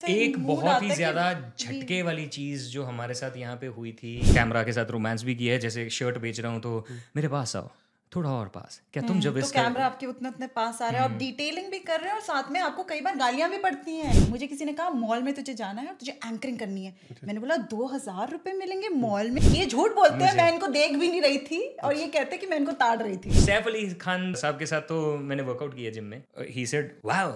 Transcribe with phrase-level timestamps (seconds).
[0.00, 4.62] एक बहुत ही ज़्यादा झटके वाली चीज़ जो हमारे साथ यहाँ पे हुई थी कैमरा
[4.62, 6.84] के साथ रोमांस भी किया है जैसे शर्ट बेच रहा हूँ तो
[7.16, 7.70] मेरे पास आओ
[8.12, 11.08] थोड़ा और पास क्या तुम जब तो कैमरा आपके उतने उतने पास आ रहा है
[11.08, 13.92] और डिटेलिंग भी कर रहे हैं और साथ में आपको कई बार गालियाँ भी पड़ती
[13.92, 16.94] हैं। मुझे किसी ने कहा मॉल में तुझे जाना है और तुझे एंकरिंग करनी है।
[17.24, 19.40] मैंने बोला दो हज़ार रुपए मिलेंगे मॉल में?
[19.42, 22.46] ये झूठ बोलते हैं मैं इनको देख भी नहीं रही थी और ये कहते कि
[22.46, 25.90] मैं इनको ताड़ रही थी। सैफ अली खान साहब के साथ तो मैंने वर्कआउट किया
[25.90, 27.32] जिम में। ही सेड वाओ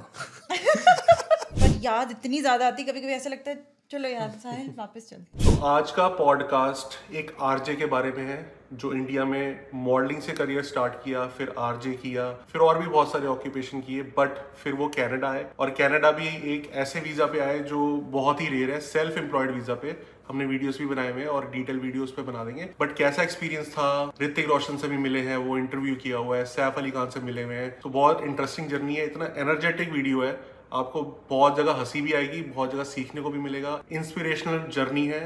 [1.81, 5.67] याद इतनी ज़्यादा आती कभी कभी ऐसा लगता है, चलो यार साहिल वापस चल तो
[5.67, 8.37] आज का पॉडकास्ट एक आरजे के बारे में है,
[8.73, 13.13] जो इंडिया में मॉडलिंग से करियर स्टार्ट किया, फिर आरजे किया, फिर और भी बहुत
[13.13, 17.41] सारे ऑक्यूपेशन किए बट फिर वो कनाडा आए। और कनाडा भी एक ऐसे वीज़ा पे
[17.41, 19.97] आए, जो बहुत ही रेयर है सेल्फ एम्प्लॉयड वीज़ा पे।
[20.29, 23.69] हमने वीडियोस भी बनाए हुए हैं और डिटेल वीडियोस पे बना देंगे। बट कैसा एक्सपीरियंस
[23.69, 24.13] था?
[24.23, 27.21] ऋतिक रोशन से भी मिले हैं, वो इंटरव्यू किया हुआ है, सैफ अली खान से
[27.23, 30.39] मिले हुए हैं। तो बहुत इंटरेस्टिंग जर्नी है, इतना एनर्जेटिक वीडियो है।
[30.73, 35.21] आपको बहुत जगह हँसी भी आएगी बहुत जगह सीखने को भी मिलेगा। इंस्पिरेशनल जर्नी है।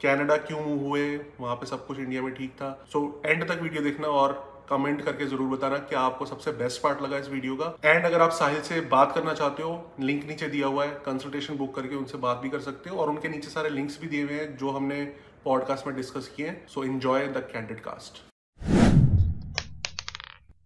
[0.00, 1.16] कनाडा क्यों मूव हुए?
[1.40, 4.32] वहाँ पे सब कुछ इंडिया में ठीक था। सो so, एंड तक वीडियो देखना और
[4.70, 8.22] कमेंट करके ज़रूर बताना क्या आपको सबसे बेस्ट पार्ट लगा इस वीडियो का। एंड अगर
[8.22, 11.96] आप साहिल से बात करना चाहते हो लिंक नीचे दिया हुआ है। कंसल्टेशन बुक करके
[11.96, 14.56] उनसे बात भी कर सकते हो और उनके नीचे सारे लिंक्स भी दिए हुए हैं
[14.56, 15.02] जो हमने
[15.44, 18.22] पॉडकास्ट में डिस्कस किए हैं। So enjoy the candid cast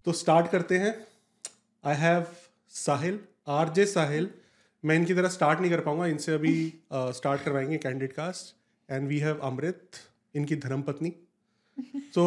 [0.07, 0.95] तो स्टार्ट करते हैं।
[1.85, 2.27] I have
[2.73, 4.29] Sahil R J साहिल
[4.85, 6.55] मैं इनकी तरह स्टार्ट नहीं कर पाऊँगा इनसे अभी
[6.93, 8.55] स्टार्ट करवाएँगे candid cast
[8.93, 9.99] and we have Amrit
[10.35, 11.11] इनकी धर्मपत्नी।
[12.15, 12.25] तो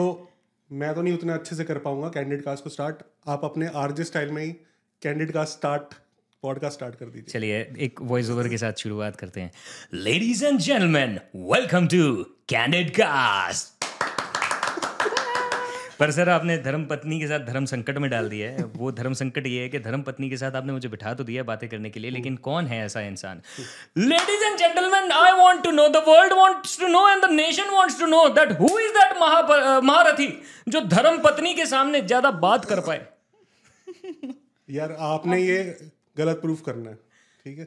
[0.71, 2.95] मैं तो नहीं उतना अच्छे से कर पाऊँगा कैंडिड कास्ट को स्टार्ट
[3.27, 4.51] आप अपने आर जे स्टाइल में ही
[5.01, 5.93] candid cast start
[6.43, 9.51] podcast start कर दीजिए। चलिए एक वॉइस ओवर के साथ शुरुआत करते हैं।
[9.93, 13.74] Ladies and gentleman welcome to candid cast
[15.99, 19.13] पर सर आपने धर्म पत्नी के साथ धर्म संकट में डाल दिया है। वो धर्म
[19.13, 21.89] संकट ये है कि धर्म पत्नी के साथ आपने मुझे बिठा तो दिया बातें करने
[21.89, 23.41] के लिए लेकिन कौन है ऐसा इंसान?
[23.97, 27.69] Ladies and gentleman I want to know the world wants to know and the nation
[27.73, 29.17] wants to know that who is that
[29.83, 30.27] महारथी
[30.67, 33.05] जो धर्म पत्नी के सामने ज़्यादा बात कर पाए?
[34.69, 35.57] यार आपने ये
[36.17, 36.95] गलत प्रूफ करना है
[37.45, 37.65] ठीक है?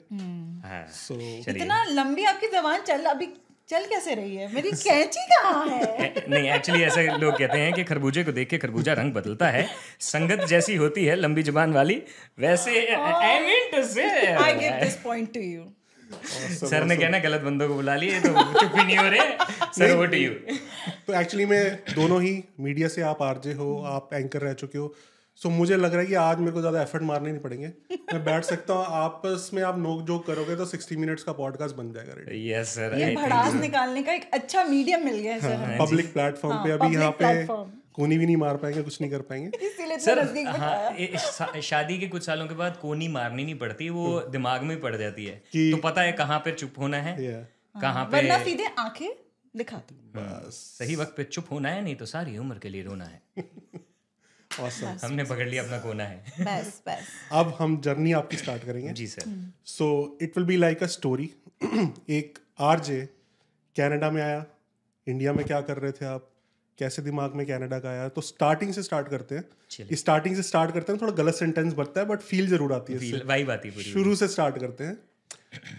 [0.64, 1.14] हाँ, सो
[1.50, 3.26] इतना लंबी आपकी जबान चल अभी
[3.68, 4.52] चल कैसे रही है?
[4.54, 6.12] मेरी कैंची कहाँ है?
[6.28, 9.66] नहीं एक्चुअली ऐसे लोग कहते हैं कि खरबूजे को देख के खरबूजा रंग बदलता है।
[10.00, 12.02] संगत जैसी होती है लंबी ज़ुबान वाली
[12.38, 15.66] वैसे I mean to say I give this point to you
[16.68, 19.94] sir ने कहना गलत बंदों को बुला लिए तो चुप ही नहीं हो रहे। सर
[19.96, 20.30] वो टू यू
[21.06, 21.60] तो एक्चुअली में
[21.94, 24.94] दोनों ही मीडिया से आप आरजे हो आप एंकर रह चुके हो।
[25.40, 27.66] सो मुझे लग रहा है कि आज मेरे को ज़्यादा एफर्ट मारने नहीं पड़ेंगे।
[28.14, 31.76] मैं बैठ सकता हूँ आपस में आप नोक जोक करोगे तो 60 मिनट्स का पॉडकास्ट
[31.76, 35.40] बन जाएगा रेडी यस सर ये भड़ास निकालने का एक अच्छा मीडियम मिल गया है
[35.40, 37.46] सर पब्लिक प्लेटफॉर्म पे हाँ, अभी यहाँ पे
[37.94, 42.26] कोनी भी नहीं मार पाएँगे कुछ नहीं कर पाएँगे। सर हाँ शा- शादी के कुछ
[42.26, 45.82] सालों के बाद कोनी मारनी नहीं पड़ती वो दिमाग में पड़ जाती है। कि- तो
[45.82, 47.16] पता है कहाँ पे चुप होना है
[47.80, 49.08] कहाँ पे वरना सीधे आँखें
[49.56, 52.82] दिखा। दो बस। सही वक्त पे चुप होना है नहीं तो सारी उम्र के लिए
[52.82, 53.22] रोना है।
[54.60, 55.04] awesome.
[55.04, 59.06] हमने पकड़ लिया अपना कोना है। बस बस अब हम जर्नी आपकी स्टार्ट करेंगे। जी
[59.06, 59.36] sir
[59.66, 61.30] so it will be like a story
[62.10, 63.00] एक आरजे
[63.76, 64.44] कनाडा में आया।
[65.06, 66.30] इंडिया में क्या कर रहे थे आप?
[66.78, 68.08] कैसे दिमाग में कनाडा का आया?
[68.08, 72.00] तो स्टार्टिंग से स्टार्ट करते हैं। स्टार्टिंग से स्टार्ट करते हैं थोड़ा गलत सेंटेंस बनता
[72.00, 74.96] है बट फील ज़रूर आती है वाइब आती है शुरू से स्टार्ट करते हैं।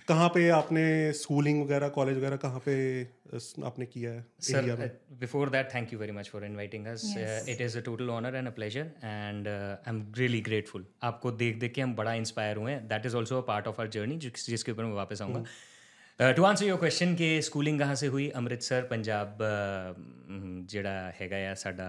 [0.09, 0.83] कहाँ पे आपने
[1.19, 3.39] स्कूलिंग वगैरह कॉलेज वगैरह कहाँ पे अ,
[3.71, 6.87] आपने किया है इंडिया Sir, में uh, before that, thank you very much for inviting
[6.93, 7.07] us.
[7.17, 10.85] Uh, it is a total honor and a pleasure, and uh, I'm really grateful.
[11.11, 13.81] आपको देख देख के हम बड़ा इंस्पायर हुए हैं that is also a part of
[13.81, 18.07] our journey जिसके ऊपर मैं वापस आऊँगा टू आंसर योर क्वेश्चन कि स्कूलिंग कहाँ से
[18.17, 21.89] हुई ਅੰਮ੍ਰਿਤਸਰ ਪੰਜਾਬ uh, ਜਿਹੜਾ ਹੈਗਾ ਆ ਸਾਡਾ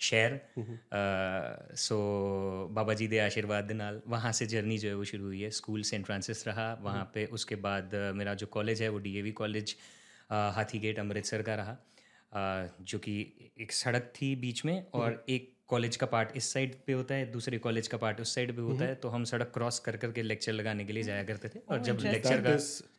[0.00, 0.38] शहर
[1.76, 1.96] सो
[2.72, 5.50] बाबा जी के आशीर्वाद ਦੇ ਨਾਲ वहाँ से जर्नी जो है वो शुरू हुई है
[5.50, 9.32] स्कूल सेंट फ्रांसिस रहा वहाँ पे उसके बाद uh, मेरा जो कॉलेज है वो DAV
[9.40, 9.76] college
[10.56, 13.16] Hathi Gate Amritsar का रहा अ, जो कि
[13.60, 17.30] एक सड़क थी बीच में और एक कॉलेज का पार्ट इस साइड पे होता है
[17.32, 20.22] दूसरे कॉलेज का पार्ट उस साइड पे होता है तो हम सड़क क्रॉस कर करके
[20.22, 22.56] लेक्चर लगाने के लिए जाया करते थे और जब लेक्चर का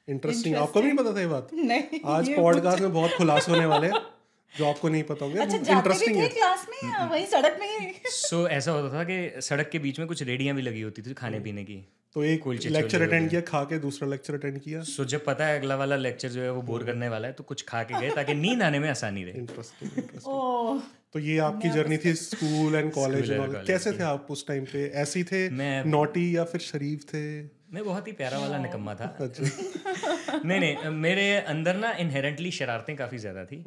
[0.09, 3.65] इंटरेस्टिंग आपको भी नहीं पता था ये बात नहीं आज पॉडकास्ट में बहुत खुलासे होने
[3.65, 4.16] वाले हैं
[4.54, 7.26] जो आपको नहीं पता होगा अच्छा होंगे जाते भी इंटरेस्टिंग है। क्लास में या वही
[7.26, 10.62] सड़क में ही सो ऐसा होता था कि सड़क के बीच में कुछ रेडियाँ भी
[10.62, 11.76] लगी होती थी खाने पीने की।
[12.16, 15.58] तो एक लेक्चर अटेंड किया खा के दूसरा लेक्चर अटेंड किया। सो जब पता है
[15.58, 18.10] अगला वाला लेक्चर जो है वो बोर करने वाला है तो कुछ खा के गए
[18.10, 20.80] ताकि नींद आने में आसानी रहे। इंटरेस्टिंग
[21.12, 23.30] तो ये आपकी जर्नी थी स्कूल एंड कॉलेज
[23.66, 24.86] कैसे थे आप उस टाइम पे?
[24.94, 25.48] ऐसे ही थे
[25.86, 27.22] नोटी या फिर शरीफ थे?
[27.68, 32.94] मैं बहुत ही प्यारा वाला निकम्मा था। अच्छा। नहीं नहीं मेरे अंदर ना इनहेरेंटली शरारतें
[32.96, 33.62] काफ़ी ज़्यादा थी।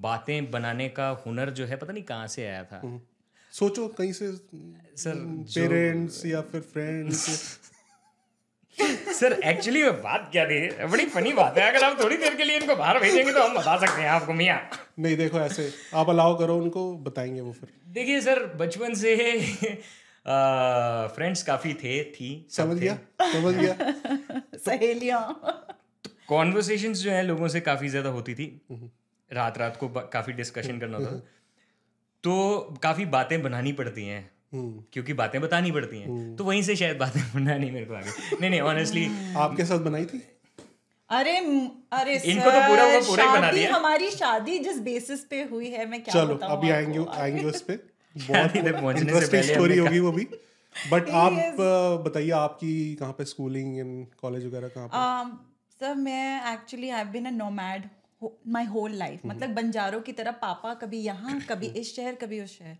[0.00, 2.80] बातें बनाने का हुनर जो है पता नहीं कहाँ से आया था।
[3.52, 4.30] सोचो कहीं से
[5.02, 5.14] सर
[5.54, 7.28] पेरेंट्स या फिर फ्रेंड्स
[9.14, 10.56] सर एक्चुअली बात क्या थी?
[10.86, 13.54] बड़ी फनी बात है। अगर आप थोड़ी देर के लिए इनको बाहर भेजेंगे तो हम
[13.54, 14.58] बता सकते हैं आपको मियाँ।
[14.98, 19.14] नहीं देखो ऐसे आप अलाउ करो उनको बताएँगे वो फिर। देखिए सर बचपन से
[21.14, 23.76] फ्रेंड्स काफ़ी थे थी समझ गया समझ गया।
[24.56, 25.40] सहेलियाँ।
[26.28, 28.90] कॉन्वर्सेशंस जो है लोगों से काफ़ी ज़्यादा होती थी। हम्म।
[29.32, 31.22] रात रात को काफ़ी डिस्कशन करना होता था।
[32.24, 36.76] तो काफ़ी बातें बनानी पड़ती हैं हम्म। क्योंकि बातें बतानी पड़ती हैं। तो वहीं से
[36.76, 40.22] शायद बातें बनानी मेरे को आगे। नहीं नहीं ऑनेस्टली आपके साथ बनाई थी?
[41.10, 41.36] अरे
[41.92, 45.86] अरे इनको तो पूरा पूरा ही बना दिया। हमारी शादी जिस बेसिस पे हुई है
[45.86, 47.78] मैं क्या चलो अभी आएँगे आएँगे उस पे।
[48.18, 50.24] से इंटरेस्टिंग स्टोरी होगी वो भी।
[50.90, 51.32] बट आप
[52.04, 54.96] बताइए आपकी कहाँ पे स्कूलिंग एंड कॉलेज वगैरह कहाँ पे?
[54.96, 55.36] Um,
[55.80, 57.82] सर मैं actually I been a nomad
[58.48, 62.58] my whole life मतलब बंजारों की तरह पापा कभी यहाँ कभी इस शहर कभी उस
[62.58, 62.76] शहर।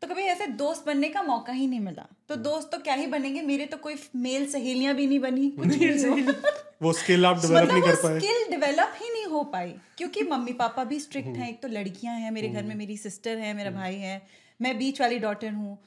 [0.00, 3.06] तो कभी ऐसे दोस्त बनने का मौका ही नहीं मिला। तो दोस्त तो क्या ही
[3.06, 3.42] बनेंगे?
[3.42, 6.34] मेरे तो कोई मेल सहेलियाँ भी नहीं बनी। कुछ नहीं
[6.82, 10.22] वो स्किल आप डेवलप नहीं मतलब कर पाए। स्किल डेवलप ही नहीं हो पाई। क्योंकि
[10.22, 13.54] मम्मी पापा भी स्ट्रिक्ट हैं एक तो लड़कियाँ हैं मेरे घर में मेरी सिस्टर है
[13.54, 15.78] मेरा भाई है। मैं बीच वाली डॉटर हूँ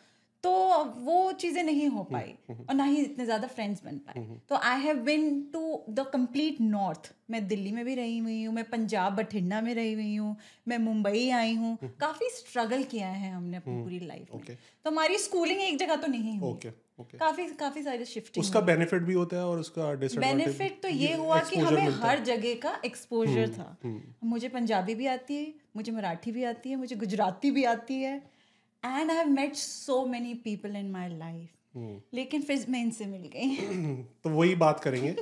[0.44, 0.52] तो
[0.98, 4.80] वो चीज़ें नहीं हो पाई और ना ही इतने ज़्यादा फ्रेंड्स बन पाए। तो I
[4.82, 9.16] have been to the complete north मैं दिल्ली में भी रही हुई हूँ मैं पंजाब
[9.16, 10.36] बठिंडा में रही हुई हूँ
[10.68, 15.18] मैं मुंबई आई हूँ। काफ़ी स्ट्रगल किया है हमने अपनी पूरी लाइफ में। तो हमारी
[15.18, 19.38] स्कूलिंग एक जगह तो नहीं हुई। ओके काफ़ी काफ़ी सारे शिफ्टिंग उसका बेनिफिट भी होता
[19.38, 23.78] है और उसका बेनिफिट तो ये हुआ कि हमें हर जगह का एक्सपोजर था।
[24.26, 28.22] मुझे पंजाबी भी आती है मुझे मराठी भी आती है मुझे गुजराती भी आती है।
[28.86, 31.50] And I have met so many people in my life
[32.14, 33.56] लेकिन फिर मैं इनसे मिल गई।
[34.24, 35.16] तो वही बात करेंगे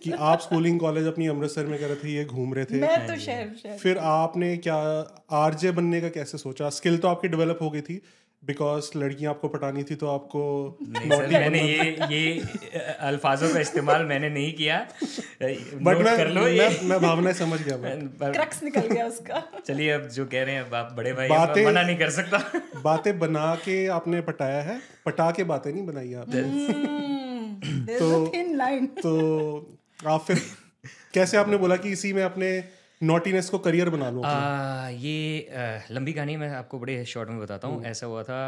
[0.00, 3.06] कि आप स्कूलिंग कॉलेज अपनी अमृतसर में कर रहे थे ये घूम रहे थे। मैं
[3.06, 4.76] तो शेर, शहर। फिर आपने क्या
[5.30, 6.70] आरजे बनने का कैसे सोचा?
[6.70, 8.02] स्किल तो आपकी डेवलप हो गई थी
[8.46, 10.42] बिकॉज़ लड़कियाँ आपको पटानी थी तो आपको
[10.82, 12.40] नहीं मैंने ये ये
[13.00, 14.78] अल्फाजों का इस्तेमाल मैंने नहीं किया।
[15.82, 19.42] बट मैं कर लो ये। मैं मैं भावनाएँ समझ गया मैं क्रक्स निकल गया उसका।
[19.66, 22.38] चलिए अब जो कह रहे हैं आप बड़े भाई बातें- मना नहीं कर सकता।
[22.84, 26.42] बातें बना के आपने पटाया है पटा के बातें नहीं बनाई आपने।
[27.98, 28.26] तो
[29.02, 29.76] तो
[30.08, 30.40] आप फिर
[31.14, 32.64] कैसे आपने बोला कि इसी में अपने
[33.04, 37.38] नॉटीनेस को करियर बना लो आ, ये आ, लंबी कहानी मैं आपको बड़े शॉर्ट में
[37.40, 38.40] बताता हूँ। ऐसा हुआ था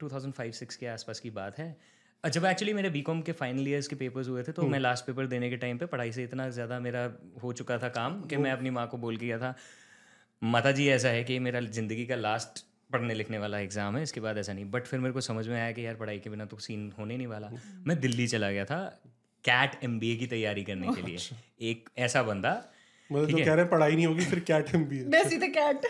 [0.00, 1.76] 2005-6 के आसपास की बात है।
[2.24, 5.26] जब एक्चुअली मेरे बीकॉम के फाइनल ईयर्स के पेपर्स हुए थे तो मैं लास्ट पेपर
[5.26, 7.02] देने के टाइम पे पढ़ाई से इतना ज़्यादा मेरा
[7.42, 9.54] हो चुका था काम कि मैं अपनी माँ को बोल के गया था
[10.42, 14.20] माता जी ऐसा है कि मेरा ज़िंदगी का लास्ट पढ़ने लिखने वाला एग्ज़ाम है इसके
[14.20, 16.44] बाद ऐसा नहीं। बट फिर मेरे को समझ में आया कि यार पढ़ाई के बिना
[16.44, 17.50] तो सीन होने नहीं वाला।
[17.86, 18.80] मैं दिल्ली चला गया था
[19.44, 21.18] कैट एमबीए की तैयारी करने के लिए।
[21.70, 22.52] एक ऐसा बंदा
[23.12, 25.48] मतलब जो कह रहे हैं पढ़ाई नहीं होगी फिर कैट हम भी है। मैं सीधे
[25.48, 25.86] कैट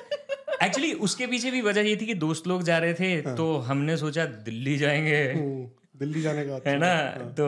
[0.62, 3.36] एक्चुअली उसके पीछे भी वजह ये थी कि दोस्त लोग जा रहे थे हाँ.
[3.36, 5.68] तो हमने सोचा दिल्ली जाएँगे। हम्म,
[6.00, 6.94] दिल्ली जाने का है ना?
[7.32, 7.46] तो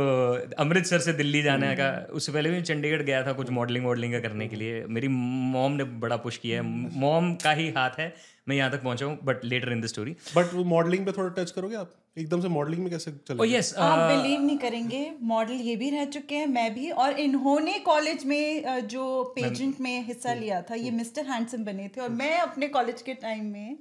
[0.58, 4.20] अमृतसर से दिल्ली जाने का उससे पहले भी चंडीगढ़ गया था कुछ मॉडलिंग वॉडलिंग का
[4.20, 8.12] करने के लिए। मेरी मॉम ने बड़ा पुश किया है। मॉम का ही हाथ है
[8.48, 11.42] मैं यहाँ तक पहुँचा हूँ but later in the story but वो मॉडलिंग पे थोड़ा
[11.42, 11.92] टच करोगे आप?
[12.18, 15.90] एकदम से मॉडलिंग में कैसे ओ चले यस आप बिलीव नहीं करेंगे मॉडल ये भी
[15.90, 20.74] रह चुके हैं मैं भी और इन्होंने कॉलेज में जो पेजेंट में हिस्सा लिया था
[20.74, 23.78] ये मिस्टर हैंडसम बने थे और मैं अपने कॉलेज के टाइम में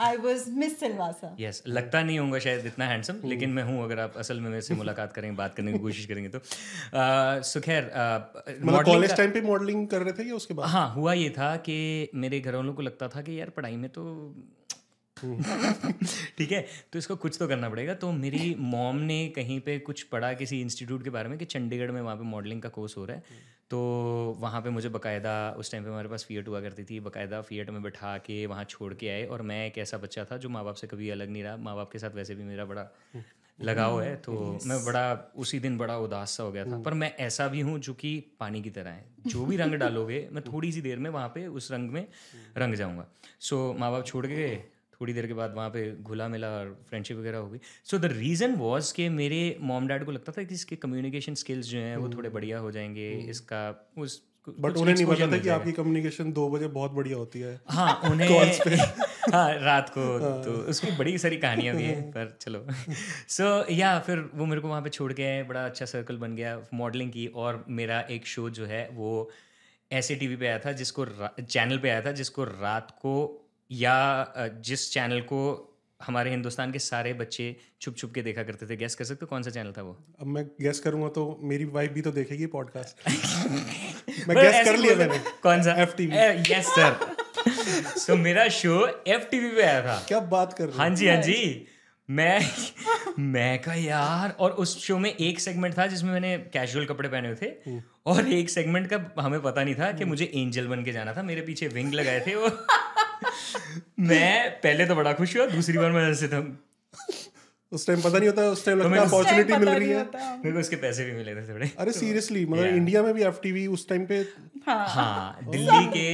[0.00, 4.00] I was miss Silvassa yes लगता नहीं होगा शायद इतना हैंडसम लेकिन मैं हूँ अगर
[4.00, 6.38] आप असल में मेरे से मुलाकात करेंगे बात करने की कोशिश करेंगे तो।
[6.88, 7.90] सुखैर सो खैर
[8.64, 10.68] मतलब कॉलेज टाइम पे मॉडलिंग कर रहे थे या उसके बाद?
[10.68, 11.78] हाँ हुआ ये था कि
[12.14, 14.04] मेरे घर वालों को लगता था कि यार पढ़ाई में तो
[16.38, 20.02] ठीक है तो इसको कुछ तो करना पड़ेगा। तो मेरी मॉम ने कहीं पे कुछ
[20.02, 23.04] पढ़ा किसी इंस्टीट्यूट के बारे में कि चंडीगढ़ में वहाँ पे मॉडलिंग का कोर्स हो
[23.04, 23.22] रहा है।
[23.70, 23.78] तो
[24.38, 27.70] वहाँ पे मुझे बकायदा उस टाइम पे हमारे पास फियट हुआ करती थी, बकायदा फियट
[27.70, 30.64] में बैठा के वहाँ छोड़ के आए और मैं एक ऐसा बच्चा था जो माँ
[30.64, 32.90] बाप से कभी अलग नहीं रहा माँ बाप के साथ वैसे भी मेरा बड़ा
[33.60, 37.16] लगाव है। तो मैं बड़ा, उसी दिन बड़ा उदास सा हो गया था। पर मैं
[37.16, 40.72] ऐसा भी हूँ जो कि पानी की तरह है। जो भी रंग डालोगे, मैं थोड़ी
[40.72, 42.06] सी देर में वहाँ पे उस रंग में
[42.56, 43.06] रंग जाऊँगा।
[43.40, 44.64] सो माँ बाप छोड़ के गए
[45.00, 48.04] थोड़ी देर के बाद वहाँ पे घुला मिला और फ्रेंडशिप वगैरह हो गई। सो द
[48.04, 51.96] रीज़न वॉज़ कि मेरे मॉम डैड को लगता था कि इसके कम्युनिकेशन स्किल्स जो हैं
[51.96, 56.32] वो थोड़े बढ़िया हो जाएँगे इसका उस बट उन्हें नहीं पता था कि आपकी कम्युनिकेशन
[56.32, 58.58] दो बजे बहुत बढ़िया होती है। हाँ उन्हें
[59.32, 62.66] हाँ रात को तो उसकी बड़ी सारी कहानियाँ भी हैं पर चलो।
[63.28, 66.62] सो या फिर वो मेरे को वहाँ पे छोड़ के बड़ा अच्छा सर्कल बन गया
[66.74, 69.30] मॉडलिंग की और मेरा एक शो जो है वो
[69.92, 71.06] ऐसे टीवी पे आया था जिसको
[71.42, 75.64] चैनल पे आया था जिसको रात को या जिस चैनल को
[76.06, 79.26] हमारे हिंदुस्तान के सारे बच्चे छुप छुप के देखा करते थे गैस कर सकते हो
[79.26, 80.06] कौन सा चैनल था वो?
[80.20, 83.08] अब मैं गेस करूँगा तो मेरी वाइफ भी तो देखेगी पॉडकास्ट
[84.28, 85.76] मैं गेस कर लिया मैंने। कौन सा?
[85.86, 86.12] FTV
[86.50, 87.16] यस सर
[87.98, 90.90] सो मेरा शो एफ़ टीवी पे आया था। क्या बात कर रहे हाँ?
[90.90, 91.66] जी हाँ जी।
[92.10, 92.50] मैं
[93.18, 97.28] मैं कहा यार और उस शो में एक सेगमेंट था जिसमें मैंने कैजुअल कपड़े पहने
[97.28, 100.92] हुए थे। और एक सेगमेंट का हमें पता नहीं था कि मुझे एंजल बन के
[100.92, 102.48] जाना था। मेरे पीछे विंग लगाए थे वो।
[104.00, 106.40] मैं पहले तो बड़ा खुश हुआ दूसरी बार मैं ऐसे था
[107.72, 110.04] उस टाइम पता नहीं होता उस टाइम लगता है अपॉर्चुनिटी मिल रही है।
[110.36, 113.66] मेरे को इसके पैसे भी मिले थे थोड़े। अरे सीरियसली मतलब इंडिया में भी एफटीवी
[113.66, 114.18] उस टाइम पे
[114.66, 116.08] हाँ। दिल्ली के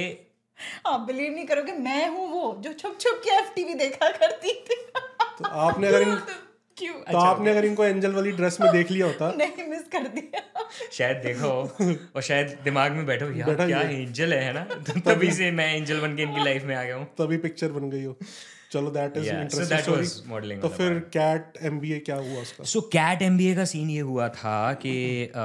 [0.87, 4.75] आप बिलीव नहीं करोगे मैं हूँ वो जो छुप छुप के एफटीवी देखा करती थी।
[5.38, 6.16] तो आपने अगर इन
[6.78, 10.09] क्यों तो आपने अगर इनको एंजल वाली ड्रेस में देख लिया होता। नहीं मिस कर
[10.09, 11.76] दिया। शायद देखो
[12.16, 14.64] और शायद दिमाग में बैठो यार बैठा क्या ही। एंजल है ना?
[14.75, 17.73] तो तभी से मैं एंजल बन के इनकी लाइफ में आ गया हूँ। तभी पिक्चर
[17.73, 18.16] बन गई हो।
[18.73, 22.64] चलो दैट इज़ इंटरेस्टिंग modeling तो फिर कैट एमबीए क्या हुआ उसका?
[22.64, 25.38] सो कैट एमबीए का सीन ये हुआ था कि अ,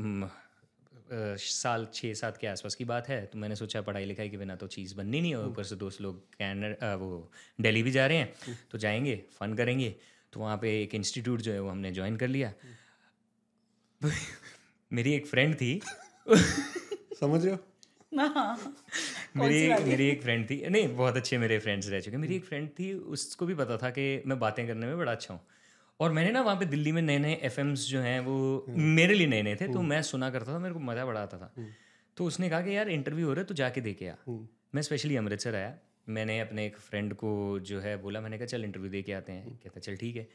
[0.00, 0.28] म, अ,
[1.36, 4.56] साल छः सात के आसपास की बात है। तो मैंने सोचा पढ़ाई लिखाई के बिना
[4.56, 7.30] तो चीज़ बननी नहीं है। ऊपर से दोस्त लोग कैनर वो
[7.60, 8.34] दिल्ली भी जा रहे हैं।
[8.70, 9.94] तो जाएँगे फन करेंगे।
[10.32, 12.52] तो वहाँ पे एक इंस्टीट्यूट जो है वो हमने ज्वाइन कर लिया।
[14.92, 15.80] मेरी एक फ्रेंड थी।
[17.20, 17.58] समझ रहे हो?
[18.18, 18.74] हाँ
[19.36, 22.68] मेरी मेरी एक फ्रेंड थी। नहीं बहुत अच्छे मेरे फ्रेंड्स रह चुके मेरी एक फ्रेंड
[22.68, 25.40] थी उसको भी पता था कि मैं बातें करने में बड़ा अच्छा हूँ।
[26.00, 29.26] और मैंने ना वहाँ पे दिल्ली में नए नए एफ़ जो हैं वो मेरे लिए
[29.26, 31.52] नए नए थे तो मैं सुना करता था मेरे को मज़ा बड़ा आता था।
[32.16, 34.14] तो उसने कहा कि यार इंटरव्यू हो रहा है तो जाके देखे आ
[34.74, 35.78] मैं स्पेशली अमृतसर आया।
[36.08, 39.32] मैंने अपने एक फ्रेंड को जो है बोला, मैंने कहा, चल इंटरव्यू दे के आते
[39.32, 39.56] हैं.
[39.56, 40.28] कहता, चल ठीक है।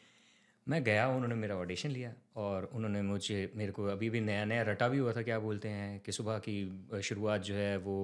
[0.70, 4.62] मैं गया उन्होंने मेरा ऑडिशन लिया और उन्होंने मुझे मेरे को अभी भी नया नया
[4.62, 6.56] रटा भी हुआ था क्या बोलते हैं कि सुबह की
[7.04, 7.96] शुरुआत जो है वो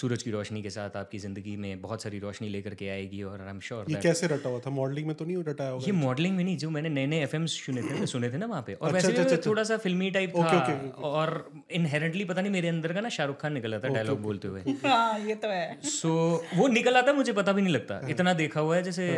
[0.00, 3.40] सूरज की रोशनी के साथ आपकी ज़िंदगी में बहुत सारी रोशनी लेकर के आएगी और
[3.42, 4.70] आई एम श्योर ये कैसे रटा हुआ था?
[4.70, 5.84] मॉडलिंग में तो नहीं रटाया होगा?
[5.86, 8.62] ये मॉडलिंग में नहीं जो मैंने नए नए एफ़ सुने थे सुने थे ना वहाँ
[8.66, 12.68] पे। और वैसे अच्छा, अच्छा, थोड़ा सा फिल्मी टाइप था और इनहेरेंटली पता नहीं मेरे
[12.68, 16.10] अंदर का ना शाहरुख खान निकला था डायलॉग बोलते हुए। हाँ ये तो है। सो
[16.54, 19.08] वो निकल आता मुझे पता भी नहीं लगता। इतना देखा हुआ है जैसे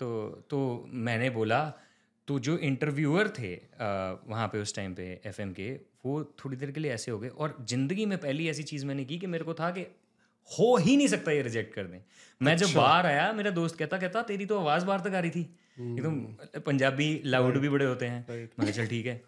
[0.00, 0.08] तो
[0.50, 0.60] तो
[1.08, 1.64] मैंने बोला
[2.28, 3.52] तो जो इंटरव्यूअर थे
[4.30, 5.70] वहाँ पे उस टाइम पे एफएम के
[6.06, 9.04] वो थोड़ी देर के लिए ऐसे हो गए। और ज़िंदगी में पहली ऐसी चीज़ मैंने
[9.04, 9.86] की कि मेरे को था कि
[10.50, 11.98] हो ही नहीं सकता ये रिजेक्ट कर दें
[12.40, 15.30] मैं जब बाहर आया मेरा दोस्त कहता कहता तेरी तो आवाज़ बाहर तक आ रही
[15.30, 15.40] थी।
[15.78, 19.20] एकदम पंजाबी लाउड भी बड़े होते हैं। मैं चल ठीक है।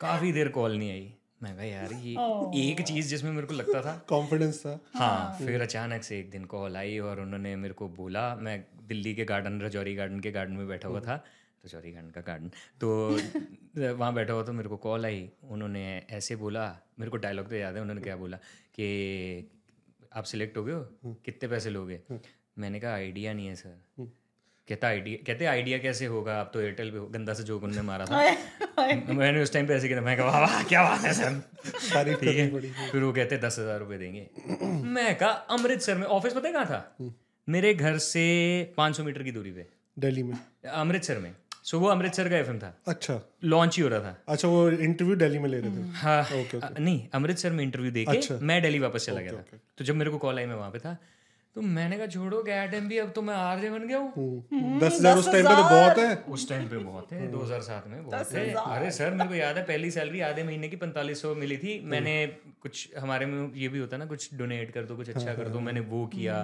[0.00, 3.82] काफ़ी देर कॉल नहीं आई। मैं कहा यार ये एक चीज़ जिसमें मेरे को लगता
[3.82, 7.88] था। कॉन्फिडेंस था। हाँ फिर अचानक से एक दिन कॉल आई और उन्होंने मेरे को
[7.96, 11.22] बोला मैं दिल्ली के गार्डन रजौरी गार्डन के गार्डन में बैठा हुआ था।
[11.64, 12.50] रजौरी गार्डन का गार्डन
[12.80, 12.88] तो
[13.96, 16.66] वहाँ बैठा हुआ तो मेरे को कॉल आई। उन्होंने ऐसे बोला
[16.98, 18.36] मेरे को डायलॉग तो याद है उन्होंने क्या बोला
[18.74, 18.86] कि
[20.12, 21.14] आप सिलेक्ट हो गए हो?
[21.24, 22.00] कितने पैसे लोगे?
[22.58, 24.08] मैंने कहा आइडिया नहीं है सर
[24.68, 26.34] कहता आइडिया कहते आइडिया कैसे होगा?
[26.40, 28.16] आप तो एयरटेल पे हो गंदा से जोक उन्होंने मारा था।
[29.12, 32.36] मैंने उस टाइम पे ऐसे कहता मैं कहा वाह क्या बात है सर तारीफ़ ठीक
[32.36, 34.28] है। फिर वो कहते दस हज़ार रुपये देंगे।
[34.88, 37.12] मैं कहा अमृतसर में ऑफ़िस पता है कहाँ था?
[37.48, 38.24] मेरे घर से
[38.76, 40.34] 500 मीटर की दूरी पे। दिल्ली में।
[40.66, 44.48] अमृतसर में। सो वो अमृतसर का एफएम था। अच्छा। लॉन्च ही हो रहा था। अच्छा
[44.48, 46.26] वो इंटरव्यू दिल्ली में ले रहे थे। हाँ।
[46.80, 50.10] नहीं अमृतसर में इंटरव्यू देके अच्छा। मैं दिल्ली वापस चला गया था। तो जब मेरे
[50.10, 50.96] को कॉल आई मैं वहाँ पे था।
[51.56, 54.92] तो मैंने कहा छोड़ो गैट एम भी अब तो मैं आरजे बन गया हूँ। दस
[54.92, 58.04] हज़ार उस टाइम पे तो बहुत है। उस टाइम पे बहुत है हम्म। 2007 में
[58.04, 61.34] बहुत है। अरे सर मेरे को याद है पहली सैलरी आधे महीने की पैंतालीस सौ
[61.34, 62.14] मिली थी। मैंने
[62.62, 65.48] कुछ हमारे में ये भी होता है ना कुछ डोनेट कर दो कुछ अच्छा कर
[65.48, 66.36] दो मैंने वो किया।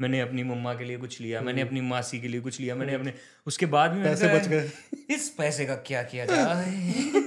[0.00, 2.94] मैंने अपनी मम्मा के लिए कुछ लिया मैंने अपनी मासी के लिए कुछ लिया मैंने
[2.94, 3.12] अपने
[3.46, 7.22] उसके बाद भी पैसे बच कहा, इस पैसे का क्या किया जाए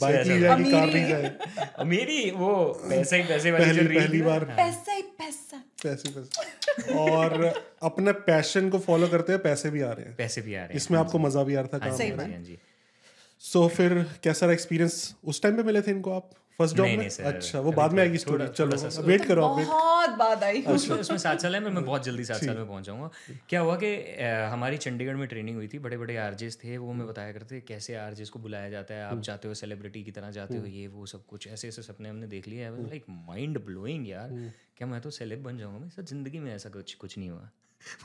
[0.00, 1.36] बाइक ली जाएगी कार ली जाए
[1.78, 2.30] अमीरी?
[2.30, 2.54] वो
[2.90, 8.78] पैसे ही पैसे वाली पहली बार। पैसा ही पैसा। पैसे पैसे। और अपने पैशन को
[8.78, 11.18] फॉलो करते हुए पैसे भी आ रहे हैं। पैसे भी आ रहे हैं। इसमें आपको
[11.18, 12.58] मज़ा भी आ रहा था काम हाँ जी, हाँ जी।
[13.40, 16.30] सो फिर कैसा रहा एक्सपीरियंस उस टाइम पे मिले थे इनको आप?
[16.58, 17.08] फ़र्स्ट जॉब में?
[17.08, 21.18] अच्छा वो बाद में आएगी स्टोरी चलो वेट करो आप बहुत बाद आई। उसमें उसमें
[21.18, 23.10] सात साल है मैं मैं बहुत जल्दी सात साल में पहुँच जाऊँगा।
[23.48, 23.94] क्या हुआ कि
[24.52, 27.94] हमारी चंडीगढ़ में ट्रेनिंग हुई थी बड़े बड़े आरजेस थे वो हमें बताया करते कैसे
[27.96, 31.06] आरजेस को बुलाया जाता है आप जाते हो सेलिब्रिटी की तरह जाते हो ये वो
[31.06, 34.28] सब कुछ ऐसे ऐसे सपने हमने देख लिए। लाइक माइंड ब्लोइंग यार।
[34.76, 35.78] क्या मैं तो सेलेब बन जाऊँगा?
[35.78, 37.50] मैं सर ज़िंदगी में ऐसा कुछ कुछ नहीं हुआ।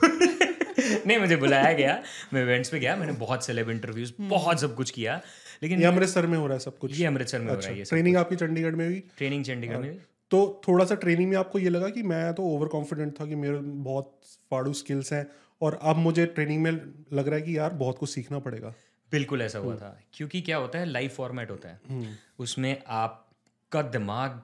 [1.08, 1.94] नहीं मुझे बुलाया गया
[2.34, 5.22] मैं इवेंट्स पे गया मैंने बहुत सेलेब इंटरव्यूज़ बहुत सब कुछ किया।
[5.62, 7.80] लेकिन ये अमृतसर में हो रहा है सब कुछ। ये अमृतसर में अच्छा, हो रहा
[7.80, 9.04] है ट्रेनिंग आपकी चंडीगढ़ में हुई?
[9.18, 9.98] ट्रेनिंग चंडीगढ़ में
[10.32, 13.36] तो थोड़ा सा ट्रेनिंग में आपको ये लगा कि मैं तो ओवर कॉन्फिडेंट था कि
[13.36, 14.20] मेरे बहुत
[14.52, 15.26] फाड़ू स्किल्स हैं
[15.62, 18.74] और अब मुझे ट्रेनिंग में लग रहा है कि यार बहुत कुछ सीखना पड़ेगा।
[19.12, 22.08] बिल्कुल ऐसा हुआ था क्योंकि क्या होता है लाइव फॉर्मेट होता है।
[22.40, 24.42] उसमें आपका दिमाग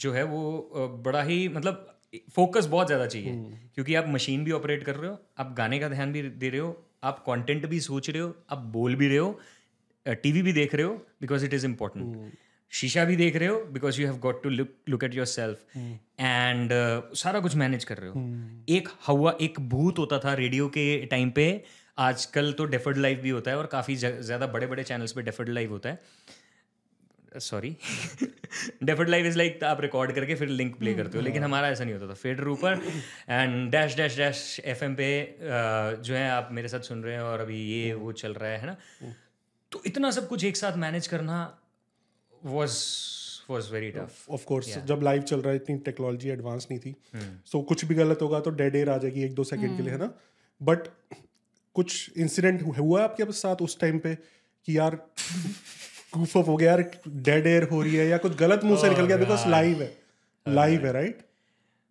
[0.00, 1.86] जो है वो बड़ा ही मतलब
[2.34, 3.32] फोकस बहुत ज़्यादा चाहिए।
[3.74, 6.60] क्योंकि आप मशीन भी ऑपरेट कर रहे हो आप गाने का ध्यान भी दे रहे
[6.60, 9.38] हो आप कंटेंट भी सोच रहे हो आप बोल भी रहे हो
[10.06, 12.36] टीवी भी देख रहे हो बिकॉज़ इट इज़ इम्पोर्टेंट
[12.72, 16.70] शीशा भी देख रहे हो because you have got to look look at yourself and
[16.70, 18.20] uh, सारा कुछ मैनेज कर रहे हो.
[18.68, 21.46] एक हवा एक भूत होता था रेडियो के टाइम पे.
[21.98, 25.48] आजकल तो डेफर्ड लाइव भी होता है और काफ़ी ज़्यादा बड़े बड़े चैनल्स पे डेफर्ड
[25.48, 26.00] लाइव होता है.
[27.38, 27.76] Sorry
[28.84, 31.84] deferred live is like आप रिकॉर्ड करके फिर लिंक प्ले करते हो लेकिन हमारा ऐसा
[31.84, 32.14] नहीं होता था.
[32.14, 32.80] फेडर ऊपर
[33.28, 37.22] and dash dash dash FM पे uh, जो है आप मेरे साथ सुन रहे हैं
[37.22, 38.76] और अभी ये वो चल रहा है ना?
[39.72, 41.36] तो इतना सब कुछ एक साथ मैनेज करना
[42.42, 42.76] was
[43.50, 46.94] was very tough of course जब लाइव चल रहा है इतनी टेक्नोलॉजी एडवांस नहीं थी।
[47.46, 49.92] सो कुछ भी गलत होगा तो डेड एयर आ जाएगी एक दो सेकंड के लिए
[49.92, 50.10] है ना?
[50.60, 50.88] बट
[51.76, 54.94] कुछ इंसिडेंट हुआ है आपके साथ उस टाइम पे कि यार
[56.16, 59.16] हो गया यार डेड एयर हो रही है या कुछ गलत मुँह से निकल गया?
[59.16, 59.96] बिकॉज़ लाइव है।
[60.46, 61.24] लाइव है राइट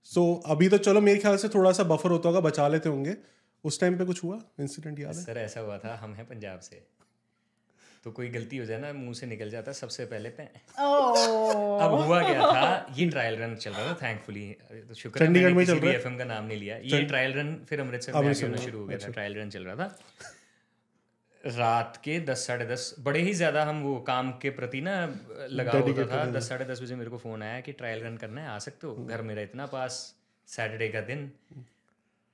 [0.08, 3.16] सो अभी तो चलो मेरे ख्याल से थोड़ा सा बफर होता होगा बचा लेते होंगे।
[3.64, 4.40] उस टाइम पे कुछ हुआ?
[4.60, 5.24] इंसिडेंट याद है?
[5.24, 6.86] सर ऐसा हुआ था हम हैं पंजाब से।
[8.08, 10.44] तो कोई गलती हो जाए ना मुँह से निकल जाता सबसे पहले पे।
[10.82, 14.46] ओह। अब हुआ क्या था ये ट्रायल रन चल रहा था थैंकफुली
[14.90, 15.96] तो शुक्र है चंडीगढ़ में चल रहा है?
[15.96, 18.98] एफएम का नाम नहीं लिया। ये ट्रायल रन फिर अमृतसर में होना शुरू हो गया
[18.98, 19.98] अच्छा। था ट्रायल रन चल रहा था।
[21.44, 24.96] रात के दस साढ़े दस बड़े ही ज़्यादा हम वो काम के प्रति ना
[25.52, 28.42] लगा होता था। दस साढ़े दस बजे मेरे को फ़ोन आया कि ट्रायल रन करना
[28.42, 28.96] है आ सकते हो?
[29.06, 30.00] घर मेरा इतना पास
[30.48, 31.26] सैटरडे का दिन।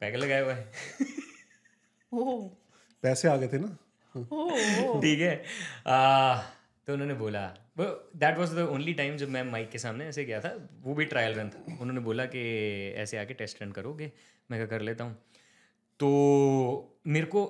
[0.01, 0.65] पैग लगाए हुए हैं।
[3.03, 3.77] पैसे आ गए थे ना?
[4.15, 5.35] ठीक है।
[6.87, 7.45] तो उन्होंने बोला
[7.77, 10.51] वो that was the only time जब मैं माइक के सामने ऐसे गया था
[10.81, 12.41] वो भी ट्रायल रन था। उन्होंने बोला कि
[12.97, 14.11] ऐसे आके टेस्ट रन करोगे?
[14.51, 15.13] मैं क्या कर लेता हूँ।
[15.99, 17.41] तो मेरे को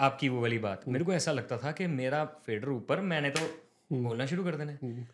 [0.00, 3.40] आपकी वो वाली बात मेरे को ऐसा लगता था कि मेरा फेडर ऊपर मैंने तो
[3.92, 5.04] बोलना शुरू कर देना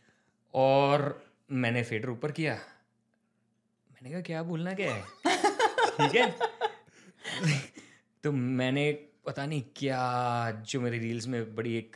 [0.55, 1.23] और
[1.53, 2.55] मैंने फेडर ऊपर किया।
[3.93, 5.03] मैंने कहा क्या बोलना क्या है?
[5.99, 6.35] ठीक है।
[8.25, 11.93] तो मैंने पता नहीं क्या जो मेरी रील्स में बड़ी एक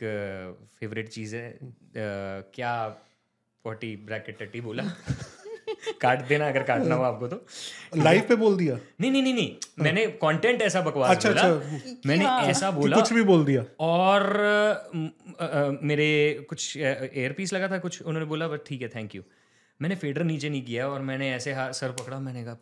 [0.79, 1.59] फेवरेट चीज़ है
[1.97, 2.87] क्या
[3.65, 4.83] पॉटी ब्रैकेट टट्टी बोला?
[6.01, 7.45] काट देना अगर काटना हो आपको तो।
[8.03, 8.75] लाइव पे बोल दिया?
[9.01, 13.13] नहीं नहीं नहीं नहीं। मैंने कंटेंट ऐसा बकवास अच्छा, बोला। अच्छा। मैंने ऐसा बोला कुछ
[13.13, 16.09] भी बोल दिया। और अ, अ, मेरे
[16.49, 19.23] कुछ एयर पीस लगा था कुछ उन्होंने बोला बट ठीक है थैंक यू
[19.81, 22.57] मैंने फेडर नीचे नहीं किया और मैंने ऐसे हाथ सर पकड़ा मैंने कहा।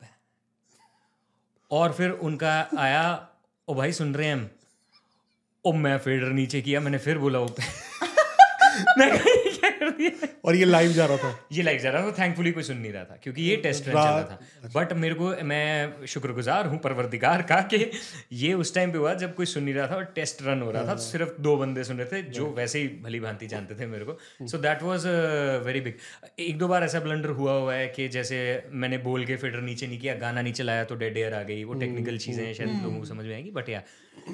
[1.71, 3.29] और फिर उनका आया
[3.67, 4.49] ओ भाई सुन रहे हैं हम।
[5.65, 7.63] ओ मैं फेडर नीचे किया मैंने फिर बोला ऊपर
[8.97, 10.27] मैं कहा, "ये क्या कर दिया?
[10.45, 11.47] और ये लाइव जा रहा था?
[11.51, 13.93] ये लाइव जा रहा था थैंकफुली कोई सुन नहीं रहा था क्योंकि ये टेस्ट रन
[13.93, 17.91] चल रहा था। बट मेरे को मैं शुक्रगुजार हूँ परवरदिगार का कि
[18.33, 20.71] ये उस टाइम पे हुआ जब कोई सुन नहीं रहा था और टेस्ट रन हो
[20.71, 23.75] रहा था तो सिर्फ़ दो बंदे सुन रहे थे जो वैसे ही भली भांति जानते
[23.75, 25.07] थे मेरे को। So that was
[25.65, 25.93] very big
[26.39, 29.87] एक दो बार ऐसा ब्लंडर हुआ हुआ है कि जैसे मैंने बोल के फिटर नीचे
[29.87, 32.99] नहीं किया गाना नीचे लाया तो डेड एयर आ गई वो टेक्निकल चीज़ें शायद लोगों
[32.99, 33.83] को समझ में आएँगी बट या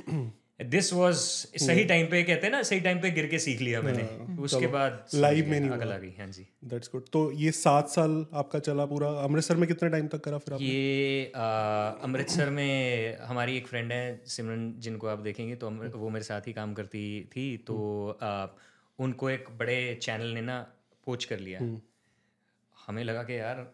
[0.60, 1.16] दिस वाज
[1.64, 4.04] सही टाइम पे कहते हैं ना सही टाइम पे गिर के सीख लिया मैंने।
[4.44, 7.90] उसके बाद Live में नहीं अकल आ गई हाँ जी। दैट्स गुड तो ये सात
[7.90, 11.26] साल आपका चला पूरा। अमृतसर में कितने टाइम तक करा फिर आप ये
[12.04, 16.54] अमृतसर में हमारी एक फ्रेंड है सिमरन जिनको आप देखेंगे तो वो मेरे साथ ही
[16.54, 17.78] काम करती थी तो
[18.22, 18.48] आ,
[19.00, 20.60] उनको एक बड़े चैनल ने ना
[21.06, 21.60] पोच कर लिया।
[22.78, 23.66] हमें लगा कि यार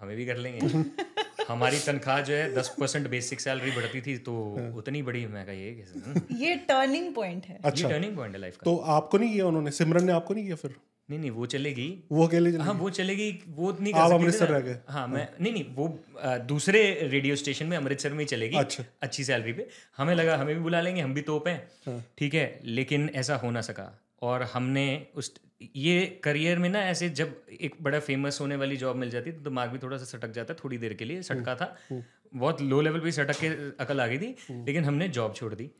[0.00, 0.60] हमें भी कर लेंगे।
[1.48, 4.34] हमारी तनख्वाह जो है दस परसेंट बेसिक सैलरी बढ़ती थी तो
[4.76, 8.56] उतनी बड़ी मैं कहा ये हम्म, ये टर्निंग पॉइंट है। ये टर्निंग पॉइंट है लाइफ
[8.56, 9.70] का। तो आपको नहीं किया उन्होंने?
[9.70, 10.74] सिमरन ने आपको नहीं किया फिर?
[11.10, 14.48] नहीं नहीं वो चलेगी। वो अकेले चले हाँ वो चलेगी वो नहीं कर आप अमृतसर
[14.48, 15.86] रह गए। हाँ मैं नहीं नहीं वो
[16.22, 20.36] आ, दूसरे रेडियो स्टेशन में अमृतसर में ही चलेगी अच्छा। अच्छी सैलरी पे। हमें लगा
[20.36, 23.60] हमें भी बुला लेंगे हम भी तोप हैं। हाँ। ठीक है लेकिन ऐसा हो ना
[23.60, 23.90] सका।
[24.22, 24.84] और हमने
[25.16, 25.34] उस
[25.76, 29.40] ये करियर में ना ऐसे जब एक बड़ा फ़ेमस होने वाली जॉब मिल जाती तो
[29.40, 33.00] दिमाग भी थोड़ा सा सटक जाता थोड़ी देर के लिए सटका था। बहुत लो लेवल
[33.00, 33.48] पे सटक के
[33.84, 35.70] अकल आ गई थी लेकिन हमने जॉब छोड़ दी।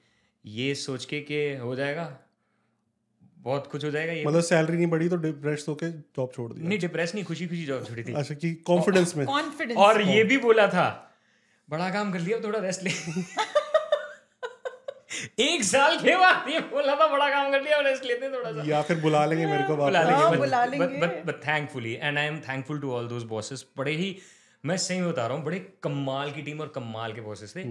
[0.45, 2.07] ये सोच के कि हो जाएगा
[3.38, 6.68] बहुत कुछ हो जाएगा ये। मतलब सैलरी नहीं बढ़ी तो डिप्रेस होके जॉब छोड़ दिया।
[6.68, 10.25] नहीं डिप्रेस नहीं खुशी खुशी जॉब छोड़ी थी। अच्छा कि कॉन्फिडेंस में। कॉन्फिडेंस और ये
[10.25, 10.87] भी बोला था
[11.68, 12.90] बड़ा काम कर लिया अब थोड़ा रेस्ट ले।
[15.38, 18.53] एक साल के बाद ये बोला था बड़ा काम कर लिया और लेते हैं थोड़ा
[18.53, 22.29] सा या फिर बुला लेंगे मेरे को बुला लेंगे बुला but but thankfully and I
[22.33, 24.18] am thankful to all those बड़े ही
[24.66, 27.64] मैं सही बता रहा हूँ बड़े कमाल की टीम और कमाल के बॉसेस थे।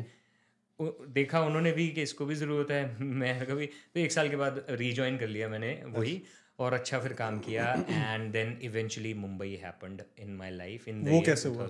[1.07, 4.65] देखा उन्होंने भी कि इसको भी ज़रूरत है। मैं कभी तो एक साल के बाद
[4.69, 6.21] रीजॉइन कर लिया मैंने वही
[6.59, 11.21] और अच्छा फिर काम किया। And then eventually Mumbai happened in my life in वो
[11.21, 11.65] कैसे हुआ?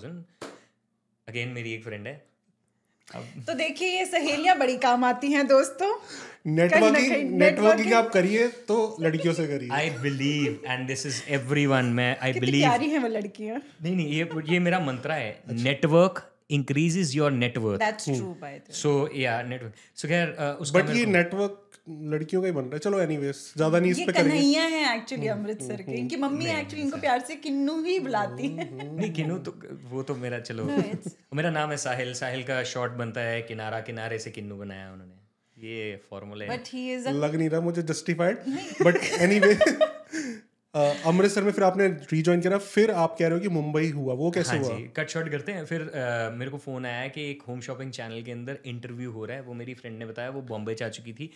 [1.28, 2.31] अगेन मेरी एक फ्रेंड है।
[3.48, 5.94] तो देखिए ये सहेलियाँ बड़ी काम आती हैं दोस्तों।
[6.48, 11.22] नेटवर्किंग नेटवर्किंग आप करिए तो लड़कियों से करिए। I believe and this is
[11.66, 15.16] everyone मैं आई कितनी बिलीव प्यारी हैं वो लड़कियाँ। नहीं नहीं ये ये मेरा मंत्रा
[15.16, 15.32] है।
[15.64, 20.80] Network increases your network that's true by the so yeah network so खैर uh, उसका
[20.80, 21.71] बट ये नेटवर्क
[22.12, 24.96] लड़कियों का ही बन रहा है। चलो एनीवेज ज़्यादा नहीं इस पे करेंगे। कन्हैया हैं
[24.96, 29.38] एक्चुअली अमृतसर के। इनकी मम्मी एक्चुअली इनको प्यार से किन्नू ही बुलाती हैं। नहीं किनू
[29.38, 29.56] तो
[29.92, 30.66] वो तो मेरा चलो।
[31.34, 35.70] मेरा नाम है साहिल। साहिल का शॉर्ट बनता है किनारा किनारे से किन्नू बनाया उन्होंने।
[35.70, 38.38] ये फॉर्मूला है। बट ही इज़ लग नहीं रहा मुझे जस्टिफाइड
[38.82, 39.54] बट एनीवे
[41.06, 44.30] अमृतसर में फिर आपने रीजॉइन किया फिर आप कह रहे हो कि मुंबई हुआ। वो
[44.32, 44.78] कैसे हाँ हुआ?
[44.78, 47.92] जी कट शॉर्ट करते हैं। फिर अ, मेरे को फ़ोन आया कि एक होम शॉपिंग
[47.92, 50.90] चैनल के अंदर इंटरव्यू हो रहा है। वो मेरी फ्रेंड ने बताया वो बॉम्बे जा
[50.90, 51.30] चुकी थी।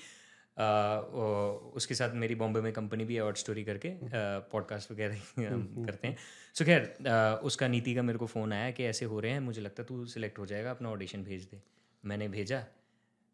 [1.76, 3.92] उसके साथ मेरी बॉम्बे में कंपनी भी है आउट स्टोरी करके
[4.40, 6.18] पॉडकास्ट वगैरह करते हैं।
[6.54, 6.96] सो खैर
[7.44, 9.88] उसका नीति का मेरे को फ़ोन आया कि ऐसे हो रहे हैं मुझे लगता है
[9.88, 11.62] तू सिलेक्ट हो जाएगा अपना ऑडिशन भेज दे।
[12.06, 12.66] मैंने भेजा।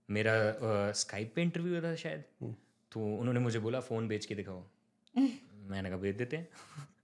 [0.10, 0.34] मेरा
[0.92, 2.24] स्काइप पे इंटरव्यू था शायद।
[2.92, 4.64] तो उन्होंने मुझे बोला फ़ोन बेच के दिखाओ।
[5.70, 6.48] मैंने कहा भेज देते हैं?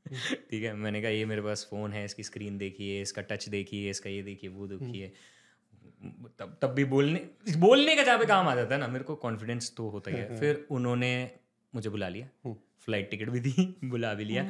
[0.49, 3.89] ठीक है मैंने कहा ये मेरे पास फ़ोन है इसकी स्क्रीन देखिए इसका टच देखिए
[3.89, 5.13] इसका ये देखिए वो देखिए
[6.39, 7.19] तब तब भी बोलने
[7.57, 10.17] बोलने का जहाँ पे काम आ जाता है ना मेरे को कॉन्फिडेंस तो होता ही
[10.17, 11.09] है। फिर उन्होंने
[11.73, 12.53] मुझे बुला लिया।
[12.85, 14.43] फ़्लाइट टिकट भी दी बुला भी लिया।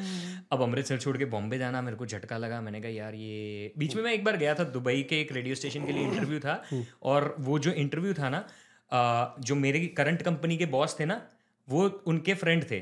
[0.52, 3.96] अब अमृतसर छोड़ के बॉम्बे जाना मेरे को झटका लगा। मैंने कहा यार ये बीच
[3.96, 6.62] में मैं एक बार गया था दुबई के एक रेडियो स्टेशन के लिए इंटरव्यू था।
[7.04, 8.46] और वो जो इंटरव्यू था ना
[9.40, 11.22] जो मेरे करंट कंपनी के बॉस थे ना
[11.68, 12.80] वो उनके फ्रेंड थे।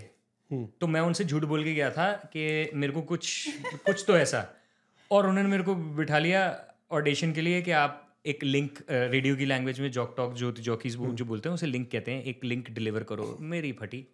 [0.80, 3.50] तो मैं उनसे झूठ बोल के गया था कि मेरे को कुछ
[3.86, 4.48] कुछ तो ऐसा।
[5.12, 6.44] और उन्होंने मेरे को बिठा लिया
[6.92, 10.96] ऑडिशन के लिए कि आप एक लिंक रेडियो की लैंग्वेज में जॉक टॉक जो जॉकीज
[10.96, 14.06] वो जो बोलते हैं उसे लिंक कहते हैं एक लिंक डिलीवर करो मेरी फटी।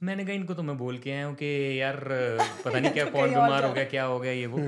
[0.00, 1.96] मैंने कहा इनको तो मैं बोल के आया हूँ कि यार
[2.64, 4.58] पता नहीं क्या कौन बीमार हो गया क्या हो गया ये वो।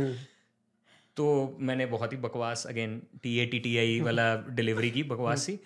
[1.16, 5.46] तो मैंने बहुत ही बकवास again T A T T I वाला डिलीवरी की बकवास
[5.46, 5.58] सी।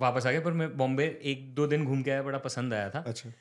[0.00, 2.90] वापस आ गया पर मैं बॉम्बे एक दो दिन घूम के आया बड़ा पसंद आया
[2.90, 3.32] था। अच्छा।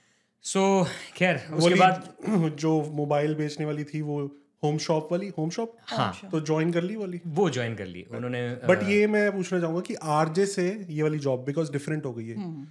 [0.45, 4.19] सो so, खैर उसके बाद जो मोबाइल बेचने वाली थी वो
[4.63, 7.19] होम शॉप वाली होम शॉप हाँ। तो ज्वाइन कर ली वाली?
[7.27, 11.19] वो ज्वाइन कर ली उन्होंने बट ये मैं पूछना चाहूँगा कि आरजे से ये वाली
[11.19, 12.67] जॉब बिकॉज़ डिफरेंट हो गई है। हम्म।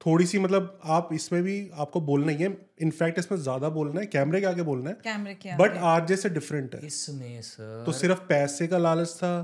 [0.00, 2.48] थोड़ी सी मतलब आप इसमें भी आपको बोलना ही है।
[2.82, 6.28] इनफैक्ट इसमें ज़्यादा बोलना है कैमरे के आगे बोलना है। कैमरे के बट आरजे से
[6.30, 9.34] डिफरेंट है। इसमें सर तो सिर्फ़ पैसे का लालच था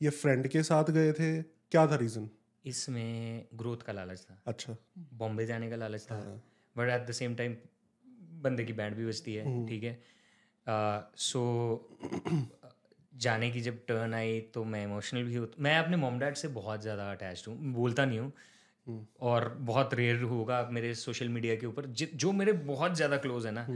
[0.00, 1.30] ये फ्रेंड के साथ गए थे?
[1.42, 2.28] क्या था रीजन
[2.64, 4.76] इसमें ग्रोथ का लालच था। अच्छा।
[5.14, 6.16] बॉम्बे जाने का लालच था।
[6.76, 7.56] But at the same time
[8.42, 9.98] बंदे की बैंड भी बजती है ठीक है।
[11.16, 11.42] सो
[13.14, 16.48] जाने की जब टर्न आई तो मैं इमोशनल भी होता मैं अपने मोम डैड से
[16.48, 18.32] बहुत ज़्यादा अटैच हूँ बोलता नहीं हूँ।
[19.20, 23.46] और बहुत रेयर होगा मेरे सोशल मीडिया के ऊपर जि- जो मेरे बहुत ज़्यादा क्लोज
[23.46, 23.66] है ना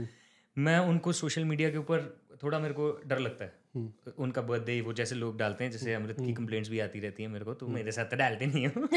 [0.57, 4.93] मैं उनको सोशल मीडिया के ऊपर थोड़ा मेरे को डर लगता है। उनका बर्थडे वो
[4.93, 7.67] जैसे लोग डालते हैं जैसे अमृत की कंप्लेंट्स भी आती रहती हैं मेरे को तो
[7.67, 8.87] मेरे साथ तो डालते नहीं हो।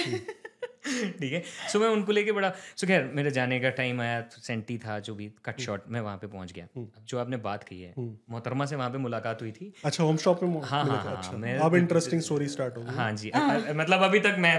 [0.86, 1.42] ठीक है?
[1.72, 5.14] सो मैं उनको लेके बड़ा सो खैर मेरे जाने का टाइम आया सेंटी था जो
[5.14, 8.66] भी कट शॉट मैं वहाँ पे पहुँच गया। अब जो आपने बात की है मोहतरमा
[8.66, 11.58] से वहाँ पे मुलाकात हुई थी। अच्छा होम शॉप में हाँ हाँ हाँ अच्छा। मैं
[11.58, 13.32] अब इंटरेस्टिंग स्टोरी स्टार्ट हो हाँ जी
[13.74, 14.54] मतलब अभी तक मैं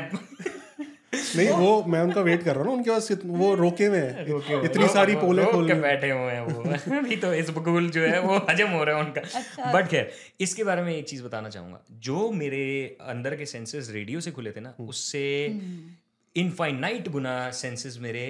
[1.38, 4.88] नहीं वो मैं उनका वेट कर रहा हूँ उनके पास वो रोके हुए हैं। इतनी
[4.88, 8.38] सारी पोले खोल के बैठे हुए हैं वो। अभी तो इस बकूल जो है वो
[8.50, 12.30] हजम हो रहा है उनका। बट खैर इसके बारे में एक चीज़ बताना चाहूँगा। जो
[12.32, 12.66] मेरे
[13.08, 15.26] अंदर के सेंसेस रेडियो से खुले थे ना उससे
[16.36, 18.24] इनफाइनाइट गुना सेंसेस मेरे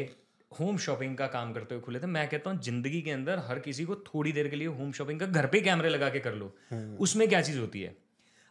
[0.51, 3.59] होम शॉपिंग का काम करते हुए खुले थे। मैं कहता हूँ ज़िंदगी के अंदर हर
[3.59, 6.33] किसी को थोड़ी देर के लिए होम शॉपिंग का घर पे कैमरे लगा के कर
[6.33, 6.53] लो।
[6.99, 7.95] उसमें क्या चीज़ होती है?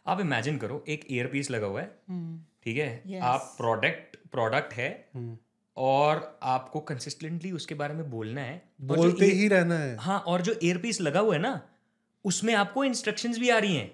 [0.05, 1.91] आप इमेजिन करो एक ईयर पीस लगा हुआ है।
[2.65, 3.03] ठीक है?
[3.03, 3.21] Yes.
[3.23, 4.89] आप प्रोडक्ट प्रोडक्ट है
[5.77, 10.55] और आपको कंसिस्टेंटली उसके बारे में बोलना है। बोलते ही रहना है। हाँ और जो
[10.63, 11.61] एयरपीस लगा हुआ है ना
[12.25, 13.91] उसमें आपको इंस्ट्रक्शंस भी आ रही हैं।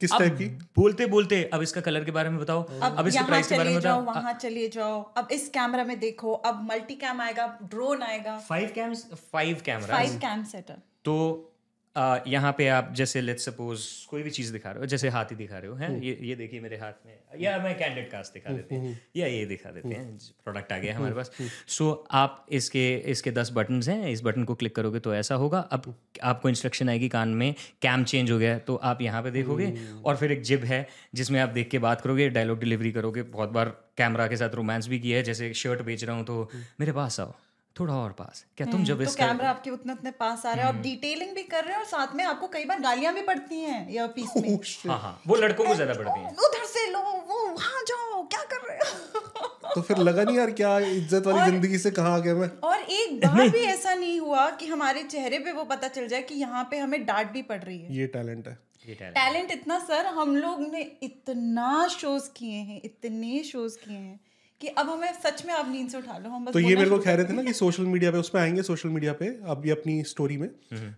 [0.00, 0.46] किस टाइप की?
[0.76, 3.70] बोलते बोलते अब इसका कलर के बारे में बताओ अब, अब इसके प्राइस के बारे
[3.70, 8.02] में बताओ। वहाँ चले जाओ। अब इस कैमरा में देखो अब मल्टी कैम आएगा ड्रोन
[8.02, 11.49] आएगा। Five cams five camera five cam setup तो
[11.96, 15.58] यहाँ पे आप जैसे लेट्स सपोज़ कोई भी चीज़ दिखा रहे हो जैसे हाथी दिखा
[15.58, 16.00] रहे हो हैं?
[16.02, 19.44] ये ये देखिए मेरे हाथ में या मैं कैंडिड कास्ट दिखा देते हैं। या ये
[19.46, 21.30] दिखा देते हैं प्रोडक्ट आ गया हमारे पास।
[21.68, 25.60] सो आप इसके इसके दस बटन्स हैं इस बटन को क्लिक करोगे तो ऐसा होगा।
[25.60, 29.72] अब आपको इंस्ट्रक्शन आएगी कान में कैम चेंज हो गया तो आप यहाँ पे देखोगे
[30.04, 33.50] और फिर एक जिब है जिसमें आप देख के बात करोगे डायलॉग डिलीवरी करोगे बहुत
[33.50, 36.50] बार कैमरा के साथ रोमांस भी किया है जैसे शर्ट बेच रहा हूँ तो
[36.80, 37.34] मेरे पास आओ।
[37.76, 40.72] थोड़ा और पास। क्या तुम जब तो कैमरा आपके उतने उतने पास आ रहा है
[40.74, 43.60] आप डिटेलिंग भी कर रहे हैं और साथ में आपको कई बार गालियाँ भी पड़ती
[43.60, 44.58] हैं ईयर पीस में
[44.90, 45.20] हाँ हाँ.
[45.26, 48.78] वो लड़कों को ज़्यादा पड़ती हैं। उधर से लो वो वहाँ जाओ क्या कर रहे
[48.78, 49.72] हो?
[49.74, 52.50] तो फिर लगा नहीं यार क्या इज़्ज़त वाली ज़िंदगी से कहाँ आ गया मैं?
[52.62, 56.22] और एक बार भी ऐसा नहीं हुआ कि हमारे चेहरे पे वो पता चल जाए
[56.22, 59.78] कि यहाँ पे हमें डांट भी पड़ रही है। ये टैलेंट है। टैलेंट। टैलेंट इतना
[59.78, 64.20] सर हम लोग ने इतना शोज़ किए हैं इतने शोज़ किए हैं।
[64.60, 66.90] कि अब हमें सच में आप नींद से उठा लो हम बस तो ये मेरे
[66.90, 69.62] को कह रहे थे ना कि सोशल मीडिया पे उसमें आएँगे सोशल मीडिया पे अब
[69.66, 70.50] ये अपनी स्टोरी में।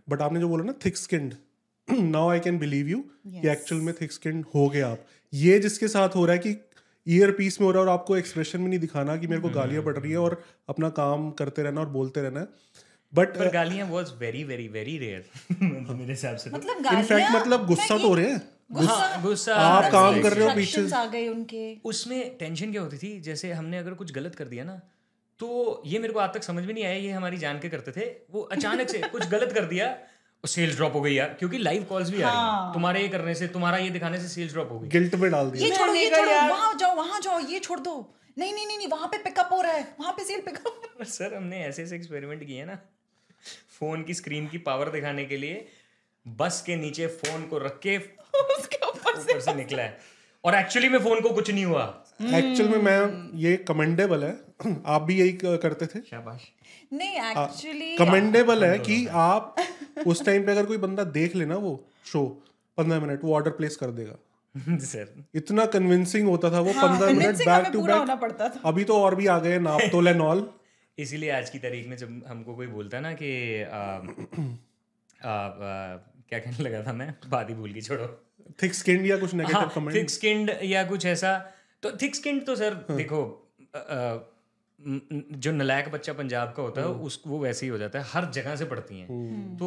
[0.09, 1.35] बट आपने जो बोला ना thick skinned
[1.91, 5.89] now I can believe you कि एक्चुअल में थिक स्किन्ड हो गए आप। ये जिसके
[5.89, 6.57] साथ हो रहा है कि
[7.09, 9.49] ईयर पीस में हो रहा है और आपको एक्सप्रेशन में नहीं दिखाना कि मेरे को
[9.49, 12.47] गालियाँ पड़ रही है और अपना काम करते रहना और बोलते रहना है।
[13.15, 15.25] बट पर गालियाँ was very very very rare
[15.63, 20.21] मेरे हिसाब से तो। मतलब इनफैक्ट मतलब गुस्सा तो हो रहे हाँ, गुस्सा आप काम
[20.23, 23.19] कर रहे हो पीछे आ गए उनके। उसमें टेंशन क्या होती थी?
[23.21, 24.81] जैसे हमने अगर कुछ गलत कर दिया ना
[25.41, 27.93] तो ये मेरे को आज तक समझ में नहीं आया ये हमारी जान के करते
[27.93, 29.87] थे। वो अचानक से कुछ गलत कर दिया
[30.45, 33.03] सेल्स ड्रॉप हो गई यार क्योंकि लाइव कॉल्स भी हाँ। आ रही हाँ। हैं। तुम्हारे
[33.03, 35.69] ये करने से तुम्हारा ये दिखाने से सेल्स ड्रॉप हो गई। गिल्ट में डाल दिया।
[35.69, 37.95] ये छोड़ो ये छोड़ो वहाँ जाओ वहाँ जाओ ये छोड़ दो।
[38.39, 41.35] नहीं नहीं नहीं नहीं वहाँ पे पिकअप हो रहा है वहाँ पे सेल पिकअप सर
[41.35, 42.79] हमने ऐसे ऐसे एक्सपेरिमेंट किए ना
[43.79, 45.67] फ़ोन की स्क्रीन की पावर दिखाने के लिए
[46.27, 47.99] बस के नीचे फ़ोन को रख के
[48.59, 49.99] उसके ऊपर ऊपर से निकला है।
[50.45, 54.41] और एक्चुअली में फ़ोन को कुछ नहीं हुआ। एक्चुअल में मैं ये कमेंडेबल है।
[54.87, 56.01] आप भी यही करते थे?
[56.01, 56.41] शाबाश।
[56.93, 59.57] नहीं एक्चुअली कमेंडेबल है कि आप
[60.07, 62.25] उस टाइम पे अगर कोई बंदा देख लेना वो शो
[62.77, 64.17] पंद्रह मिनट वो ऑर्डर प्लेस कर देगा।
[64.79, 69.27] सर इतना कन्विंसिंग होता था वो पंद्रह मिनट बैक टू बैक अभी तो और भी
[69.27, 70.51] आ गए नाप तोल एंड ऑल
[70.99, 73.79] इसीलिए आज की तारीख में जब हमको कोई बोलता है ना कि आ,
[75.31, 75.97] आ, आ,
[76.33, 77.15] क्या कहने लगा था मैं?
[77.29, 78.07] बात ही भूल गई छोड़ो।
[78.63, 81.37] थिक स्किन या कुछ नेगेटिव हाँ कमेंट थिक स्किन्ड या कुछ ऐसा।
[81.83, 82.97] तो थिक स्किन्ड तो सर हाँ.
[82.97, 83.21] देखो
[84.81, 88.05] न- जो नलायक बच्चा पंजाब का होता है उस वो वैसे ही हो जाता है
[88.09, 89.67] हर जगह से पढ़ती हैं। तो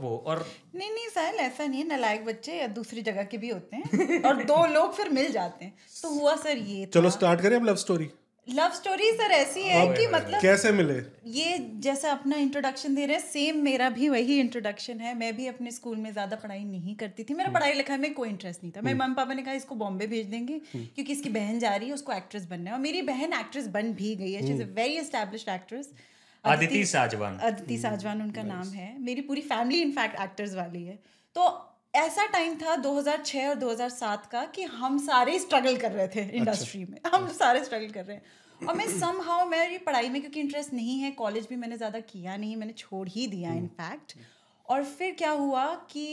[0.00, 3.48] वो और नहीं नहीं साहिल ऐसा नहीं है नलायक बच्चे या दूसरी जगह के भी
[3.48, 7.40] होते हैं और दो लोग फिर मिल जाते हैं। तो हुआ सर ये चलो स्टार्ट
[7.40, 8.10] करें अब love story
[8.48, 10.94] love story sir ऐसी है कि मतलब कैसे मिले?
[11.32, 15.46] ये जैसा अपना इंट्रोडक्शन दे रहे हैं सेम मेरा भी वही इंट्रोडक्शन है। मैं भी
[15.46, 18.72] अपने स्कूल में ज़्यादा पढ़ाई नहीं करती थी। मेरा पढ़ाई लिखाई में कोई इंटरेस्ट नहीं
[18.76, 21.88] था। मेरे मम्मी पापा ने कहा इसको बॉम्बे भेज देंगे क्योंकि इसकी बहन जा रही
[21.88, 24.62] है उसको एक्ट्रेस बनना है। और मेरी बहन एक्ट्रेस बन भी गई है। She is
[24.62, 25.92] a very established actress
[26.44, 27.38] Aditi Sajwan.
[27.40, 30.98] Aditi Sajwan उनका नाम है। मेरी पूरी फैमिली इनफैक्ट एक्टर्स वाली है।
[31.36, 31.50] तो
[31.94, 36.84] ऐसा टाइम था 2006 और 2007 का कि हम सारे स्ट्रगल कर रहे थे इंडस्ट्री
[36.84, 40.40] में। हम सारे स्ट्रगल कर रहे हैं। और मैं सम हाउ मेरी पढ़ाई में क्योंकि
[40.40, 44.14] इंटरेस्ट नहीं है कॉलेज भी मैंने ज़्यादा किया नहीं मैंने छोड़ ही दिया इनफैक्ट
[44.66, 46.04] और फिर क्या हुआ कि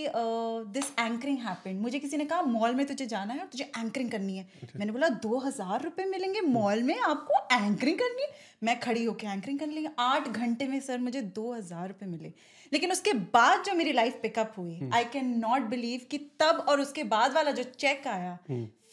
[0.73, 4.11] दिस एंकरिंग हैपेंड मुझे किसी ने कहा मॉल में तुझे जाना है और तुझे एंकरिंग
[4.11, 8.29] करनी है। मैंने बोला दो हज़ार रुपये मिलेंगे मॉल में आपको एंकरिंग करनी है?
[8.63, 12.33] मैं खड़ी होकर एंकरिंग कर ली आठ घंटे में सर मुझे दो हज़ार रुपये मिले।
[12.71, 16.81] लेकिन उसके बाद जो मेरी लाइफ पिकअप हुई आई कैन नॉट बिलीव कि तब और
[16.81, 18.37] उसके बाद वाला जो चेक आया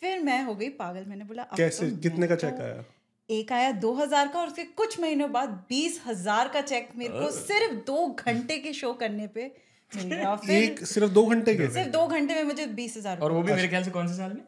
[0.01, 1.91] फिर मैं हो गई पागल। मैंने बोला कैसे?
[1.91, 2.85] तो कितने का तो- चेक आया?
[3.29, 7.21] एक आया दो हज़ार का और उसके कुछ महीनों बाद बीस हज़ार का चेक मेरे
[7.21, 9.45] को सिर्फ़ दो घंटे के शो करने पे
[9.93, 11.69] मिल गया और फिर एक सिर्फ़ दो घंटे के?
[11.71, 14.15] सिर्फ़ दो घंटे में मुझे बीस हज़ार और वो भी मेरे ख्याल से कौन से
[14.17, 14.43] साल में?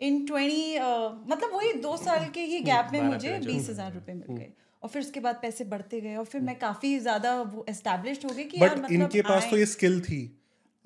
[0.00, 0.78] इन ट्वेंटी
[1.30, 4.88] मतलब वही दो साल के ही गैप में मुझे बीस हज़ार रुपए मिल गए। और
[4.88, 8.44] फिर उसके बाद पैसे बढ़ते गए और फिर मैं काफ़ी ज़्यादा वो एस्टेब्लिश हो गई
[8.44, 10.36] कि बट मतलब इनके पास तो ये स्किल थी।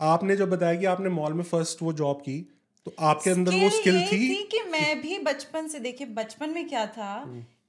[0.00, 2.40] आपने जो बताया कि आपने मॉल में फ़र्स्ट वो जॉब की
[2.86, 6.68] तो आपके अंदर वो स्किल थी थी कि मैं भी बचपन से देखिए बचपन में
[6.68, 7.12] क्या था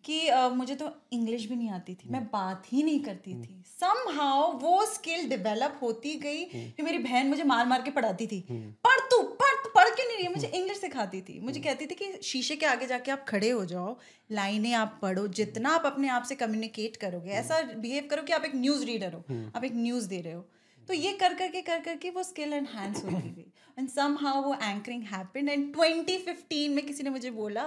[0.06, 3.62] कि अ, मुझे तो इंग्लिश भी नहीं आती थी मैं बात ही नहीं करती थी।
[3.80, 8.28] सम हाउ वो स्किल डेवलप होती गई कि मेरी बहन मुझे मार मार के पढ़ाती
[8.28, 8.40] थी।
[8.86, 10.28] पढ़ तू पढ़ तू पढ़ क्यों नहीं रही?
[10.28, 13.66] मुझे इंग्लिश सिखाती थी। मुझे कहती थी कि शीशे के आगे जाके आप खड़े हो
[13.66, 13.98] जाओ
[14.32, 18.46] लाइनें आप पढ़ो जितना आप अपने आप से कम्युनिकेट करोगे ऐसा बिहेव करो कि आप
[18.46, 19.24] एक न्यूज़ रीडर हो
[19.56, 20.46] आप एक न्यूज़ दे रहे हो।
[20.88, 24.54] तो ये कर करके कर करके वो स्किल एनहांस होती गई। एंड सम हाउ वो
[24.64, 27.64] एंकरिंग हैपेंड एंड 2015 में किसी ने मुझे बोला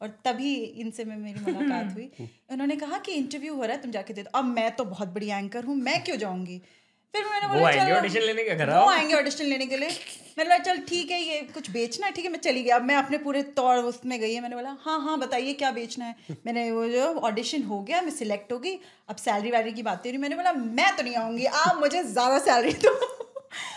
[0.00, 2.10] और तभी इनसे में मेरी मुलाकात हुई।
[2.50, 5.08] उन्होंने कहा कि इंटरव्यू हो रहा है तुम जाके दे दो। अब मैं तो बहुत
[5.08, 6.60] बड़ी एंकर हूँ मैं क्यों जाऊँगी?
[7.14, 10.44] फिर मैंने बोला चलो audition लेने के घर वो आएँगे ऑडिशन लेने के लिए। मैंने
[10.44, 12.94] बोला चल ठीक है ये कुछ बेचना है ठीक है मैं चली गई। अब मैं
[12.94, 16.16] अपने पूरे तौर उसमें गई है। मैंने बोला हाँ हाँ बताइए क्या बेचना है?
[16.46, 18.74] मैंने वो जो ऑडिशन हो गया मैं सिलेक्ट हो गई।
[19.08, 22.02] अब सैलरी वैलरी की बातें हो रही मैंने बोला मैं तो नहीं आऊँगी आप मुझे
[22.02, 22.94] ज़्यादा सैलरी दो।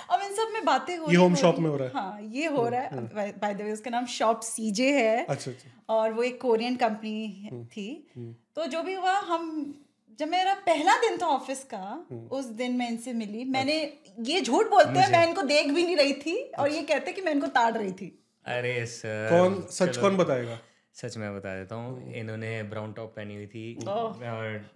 [0.09, 1.93] अब इन सब में बातें हो ये हो shop रही- में हो। रहा है?
[1.93, 5.93] हाँ ये हो रहा है। बाय द वे उसका नाम शॉप सीजे है। अच्छा अच्छा।
[5.93, 8.07] और वो एक कोरियन कंपनी थी।
[8.55, 9.75] तो जो भी हुआ हम
[10.19, 14.65] जब मेरा पहला दिन था ऑफ़िस का उस दिन मैं इनसे मिली। मैंने ये झूठ
[14.65, 17.47] बोलते हैं मैं इनको देख भी नहीं रही थी और ये कहते कि मैं इनको
[17.47, 20.59] ताड़ रही थी। अरे सर कौन सच कौन बताएगा?
[20.93, 24.71] सच मैं बता देता हूँ। इन्होंने ब्राउन टॉप पहनी हुई थी। और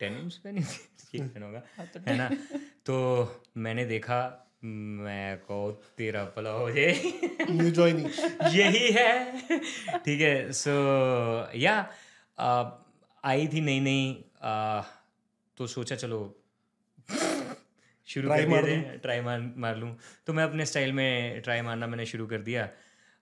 [0.00, 0.88] टेनिम्स पहनी थी?
[1.12, 1.62] ठीक पहना होगा।
[2.08, 2.30] है ना?
[2.86, 2.96] तो
[3.56, 6.92] मैंने देखा मैं को तेरा भला हो जाए।
[7.50, 7.86] न्यू
[8.50, 9.40] यही है।
[9.98, 10.70] ठीक है सो
[11.56, 11.90] या
[13.24, 14.24] आई थी नई नई
[15.56, 16.42] तो सोचा चलो
[18.06, 22.06] शुरू कर मार ट्राई मार मार लूँ। तो मैं अपने स्टाइल में ट्राई मारना मैंने
[22.06, 22.68] शुरू कर दिया।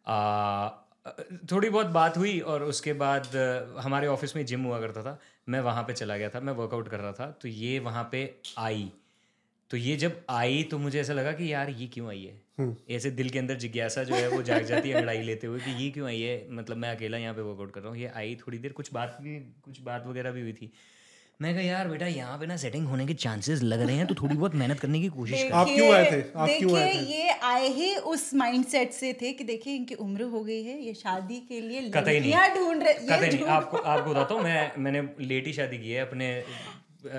[0.06, 0.68] आ,
[1.50, 3.36] थोड़ी बहुत बात हुई और उसके बाद
[3.78, 6.88] हमारे ऑफ़िस में जिम हुआ करता था। मैं वहाँ पे चला गया था मैं वर्कआउट
[6.88, 8.22] कर रहा था तो ये वहाँ पे
[8.58, 8.90] आई।
[9.70, 12.76] तो ये जब आई तो मुझे ऐसा लगा कि यार ये क्यों आई है?
[12.90, 15.70] ऐसे दिल के अंदर जिज्ञासा जो है वो जाग जाती है लड़ाई लेते हुए कि
[15.84, 16.46] ये क्यों आई है?
[16.50, 19.18] मतलब मैं अकेला यहाँ पे वर्कआउट कर रहा हूँ। ये आई थोड़ी देर कुछ बात
[19.22, 20.70] भी कुछ बात वगैरह भी हुई थी।
[21.40, 24.14] मैं कहा यार बेटा यहाँ पे ना सेटिंग होने के चांसेस लग रहे हैं तो
[24.14, 26.20] थोड़ी बहुत मेहनत करने की कोशिश कर। आप क्यों आए थे?
[26.36, 30.22] आप क्यों आए देखिए ये आए ही उस माइंडसेट से थे कि देखिए इनकी उम्र
[30.34, 34.10] हो गई है ये शादी के लिए कतई नहीं। ढूंढ रहे कतई नहीं। आपको आपको
[34.10, 36.32] बताता हूँ मैं मैंने लेट ही शादी की है अपने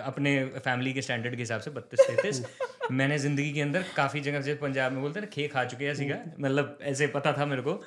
[0.05, 2.43] अपने फैमिली के स्टैंडर्ड के हिसाब से बत्तीस तैतीस।
[2.91, 6.09] मैंने ज़िंदगी के अंदर काफ़ी जगह जैसे पंजाब में बोलते ना खे खा चुके हैं
[6.09, 7.79] का मतलब ऐसे पता था मेरे को।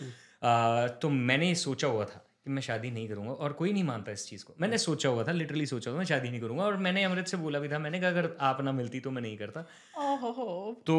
[0.43, 4.13] आ, तो मैंने सोचा हुआ था कि मैं शादी नहीं करूँगा और कोई नहीं मानता
[4.13, 6.77] इस चीज़ को। मैंने सोचा हुआ था लिटरली सोचा हुआ मैं शादी नहीं करूँगा और
[6.77, 9.37] मैंने अमृत से बोला भी था मैंने कहा अगर आप ना मिलती तो मैं नहीं
[9.37, 9.65] करता।
[9.99, 10.97] हो तो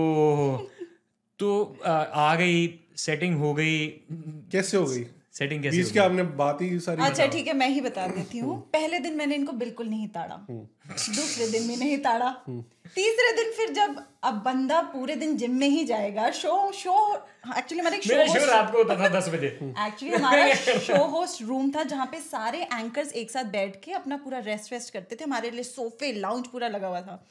[1.39, 3.88] तो आ, आ गई सेटिंग हो गई।
[4.51, 5.03] कैसे हो गई?
[5.35, 8.37] सेटिंग कैसे बीच के आपने बात ही सारी अच्छा ठीक है मैं ही बता देती
[8.37, 12.29] हूँ। पहले दिन मैंने इनको बिल्कुल नहीं ताड़ा। दूसरे दिन भी नहीं ताड़ा।
[12.95, 16.95] तीसरे दिन फिर जब अब बंदा पूरे दिन जिम में ही जाएगा शो शो
[17.57, 21.71] एक्चुअली हमारा शो शो रात को होता था दस बजे। एक्चुअली हमारा शो होस्ट रूम
[21.71, 25.23] था जहाँ पे सारे एंकर्स एक साथ बैठ के अपना पूरा रेस्ट वेस्ट करते थे।
[25.23, 27.23] हमारे लिए सोफे लाउंज पूरा लगा हुआ था।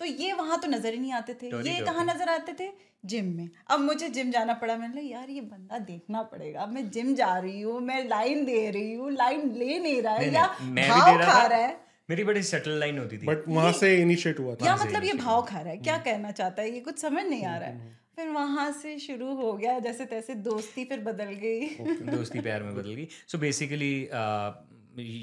[0.00, 2.68] तो ये वहाँ तो नज़र ही नहीं आते थे। ये कहाँ नज़र आते थे?
[3.06, 6.88] जिम में। अब मुझे जिम जाना पड़ा मैंने यार ये बंदा देखना पड़ेगा। अब मैं
[6.90, 10.46] जिम जा रही हूँ मैं लाइन दे रही हूँ लाइन ले नहीं रहा है या
[10.62, 11.74] मैं भाव खा रहा रहा है?
[12.10, 15.12] मेरी बड़ी सेटल लाइन होती थी। बट वहाँ से इनिशिएट हुआ था। या मतलब ये
[15.14, 16.70] भाव खा रहा है। क्या कहना चाहता है?
[16.70, 20.34] ये कुछ समझ नहीं आ रहा है। फिर वहाँ से शुरू हो गया जैसे तैसे
[20.42, 21.66] दोस्ती फिर बदल गई।
[22.06, 23.94] दोस्ती प्यार में बदल गई। सो बेसिकली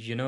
[0.08, 0.28] यू नो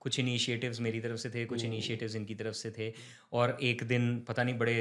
[0.00, 2.92] कुछ इनिशिएटिव्स मेरी तरफ़ से थे कुछ इनिशिएटिव्स इनकी तरफ़ से थे।
[3.32, 4.76] और एक दिन पता नहीं बड़े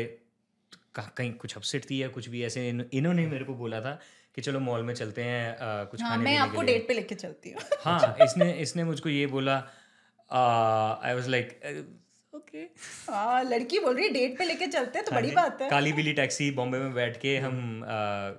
[0.98, 4.00] कहीं कुछ अपसेट थी या कुछ भी ऐसे इन, इन्होंने मेरे को बोला था
[4.36, 7.16] कि चलो मॉल में चलते हैं uh, कुछ हाँ खाने मैं आपको डेट पे लेके
[7.16, 9.56] चलती हूँ। हाँ इसने इसने मुझको ये बोला
[11.04, 11.60] आई वाज लाइक
[12.34, 12.64] ओके
[13.12, 15.94] हाँ लड़की बोल रही है डेट पे लेके चलते हैं तो बड़ी बात है। काली
[15.94, 17.82] बिली टैक्सी बॉम्बे में बैठ के हम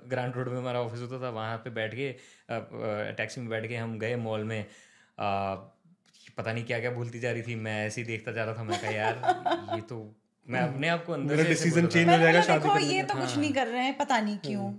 [0.09, 2.11] ग्रांड रोड में हमारा ऑफ़िस होता था वहाँ पे बैठ के
[3.17, 5.55] टैक्सी में बैठ के हम गए मॉल में। आ,
[6.37, 8.63] पता नहीं क्या क्या भूलती जा रही थी मैं ऐसे ही देखता जा रहा था
[8.63, 9.97] मैं कहा यार ये तो
[10.47, 13.15] मैं अपने आप को अंदर मेरा से डिसीज़न चेंज हो जाएगा शादी देखो ये तो
[13.15, 14.71] कुछ नहीं कर रहे हैं पता नहीं क्यों।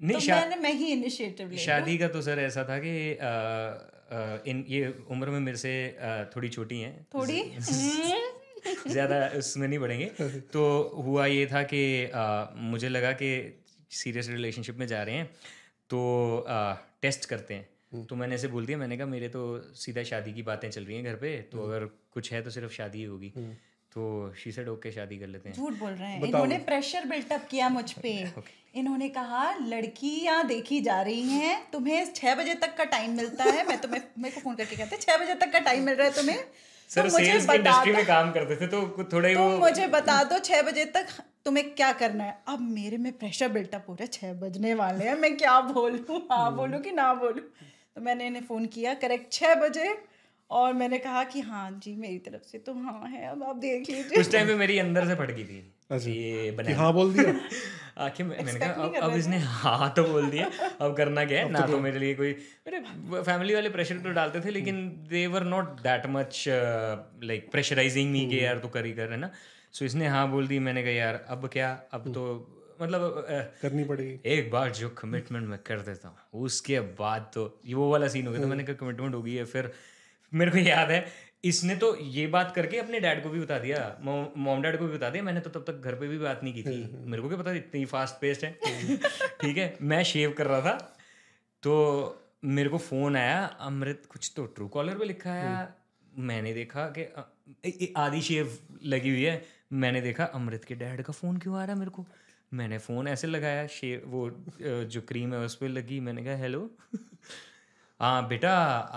[0.00, 3.28] नहीं तो मैंने मैं ही इनिशिएटिव लिया शादी का तो सर ऐसा था कि आ,
[3.28, 5.72] आ, इन ये उम्र में मेरे से
[6.36, 7.40] थोड़ी छोटी हैं। थोड़ी?
[7.42, 8.26] हम्म।
[8.90, 10.04] ज़्यादा उसमें नहीं बढ़ेंगे।
[10.52, 10.62] तो
[11.04, 11.82] हुआ ये था कि
[12.14, 13.30] आ, मुझे लगा कि
[13.90, 15.26] सीरियस रिलेशनशिप में जा रहे हैं
[15.90, 16.00] तो
[17.02, 19.42] टेस्ट करते हैं। तो मैंने ऐसे बोल दिया मैंने कहा मेरे तो
[19.74, 22.72] सीधा शादी की बातें चल रही हैं घर पे तो अगर कुछ है तो सिर्फ़
[22.72, 23.32] शादी ही होगी।
[23.92, 25.56] तो शी सेड ओके शादी कर लेते हैं.
[25.56, 28.12] झूठ बोल रहे हैं। इन्होंने प्रेशर बिल्टअप किया मुझ पे।
[28.76, 33.66] इन्होंने कहा लड़कियाँ देखी जा रही हैं तुम्हें छह बजे तक का टाइम मिलता है।
[33.68, 36.06] मैं तुम्हें मेरे को फ़ोन करके कहते हैं छह बजे तक का टाइम मिल रहा
[36.06, 36.44] है तुम्हें।
[36.90, 39.86] सर तो मुझे सेल्स बता इंडस्ट्री में काम करते थे तो थोड़ा तुम वो मुझे
[39.86, 41.06] बता दो छह बजे तक
[41.44, 42.38] तुम्हें क्या करना है?
[42.48, 46.20] अब मेरे में प्रेशर बिल्टअप हो रहा है छह बजने वाले हैं। मैं क्या बोलूँ?
[46.32, 47.42] हाँ बोलूँ कि ना बोलूँ?
[47.94, 49.88] तो मैंने इन्हें फ़ोन किया करेक्ट छह बजे
[50.50, 53.90] और मैंने कहा कि हाँ जी मेरी तरफ़ से तो हाँ है अब आप देख
[53.90, 55.58] लीजिए। उस टाइम पे मेरी अंदर से फटकी थी
[55.90, 57.34] अच्छा। ये कि बना हाँ बोल दिया?
[57.98, 60.46] आखिर मैं- मैंने कहा अब, कर अब इसने हाँ तो बोल दिया
[60.80, 61.50] अब करना क्या है?
[61.50, 62.32] ना तो मेरे लिए कोई
[62.66, 62.80] मेरे
[63.22, 68.26] फैमिली वाले प्रेशर तो डालते थे लेकिन they were not that much like pressurising me
[68.26, 69.30] के यार तो कर ही कर है ना?
[69.72, 71.70] सो इसने हाँ बोल दी मैंने कहा यार अब क्या?
[71.92, 72.24] अब तो
[72.82, 73.26] मतलब
[73.62, 77.90] करनी पड़ेगी। एक बार जो कमिटमेंट मैं कर देता हूँ उसके बाद तो ये वो
[77.90, 79.72] वाला सीन हो गया तो मैंने कहा कमिटमेंट हो गई है फिर
[80.32, 81.06] मेरे को याद है
[81.44, 83.80] इसने तो ये बात करके अपने डैड को भी बता दिया।
[84.36, 86.54] मॉम डैड को भी बता दिया मैंने तो तब तक घर पे भी बात नहीं
[86.54, 88.52] की थी। मेरे को क्या पता इतनी फास्ट पेस्ट है।
[89.40, 90.72] ठीक है मैं शेव कर रहा था
[91.62, 91.74] तो
[92.44, 95.68] मेरे को फ़ोन आया अमृत कुछ तो ट्रू कॉलर पे लिखा है।
[96.24, 101.38] मैंने देखा कि आधी शेव लगी हुई है। मैंने देखा अमृत के डैड का फ़ोन
[101.38, 102.06] क्यों आ रहा है मेरे को?
[102.52, 104.30] मैंने फ़ोन ऐसे लगाया शेव वो
[104.62, 106.60] जो क्रीम है उस पर लगी। मैंने कहा हेलो
[108.00, 108.50] हाँ बेटा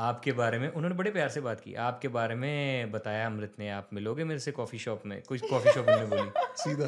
[0.07, 3.69] आपके बारे में उन्होंने बड़े प्यार से बात की। आपके बारे में बताया अमृत ने
[3.69, 5.21] आप मिलोगे मेरे से कॉफ़ी शॉप में?
[5.27, 6.85] कुछ कॉफ़ी शॉप में बोली। सीधा।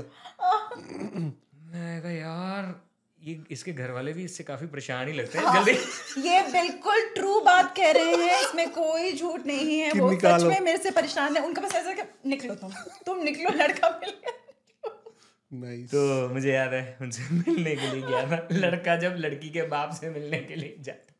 [1.74, 2.74] मैं कहा यार
[3.20, 7.02] ये इसके घर वाले भी इससे काफ़ी परेशान ही लगते हैं हाँ, जल्दी। ये बिल्कुल
[7.16, 10.92] ट्रू बात कह रहे हैं इसमें कोई झूठ नहीं है। वो सच में मेरे से
[10.92, 12.72] परेशान है। उनका बस ऐसा कि निकलो तुम
[13.06, 14.40] तुम निकलो लड़का मिल गया
[15.52, 19.62] नाइस तो मुझे याद है उनसे मिलने के लिए गया था। लड़का जब लड़की के
[19.68, 21.13] बाप से मिलने के लिए जाता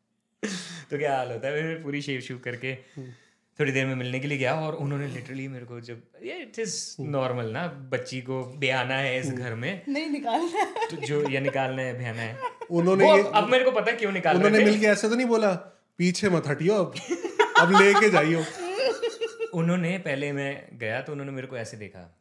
[0.90, 1.62] तो क्या हाल होता है?
[1.62, 2.74] फिर पूरी शेव शूव करके
[3.58, 6.58] थोड़ी देर में मिलने के लिए गया और उन्होंने लिटरली मेरे को जब ये इट
[6.58, 11.40] इज़ नॉर्मल ना बच्ची को ब्याना है इस घर में। नहीं निकालना तो जो या
[11.40, 12.38] निकालना है ब्याना है।
[12.70, 15.52] उन्होंने ये अब- मेरे को पता है क्यों निकाल उन्होंने मिलके ऐसे तो नहीं बोला
[15.98, 16.94] पीछे मत हटियो अब
[17.60, 18.44] अब लेके जाइयो।
[19.54, 22.20] उन्होंने पहले मैं गया तो उन्होंने मेरे को ऐसे देखा।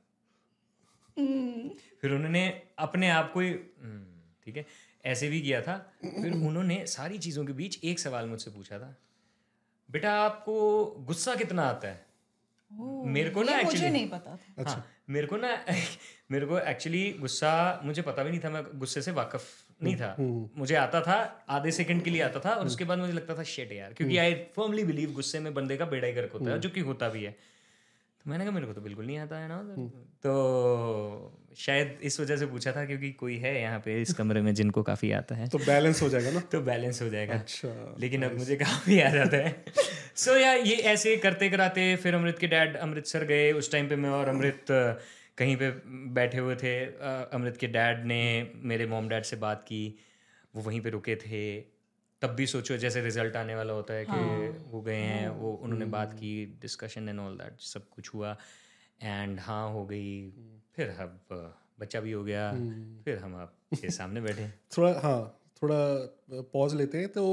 [2.01, 4.03] फिर उन्होंने अपने आप को ही हम्म,
[4.45, 4.65] ठीक है
[5.05, 8.95] ऐसे भी किया था। फिर उन्होंने सारी चीज़ों के बीच एक सवाल मुझसे पूछा था।
[9.91, 12.05] बेटा आपको गुस्सा कितना आता है?
[13.05, 15.65] मेरे को ना एक्चुअली नहीं पता था। अच्छा। हाँ मेरे को ना
[16.31, 19.45] मेरे को एक्चुअली गुस्सा मुझे पता भी नहीं था मैं गुस्से से वाकफ
[19.83, 20.15] नहीं था।
[20.57, 23.43] मुझे आता था आधे सेकंड के लिए आता था और उसके बाद मुझे लगता था
[23.43, 26.59] शेट यार क्योंकि आई फर्मली बिलीव गुस्से में बंदे का बेड़ा ही गर्क होता है
[26.59, 29.47] जो कि होता भी है। तो मैंने कहा मेरे को तो बिल्कुल नहीं आता है
[29.47, 29.61] ना।
[30.23, 30.33] तो
[31.57, 34.83] शायद इस वजह से पूछा था क्योंकि कोई है यहाँ पे इस कमरे में जिनको
[34.83, 36.39] काफ़ी आता है। तो बैलेंस हो जाएगा ना?
[36.51, 39.65] तो बैलेंस हो जाएगा। अच्छा लेकिन अब मुझे काफ़ी याद आता है।
[40.15, 43.89] सो so, यार ये ऐसे करते कराते फिर अमृत के डैड अमृतसर गए। उस टाइम
[43.89, 44.65] पे मैं और अमृत
[45.37, 46.85] कहीं पे बैठे हुए थे।
[47.33, 49.99] अमृत के डैड ने मेरे मोम डैड से बात की।
[50.55, 51.73] वो वहीं पे रुके थे।
[52.21, 55.85] तब भी सोचो जैसे रिज़ल्ट आने वाला होता है कि वो गए हैं वो उन्होंने
[55.85, 58.37] बात की डिस्कशन एंड ऑल दैट सब कुछ हुआ।
[59.03, 60.29] एंड हाँ हो गई
[60.75, 61.19] फिर अब
[61.79, 62.51] बच्चा भी हो गया
[63.05, 64.47] फिर हम आपके सामने बैठे।
[64.77, 65.79] थोड़ा हाँ थोड़ा
[66.53, 67.25] पॉज लेते हैं तो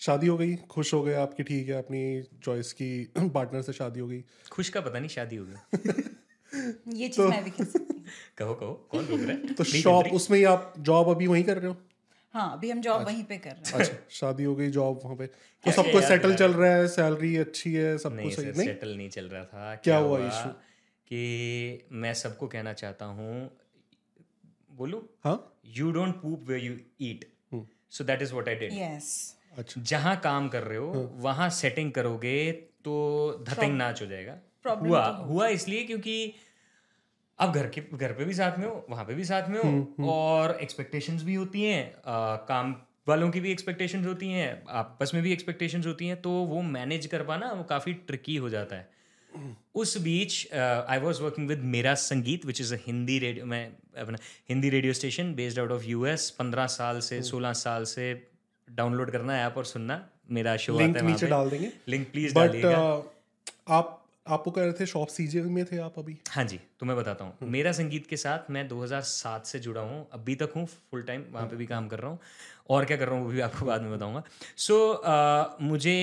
[0.00, 2.02] शादी हो गई खुश हो गए आपकी ठीक है अपनी
[2.44, 2.88] चॉइस की
[3.18, 5.54] पार्टनर से शादी हो गई। खुश का पता नहीं शादी हो गई
[6.94, 8.04] ये चीज़ तो, मैं भी कह सकती
[8.38, 9.54] कहो कहो कौन रोक रहा है?
[9.54, 11.76] तो शॉप उसमें ही आप जॉब अभी वहीं कर रहे हो?
[12.34, 15.16] हाँ अभी हम जॉब वहीं पे कर रहे हैं। अच्छा शादी हो गई जॉब वहाँ
[15.16, 16.88] पे। तो सब कुछ सेटल चल रहा है?
[16.88, 18.66] सैलरी अच्छी है सब कुछ सही नहीं?
[18.66, 20.18] सेटल नहीं चल रहा था क्या हुआ?
[20.18, 20.52] issue?
[21.08, 23.50] कि मैं सबको कहना चाहता हूँ
[24.72, 24.98] बोलू?
[25.24, 25.36] हाँ।
[25.76, 27.28] You don't poop way you eat
[27.90, 29.12] so that is what I did yes
[29.58, 32.50] अच्छा। जहाँ काम कर रहे हो वहाँ सेटिंग करोगे
[32.84, 32.96] तो
[33.48, 36.34] धतिंग नाच हो जाएगा। Problem हुआ हुआ इसलिए क्योंकि
[37.38, 40.10] अब घर के घर पे भी साथ में हो वहाँ पे भी साथ में हो
[40.10, 42.02] और एक्सपेक्टेशंस भी होती हैं
[42.48, 42.74] काम
[43.08, 47.06] वालों की भी एक्सपेक्टेशंस होती हैं आपस में भी एक्सपेक्टेशंस होती हैं तो वो मैनेज
[47.06, 48.95] कर पाना वो काफ़ी ट्रिकी हो जाता है।
[49.74, 53.66] उस बीच I was working with Mera Sangeet which is a Hindi radio मैं
[53.98, 54.18] अपना
[54.48, 58.12] Hindi radio station based out of US पंद्रह साल से सोलह साल से
[58.68, 62.34] डाउनलोड करना ऐप और सुनना मेरा शो लिंक आता है नीचे डाल देंगे। लिंक प्लीज़
[62.34, 62.78] बट डालिएगा।
[63.68, 66.16] आप आपको कह रहे थे शॉप सीजे में थे आप अभी?
[66.28, 70.06] हाँ जी तो मैं बताता हूँ। मेरा संगीत के साथ मैं 2007 से जुड़ा हूँ।
[70.12, 72.18] अभी तक हूँ फुल टाइम वहाँ पे भी काम कर रहा हूँ।
[72.70, 74.22] और क्या कर रहा हूँ वो भी आपको बाद में बताऊँगा।
[74.56, 75.96] सो so, uh, मुझे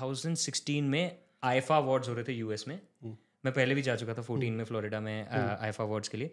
[0.00, 1.16] थाउज़ेंड सिक्सटीन में
[1.46, 4.64] आईफा अवार्ड्स हो रहे थे यूएस में। मैं पहले भी जा चुका था फोर्टीन में
[4.64, 6.30] फ्लोरिडा में आईफा अवार्ड्स के लिए।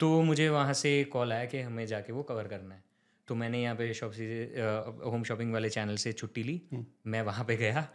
[0.00, 2.82] तो मुझे वहाँ से कॉल आया कि हमें जाके वो कवर करना है।
[3.28, 4.24] तो मैंने यहाँ पे शॉप से
[5.04, 6.60] होम शॉपिंग वाले चैनल से छुट्टी ली।
[7.06, 7.86] मैं वहाँ पे गया।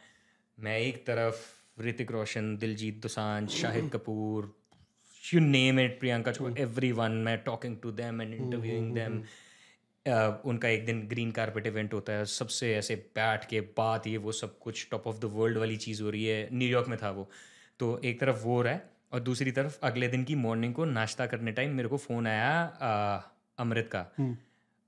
[0.58, 1.46] मैं एक तरफ़
[1.82, 4.54] Hrithik Roshan Diljit Dosanjh Shahid Kapoor
[5.24, 9.22] you name it Priyanka Chopra everyone मैं talking to them and interviewing them
[10.46, 14.32] उनका एक दिन ग्रीन कारपेट इवेंट होता है सबसे ऐसे बैठ के बात ये वो
[14.32, 17.30] सब कुछ टॉप ऑफ़ द वर्ल्ड वाली चीज़ हो रही है। न्यूयॉर्क में था वो।
[17.80, 21.26] तो एक तरफ़ वो रहा है और दूसरी तरफ़ अगले दिन की मॉर्निंग को नाश्ता
[21.26, 22.64] करने टाइम मेरे को फ़ोन आया
[23.60, 24.00] अमृत का।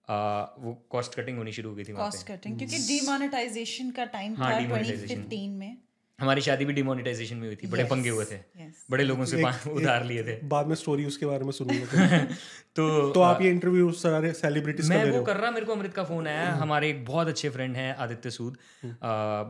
[0.09, 4.36] अ, वो कॉस्ट कटिंग होनी शुरू हो गई थी कॉस्ट कटिंग क्योंकि डीमोनेटाइजेशन का टाइम
[4.36, 5.78] हाँ, था demonetization। 2015 में।
[6.20, 8.74] हमारी शादी भी डिमोनेटाइजेशन में हुई थी बड़े Yes, पंगे हुए थे। yes.
[8.91, 12.20] बड़े लोगों से उधार लिए थे। बाद में स्टोरी उसके बारे में सुनूँगा
[12.76, 15.26] तो तो आप ये इंटरव्यू सारे सेलिब्रिटीज का मैं ले वो रहे हो?
[15.26, 18.30] कर रहा मेरे को अमृत का फ़ोन आया। हमारे एक बहुत अच्छे फ्रेंड हैं आदित्य
[18.32, 18.57] सूद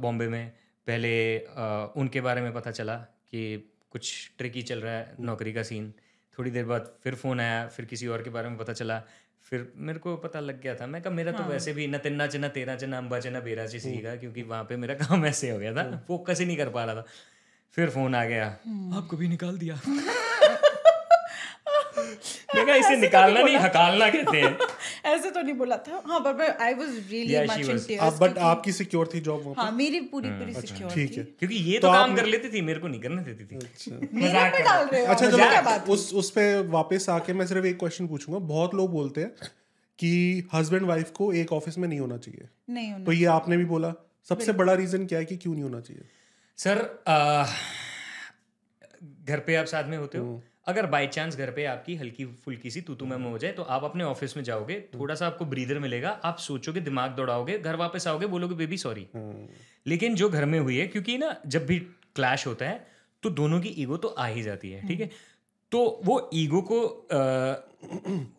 [0.06, 0.44] बॉम्बे में।
[0.88, 1.14] पहले
[2.02, 2.96] उनके बारे में पता चला
[3.32, 3.42] कि
[3.92, 5.92] कुछ ट्रिकी चल रहा है नौकरी का सीन
[6.38, 9.02] थोड़ी देर बाद फिर फ़ोन आया फिर किसी और के बारे में पता चला।
[9.50, 11.98] फिर मेरे को पता लग गया था। मैं कहा मेरा हाँ। तो वैसे भी न
[11.98, 15.50] तिन्ना चना तेरह चना अम्बा चना बेरा ची सीखा क्योंकि वहाँ पे मेरा काम ऐसे
[15.50, 17.06] हो गया था। फोकस ही नहीं कर पा रहा था।
[17.72, 18.48] फिर फ़ोन आ गया।
[18.98, 19.80] आपको भी निकाल दिया।
[22.56, 24.58] मैं इसे निकालना नहीं हकालना कहते हैं।
[25.06, 28.72] ऐसे तो नहीं बोला था। हाँ पर I was really much in was- but आपकी
[28.72, 32.16] सिक्योर थी जॉब वहाँ हाँ मेरी पूरी पूरी सिक्योर ठीक है। क्योंकि ये तो, काम
[32.16, 33.56] कर लेती थी मेरे को नहीं करने देती थी।
[34.14, 37.48] मेरे पे डाल रहे हो। अच्छा चलो क्या बात उस उस पे वापस आके मैं
[37.48, 39.32] सिर्फ़ एक क्वेश्चन पूछूँगा। बहुत लोग बोलते हैं
[40.00, 43.58] कि हस्बैंड वाइफ को एक ऑफ़िस में नहीं होना चाहिए। नहीं होना तो ये आपने
[43.58, 43.94] भी बोला।
[44.30, 46.02] सबसे बड़ा रीजन क्या है कि क्यों नहीं होना चाहिए?
[46.58, 47.46] सर आ,
[49.26, 50.44] घर पे आप साथ में होते हो?
[50.68, 53.64] अगर बाय चांस घर पे आपकी हल्की फुल्की सी तू तू मैं हो जाए तो
[53.64, 57.76] आप अपने ऑफ़िस में जाओगे थोड़ा सा आपको ब्रीदर मिलेगा आप सोचोगे दिमाग दौड़ाओगे घर
[57.76, 59.08] वापस आओगे बोलोगे बेबी सॉरी
[59.88, 61.80] लेकिन जो घर में हुई है क्योंकि ना जब भी
[62.16, 62.88] क्लैश होता है
[63.24, 65.10] तो दोनों की ईगो तो आ ही जाती है ठीक है?
[65.72, 67.66] तो वो ईगो को अ,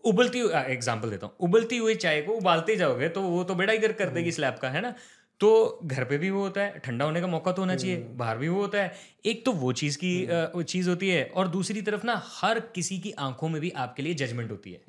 [0.04, 0.40] उबलती
[0.72, 3.92] एग्ज़ाम्पल देता हूँ। उबलती हुई चाय को उबालते जाओगे तो वो तो बेड़ा ही कर
[3.92, 4.94] कर देगी स्लैब का है ना?
[5.40, 8.38] तो घर पे भी वो होता है ठंडा होने का मौका तो होना चाहिए बाहर
[8.38, 8.92] भी वो होता है।
[9.24, 10.12] एक तो वो चीज़ की
[10.54, 14.02] वो चीज़ होती है और दूसरी तरफ़ ना हर किसी की आँखों में भी आपके
[14.02, 14.80] लिए जजमेंट होती है।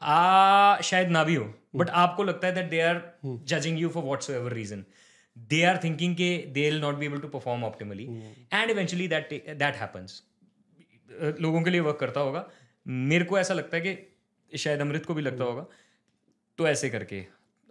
[0.00, 4.04] आ शायद ना भी हो बट आपको लगता है that they are judging you for
[4.30, 4.84] whatsoever reason
[5.36, 8.04] they are thinking के they will not be able to perform optimally
[8.52, 10.22] and eventually that that happens
[11.40, 12.48] लोगों के लिए वर्क करता होगा।
[12.86, 15.66] मेरे को ऐसा लगता है कि शायद अमृत को भी लगता होगा।
[16.58, 17.24] तो ऐसे करके।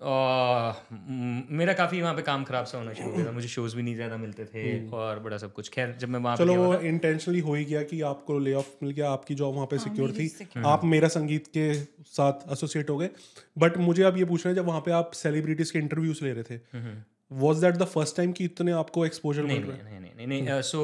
[0.03, 3.83] मेरा काफ़ी वहाँ पे काम खराब सा होना शुरू हो गया था। मुझे शोज़ भी
[3.83, 7.39] नहीं ज़्यादा मिलते थे और बड़ा सब कुछ। खैर जब मैं वहाँ चलो वो इंटेंशनली
[7.39, 10.29] हो ही गया कि आपको ले ऑफ़ मिल गया आपकी जॉब वहाँ पे सिक्योर थी।
[10.65, 11.73] आप मेरा संगीत के
[12.11, 13.09] साथ एसोसिएट हो गए।
[13.57, 16.43] बट मुझे अब ये पूछना है जब वहाँ पे आप सेलिब्रिटीज के इंटरव्यूज़ ले रहे
[16.43, 16.59] थे
[17.31, 19.75] was that the first time कि इतने आपको एक्सपोजर मिल रहा?
[19.77, 20.81] है नहीं नहीं नहीं। नहीं सो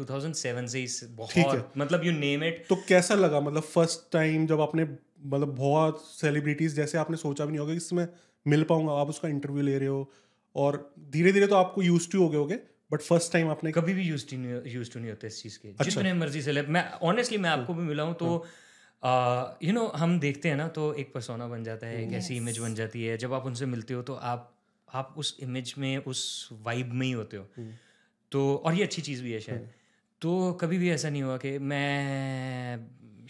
[0.00, 3.40] 2007 से इस बहुत मतलब यू नेम इट तो कैसा लगा?
[3.40, 4.84] मतलब फ़र्स्ट टाइम जब आपने
[5.26, 8.06] मतलब बहुत सेलिब्रिटीज जैसे आपने सोचा भी नहीं होगा कि इसमें
[8.46, 10.10] मिल पाऊँगा आप उसका इंटरव्यू ले रहे हो
[10.56, 12.58] और धीरे धीरे तो आपको यूज़ टू हो गए होगे
[12.90, 14.34] बट फ़र्स्ट टाइम आपने कभी भी यूज़
[14.68, 17.74] यूज़ टू नहीं होते इस चीज़ के। अच्छा। जितने मर्ज़ी से मैं ऑनेस्टली मैं आपको
[17.74, 18.30] भी मिला हूँ तो
[19.62, 22.58] यू नो हम देखते हैं ना तो एक परसोना बन जाता है एक ऐसी इमेज
[22.58, 24.52] बन जाती है। जब आप उनसे मिलते हो तो आप
[24.88, 27.46] आप उस इमेज में उस वाइब में ही होते हो।
[28.32, 29.68] तो और ये अच्छी चीज़ भी है शायद।
[30.22, 32.78] तो कभी भी ऐसा नहीं हुआ कि मैं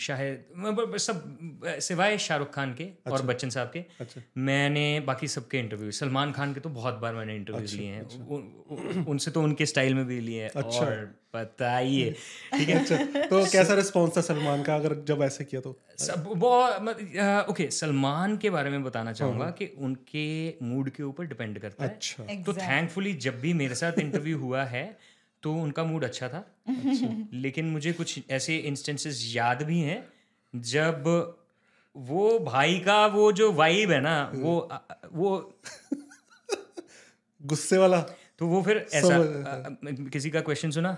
[0.01, 5.59] शायद सब सिवाय शाहरुख खान के अच्छा, और बच्चन साहब के अच्छा, मैंने बाकी सबके
[5.59, 9.67] इंटरव्यू सलमान खान के तो बहुत बार मैंने इंटरव्यूज़ लिए हैं। उन- उनसे तो उनके
[9.67, 10.95] स्टाइल में भी लिए हैं अच्छा, और
[11.35, 12.11] बताइए।
[12.57, 12.97] ठीक है अच्छा।
[13.27, 15.77] तो कैसा रिस्पॉन्स था सलमान का अगर जब ऐसे किया तो?
[15.99, 20.25] सब बहुत ओके सलमान के बारे में बताना चाहूँगा कि उनके
[20.63, 24.65] मूड के ऊपर डिपेंड करता है। अच्छा। तो थैंकफुली जब भी मेरे साथ इंटरव्यू हुआ
[24.65, 24.85] है
[25.43, 26.39] तो उनका मूड अच्छा था।
[26.69, 30.09] अच्छा। लेकिन मुझे कुछ ऐसे इंस्टेंसेस याद भी हैं
[30.55, 31.05] जब
[31.97, 34.69] वो भाई का वो जो वाइब है ना वो
[35.13, 35.31] वो
[37.41, 38.01] गुस्से वाला।
[38.39, 40.97] तो वो फिर ऐसा अ, अ, किसी का क्वेश्चन सुना?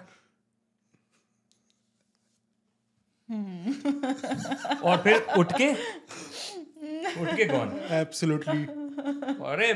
[4.84, 5.70] और फिर उठ के?
[7.22, 8.62] उठ के कौन एब्सोल्युटली
[9.50, 9.72] अरे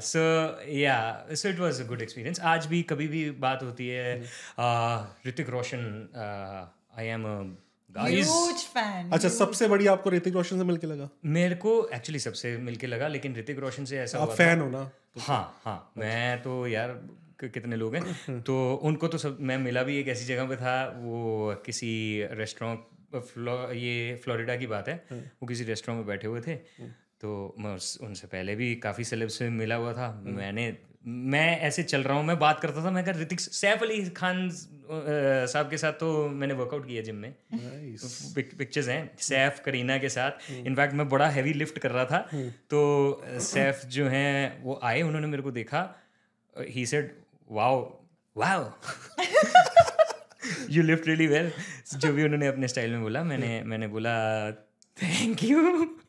[0.00, 0.22] so
[0.70, 5.28] yeah so it was a good experience आज भी कभी भी बात होती है uh,
[5.28, 6.08] Hrithik Roshan
[6.98, 7.24] I am
[7.90, 11.08] guys huge fan अच्छा सबसे बड़ी आपको ऋतिक रोशन से मिलके लगा?
[11.24, 14.68] मेरे को एक्चुअली सबसे मिलके लगा लेकिन ऋतिक रोशन से ऐसा आप हुआ फ़ैन हो
[14.70, 14.90] ना?
[15.20, 16.88] हाँ हाँ मैं तो यार
[17.44, 18.40] कितने लोग हैं?
[18.42, 21.92] तो उनको तो सब मैं मिला भी एक ऐसी जगह पे था वो किसी
[22.32, 22.80] रेस्टोरेंट
[23.16, 26.54] फ्लो ये फ्लोरिडा की बात है वो किसी रेस्टोरेंट में बैठे हुए थे।
[27.20, 31.82] तो मैं उस- उनसे पहले भी काफ़ी सेलेब से मिला हुआ था। मैंने मैं ऐसे
[31.82, 35.78] चल रहा हूँ मैं बात करता था मैं कहा ऋतिक सैफ अली खान साहब के
[35.78, 37.34] साथ तो मैंने वर्कआउट किया जिम में।
[38.58, 42.30] पिक्चर्स हैं सैफ करीना के साथ। इनफैक्ट मैं बड़ा हैवी लिफ्ट कर रहा था।
[42.70, 45.96] तो सैफ जो हैं वो आए उन्होंने मेरे को देखा।
[46.68, 47.14] He said
[47.50, 48.00] wow
[48.36, 48.72] wow
[50.70, 51.52] you lift really well
[51.96, 54.14] जो भी उन्होंने अपने स्टाइल में बोला मैंने मैंने बोला
[55.02, 55.58] थैंक यू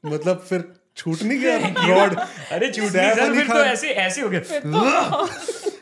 [0.05, 2.15] मतलब फिर छूट नहीं गया रॉड
[2.51, 5.27] अरे झूठ नहीं सर फिर तो ऐसे ऐसे हो गया।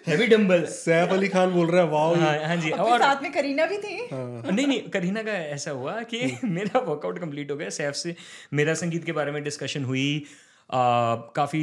[0.07, 3.32] हैवी डंबल सैफ अली खान बोल रहा है वाओ हाँ हाँ जी और साथ में
[3.34, 3.95] करीना भी थी?
[4.14, 6.22] नहीं नहीं करीना का ऐसा हुआ कि
[6.57, 8.16] मेरा वर्कआउट कंप्लीट हो गया। सैफ से
[8.53, 10.07] मेरा संगीत के बारे में डिस्कशन हुई।
[11.36, 11.61] काफ़ी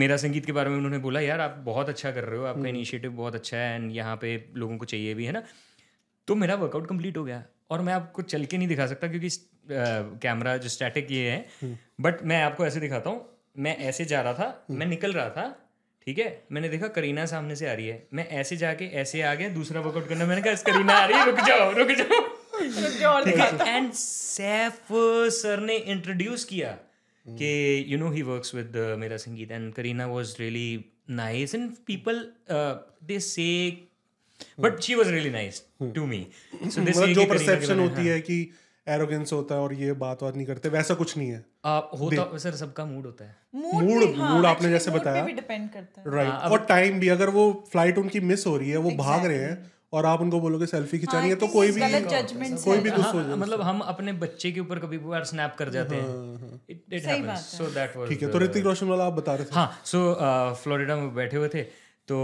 [0.00, 2.68] मेरा संगीत के बारे में उन्होंने बोला यार आप बहुत अच्छा कर रहे हो आपका
[2.68, 5.42] इनिशिएटिव बहुत अच्छा है एंड यहाँ पे लोगों को चाहिए भी है ना?
[6.28, 9.28] तो मेरा वर्कआउट कंप्लीट हो गया। और मैं आपको चल के नहीं दिखा सकता क्योंकि
[10.22, 13.24] कैमरा जो स्टैटिक ये है बट मैं आपको ऐसे दिखाता हूँ।
[13.58, 15.46] मैं ऐसे जा रहा था मैं निकल रहा था
[16.06, 16.26] ठीक है?
[16.52, 19.80] मैंने देखा करीना सामने से आ रही है। मैं ऐसे जाके ऐसे आ गया दूसरा
[19.80, 23.76] वर्कआउट करना मैंने कहा "इस करीना आ रही है रुक जाओ रुक जाओ। ठीक है?
[23.76, 24.86] एंड सैफ
[25.32, 26.70] सर ने इंट्रोड्यूस किया
[27.26, 29.50] कि you know he works with Mera Sangeet.
[29.50, 33.48] And Kareena was really nice and people they say
[34.60, 36.26] but she was really nice to me
[36.66, 38.40] मतलब जो परसेप्शन होती है कि
[38.86, 42.36] एरोगेंस होता है और ये बात बात नहीं करते वैसा कुछ नहीं है। आप होता
[42.38, 46.52] सर सबका मूड होता है। मूड मूड आपने जैसे बताया। भी डिपेंड करता है। राइट
[46.52, 49.72] और टाइम भी अगर वो फ़्लाइट उनकी मिस हो रही है वो भाग रहे हैं
[49.92, 53.60] और आप उनको बोलोगे सेल्फी खिंचानी है तो कोई भी कोई भी कुछ हाँ, मतलब
[53.62, 57.66] हम अपने बच्चे के ऊपर कभी कभार स्नैप कर जाते हैं it it happens so
[57.74, 59.98] that was ठीक है तो ऋतिक रोशन वाला आप बता रहे थे। हाँ सो
[60.62, 61.64] फ्लोरिडा में बैठे हुए थे।
[62.08, 62.16] तो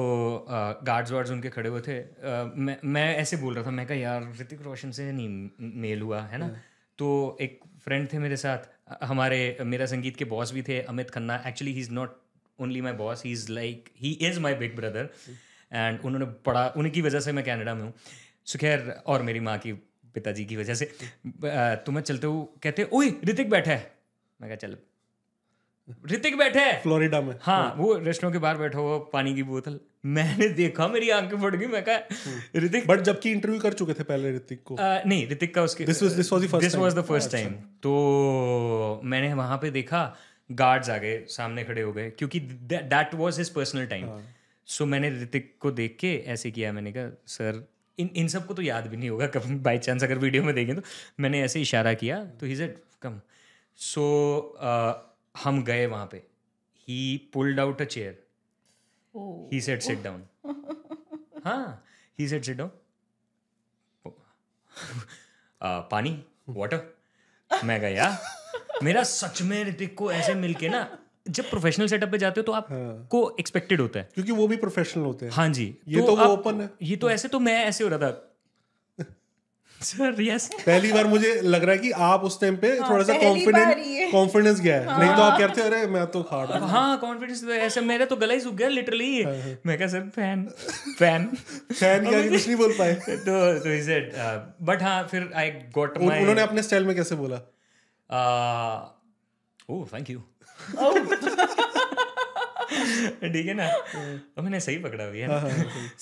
[0.85, 1.99] गार्ड्स वार्ड्स उनके खड़े हुए थे।
[2.59, 6.20] मैं मैं ऐसे बोल रहा था मैं कहा यार ऋतिक रोशन से नहीं मेल हुआ
[6.22, 6.49] है ना?
[6.99, 8.68] तो एक फ्रेंड थे मेरे साथ
[9.05, 11.43] हमारे मेरा संगीत के बॉस भी थे Amit Khanna.
[11.47, 12.16] Actually he is not
[12.59, 15.09] only my boss he is like he is my big brother
[15.72, 17.93] and उन्होंने पढ़ा उनकी वजह से मैं कैनेडा में हूँ।
[18.45, 19.72] सो खैर और मेरी माँ की
[20.14, 23.93] पिताजी की वजह से। तो मैं चलते हुए कहते ओए ऋतिक बैठा है।
[24.41, 24.76] मैं कहा चल
[26.11, 29.80] ऋतिक बैठा। है फ्लोरिडा में। हाँ वो रेस्टोरेंट के बाहर बैठा हुआ पानी की बोतल।
[30.07, 31.99] मैंने देखा मेरी आँखें फट गई मैं कहा
[32.57, 35.84] ऋतिक बट जबकि इंटरव्यू कर चुके थे पहले ऋतिक को। अ, नहीं ऋतिक का उसके
[35.86, 39.70] This was- this was the first this was the first time तो मैंने वहाँ पे
[39.70, 40.16] देखा
[40.53, 44.20] गार्ड्स आ गए सामने खड़े हो गए क्योंकि that was his personal time
[44.66, 47.68] so मैंने ऋतिक को देख के ऐसे किया मैंने कहा सर
[47.99, 50.76] इन इन सबको तो याद भी नहीं होगा कभी बाई चांस अगर वीडियो में देखें
[50.76, 50.82] तो।
[51.20, 53.20] मैंने ऐसे इशारा किया तो ही सेड कम
[53.76, 54.05] सो
[55.39, 56.16] हम गए वहाँ पे।
[56.80, 58.26] He pulled out a chair.
[59.53, 60.24] He said sit down
[61.45, 61.85] हाँ
[62.18, 62.70] ही सेड सिट डाउन
[65.62, 66.99] पानी वाटर
[67.64, 68.18] मैं गया।
[68.83, 70.99] मेरा सच में ऋतिक को ऐसे मिलके ना
[71.30, 75.05] जब प्रोफेशनल सेटअप पे जाते हो तो आपको एक्सपेक्टेड होता है। क्योंकि वो भी प्रोफेशनल
[75.05, 77.64] होते हैं। हाँ जी ये तो वो आप- open है। ये तो ऐसे तो मैं
[77.64, 78.32] ऐसे हो रहा था।
[79.83, 83.05] सर यस पहली बार मुझे लग रहा है कि आप उस टाइम पे हाँ, थोड़ा
[83.05, 86.47] सा ही है। कॉन्फिडेंट कॉन्फिडेंस गया है। नहीं तो आप कहते अरे मैं तो खाड़
[86.47, 89.24] हूँ। हाँ कॉन्फिडेंस ऐसे मेरा तो गला ही सूख गया लिटरली
[89.66, 90.45] मैं कहा सर फ़ैन
[90.99, 91.26] फ़ैन
[91.72, 92.95] फ़ैन क्या कुछ नहीं बोल पाए?
[93.09, 94.12] तो तो ही सेड
[94.62, 97.41] बट हाँ फिर आई गॉट माय उन्होंने अपने स्टाइल में कैसे बोला?
[99.70, 100.22] ओह थैंक यू
[102.73, 103.68] ठीक है ना?
[103.68, 105.29] और मैंने सही पकड़ा हुई है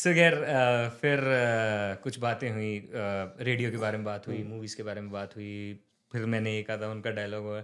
[0.04, 2.72] सो खैर uh, फिर uh, कुछ बातें हुई
[3.50, 5.52] रेडियो के बारे में बात हुई मूवीज़ के बारे में बात हुई
[6.12, 7.62] फिर मैंने एक आधा उनका डायलॉग हुआ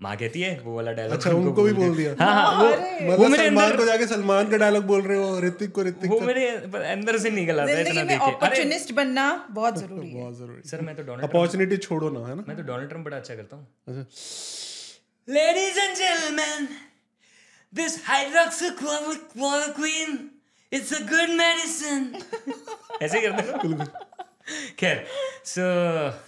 [0.00, 3.18] माँ कहती है वो वाला डायलॉग अच्छा उनको भी बोल दिया। हाँ हाँ वो मतलब
[3.20, 6.20] वो मेरे अंदर को जाके सलमान का डायलॉग बोल रहे हो ऋतिक को ऋतिक वो
[6.28, 6.46] मेरे
[6.90, 9.24] अंदर से निकल आता है ज़िंदगी इतना में देख के। अपॉर्चुनिस्ट बनना
[9.58, 12.44] बहुत ज़रूरी है। बहुत ज़रूरी सर मैं तो डोनाल्ड अपॉर्चुनिटी छोड़ो ना है ना?
[12.48, 14.06] मैं तो डोनाल्ड ट्रंप बड़ा अच्छा करता हूँ।
[15.28, 16.68] Ladies and gentlemen,
[17.72, 20.28] this hydroxychloroquine,
[20.72, 22.22] it's a good medicine.
[23.02, 23.48] ऐसे करते हो।
[24.78, 25.06] खैर
[25.44, 25.60] सो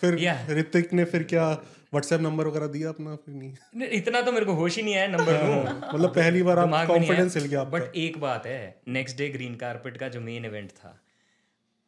[0.01, 1.49] फिर या ऋतिक ने फिर क्या
[1.93, 3.17] व्हाट्सएप नंबर वगैरह दिया अपना?
[3.17, 3.55] फिर नहीं।
[3.99, 5.65] इतना तो मेरे को होश ही नहीं आया नंबर दूँ
[5.95, 9.97] मतलब पहली बार आप कॉन्फिडेंस हिल गया बट एक बात है नेक्स्ट डे ग्रीन कारपेट
[9.97, 11.01] का जो मेन इवेंट था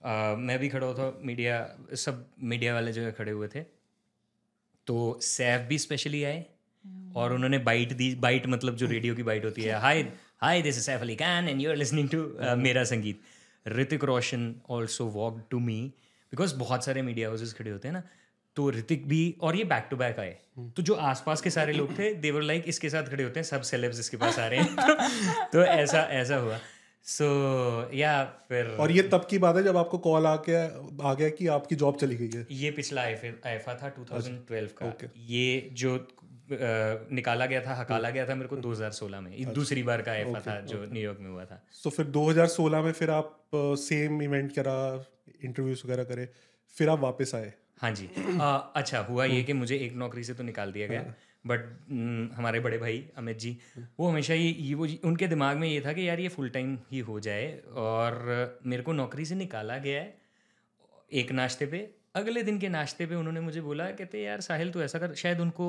[0.03, 3.61] अ, मैं भी खड़ा हुआ था मीडिया सब मीडिया वाले जो है खड़े हुए थे।
[4.87, 6.47] तो सैफ भी स्पेशली आए
[7.17, 10.03] और उन्होंने बाइट दी बाइट मतलब जो रेडियो की बाइट होती है। Hi
[10.41, 13.21] hi this is Saif Ali Khan and you are listening to Mera Sangeet.
[13.69, 15.93] Hrithik Roshan also walk to me
[16.33, 18.03] because बहुत सारे मीडिया हाउसेस खड़े होते हैं ना।
[18.57, 21.99] तो ऋतिक भी और ये बैक टू बैक आए। तो जो आसपास के सारे लोग
[21.99, 24.77] थे देवर लाइक इसके साथ खड़े होते हैं सब सेलेब्स इसके पास आ रहे हैं।
[25.53, 26.61] तो ऐसा ऐसा हुआ।
[27.05, 27.25] सो
[27.89, 30.55] so, या फिर और ये तब की बात है जब आपको कॉल आके
[31.09, 32.47] आ गया कि आपकी जॉब चली गई है?
[32.51, 36.09] ये पिछला आईफा था 2012 का। ओके। ये जो
[37.13, 40.41] निकाला गया था हकाला गया था मेरे को 2016 में। ये दूसरी बार का आईफा
[40.41, 44.79] था जो न्यूयॉर्क में हुआ था। तो फिर 2016 में फिर आप सेम इवेंट करा
[45.45, 46.29] इंटरव्यूज़ वगैरह करे
[46.77, 47.53] फिर आप वापस आए?
[47.81, 48.07] हाँ जी।
[48.41, 51.15] अ, अच्छा हुआ ये कि मुझे एक नौकरी से तो निकाल दिया गया।
[51.47, 51.61] बट
[52.37, 53.57] हमारे बड़े भाई अमित जी
[54.01, 56.79] वो हमेशा ये ये वो उनके दिमाग में ये था कि यार ये फुल टाइम
[56.93, 60.15] ही हो जाए और मेरे को नौकरी से निकाला गया है
[61.13, 64.81] एक नाश्ते पे। अगले दिन के नाश्ते पे उन्होंने मुझे बोला कहते यार साहिल तू
[64.83, 65.67] ऐसा कर। शायद उनको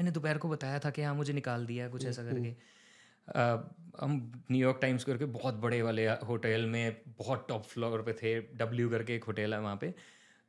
[0.00, 2.54] मैंने दोपहर को बताया था कि हाँ मुझे निकाल दिया कुछ ऐसा करके।
[4.00, 8.90] हम न्यूयॉर्क टाइम्स करके बहुत बड़े वाले होटल में बहुत टॉप फ्लोर पे थे डब्ल्यू
[8.90, 9.94] करके एक होटल है वहाँ पे।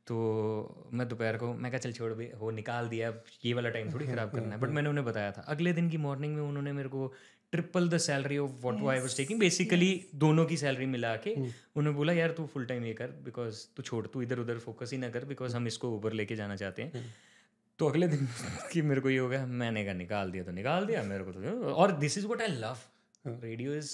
[0.06, 3.12] तो मैं दोपहर को मैं कहा चल छोड़ भी हो निकाल दिया
[3.44, 5.96] ये वाला टाइम थोड़ी खराब करना है। बट मैंने उन्हें बताया था। अगले दिन की
[5.98, 7.12] मॉर्निंग में उन्होंने मेरे को
[7.52, 11.90] triple the salary of what I was taking basically दोनों की सैलरी मिला के उन्होंने
[11.90, 14.98] बोला यार तू फुल टाइम ये कर बिकॉज़ तू छोड़ तू इधर उधर फोकस ही
[14.98, 17.04] ना कर बिकॉज़ हम इसको ऊपर लेके जाना चाहते हैं.
[17.78, 18.28] तो अगले दिन
[18.72, 21.32] कि मेरे को ये हो गया मैंने कहा निकाल दिया तो निकाल दिया मेरे को
[21.32, 22.78] तो और this is what I love
[23.42, 23.90] radio is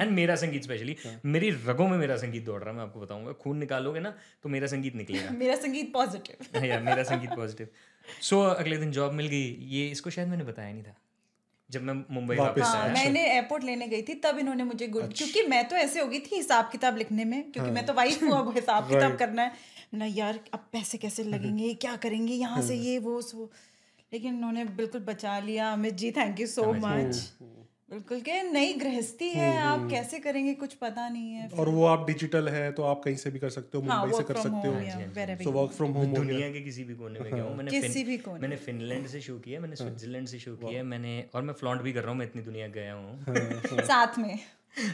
[0.00, 3.32] and Mera Sangeet specially मेरी रगों में मेरा संगीत दौड़ रहा है मैं आपको बताऊँगा।
[3.32, 7.68] खून निकालोगे ना तो मेरा संगीत निकलेगा। मेरा संगीत पॉजिटिव या मेरा संगीत पॉजिटिव
[8.20, 10.96] सो अगले दिन जॉब मिल गई। ये इसको शायद मैंने बताया नहीं था।
[11.72, 15.12] जब मैं मुंबई वापस हाँ आया। मैंने एयरपोर्ट लेने गई थी तब इन्होंने मुझे गुड
[15.14, 18.22] क्योंकि मैं तो ऐसे हो गई थी हिसाब किताब लिखने में क्योंकि मैं तो वाइफ
[18.22, 19.52] हूँ अब हिसाब किताब करना है।
[19.94, 23.50] ना यार अब पैसे कैसे लगेंगे क्या करेंगे यहाँ से ये वो सो।
[24.12, 27.14] लेकिन उन्होंने बिल्कुल बचा लिया। Amit ji thank you so much
[27.92, 30.52] बिल्कुल के नई गृहस्थी है आप कैसे करेंगे?
[30.54, 33.50] कुछ पता नहीं है और वो आप डिजिटल है तो आप कहीं से भी कर
[33.50, 34.74] सकते हो हाँ मुंबई से कर सकते हो।
[35.36, 38.04] तो you वर्क फ्रॉम होम दुनिया के किसी भी कोने में गया हूँ मैंने किसी
[38.04, 41.54] भी कोने मैंने फिनलैंड से शो किया मैंने स्विट्जरलैंड से शो किया मैंने और मैं
[41.54, 43.24] फ्लॉन्ट भी कर रहा हूँ मैं इतनी दुनिया गया हूँ।
[43.84, 44.38] साथ में।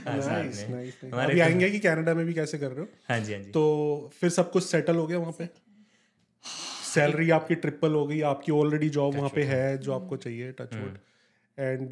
[0.06, 2.86] हाँ, अभी आएँगे कि कनाडा में भी कैसे कर रहे हो?
[3.08, 5.48] हाँ जी हाँ जी। तो फिर सब कुछ सेटल हो गया वहाँ पे?
[6.94, 10.74] सैलरी आपकी ट्रिपल हो गई आपकी ऑलरेडी जॉब वहाँ पे है जो आपको चाहिए टच
[10.74, 10.98] वुड
[11.58, 11.90] एंड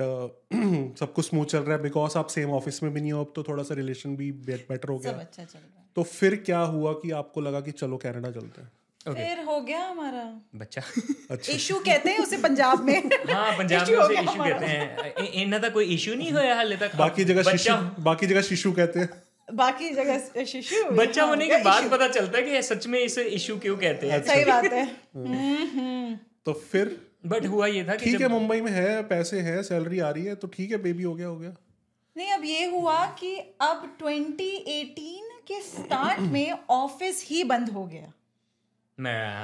[0.96, 3.32] सब कुछ स्मूथ चल रहा है बिकॉज़ आप सेम ऑफ़िस में भी नहीं हो अब
[3.36, 6.36] तो थोड़ा सा रिलेशन भी बेटर हो सब गया अच्छा चल रहा है। तो फिर
[6.36, 8.70] क्या हुआ कि आपको लगा कि चलो कनाडा चलते हैं?
[9.14, 10.82] फिर हो गया हमारा। बच्चा।
[11.52, 12.98] इशू कहते हैं उसे पंजाब में।
[13.30, 16.96] हाँ पंजाब में उसे इशू कहते हैं। इन्हें तो कोई इशू नहीं होया हाले तक।
[16.96, 19.08] बाकी जगह शिशु बाकी जगह शिशु कहते हैं।
[19.54, 23.24] बाकी जगह शिशु बच्चा हाँ, होने के बाद पता चलता है कि सच में इसे
[23.24, 24.86] इशू क्यों कहते हैं। सही बात है।
[26.44, 30.10] तो फिर बट हुआ ये था ठीक है मुंबई में है पैसे हैं सैलरी आ
[30.10, 31.54] रही है तो ठीक है बेबी हो गया हो गया।
[32.16, 38.12] नहीं अब ये हुआ कि अब 2018 के स्टार्ट में ऑफ़िस ही बंद हो गया।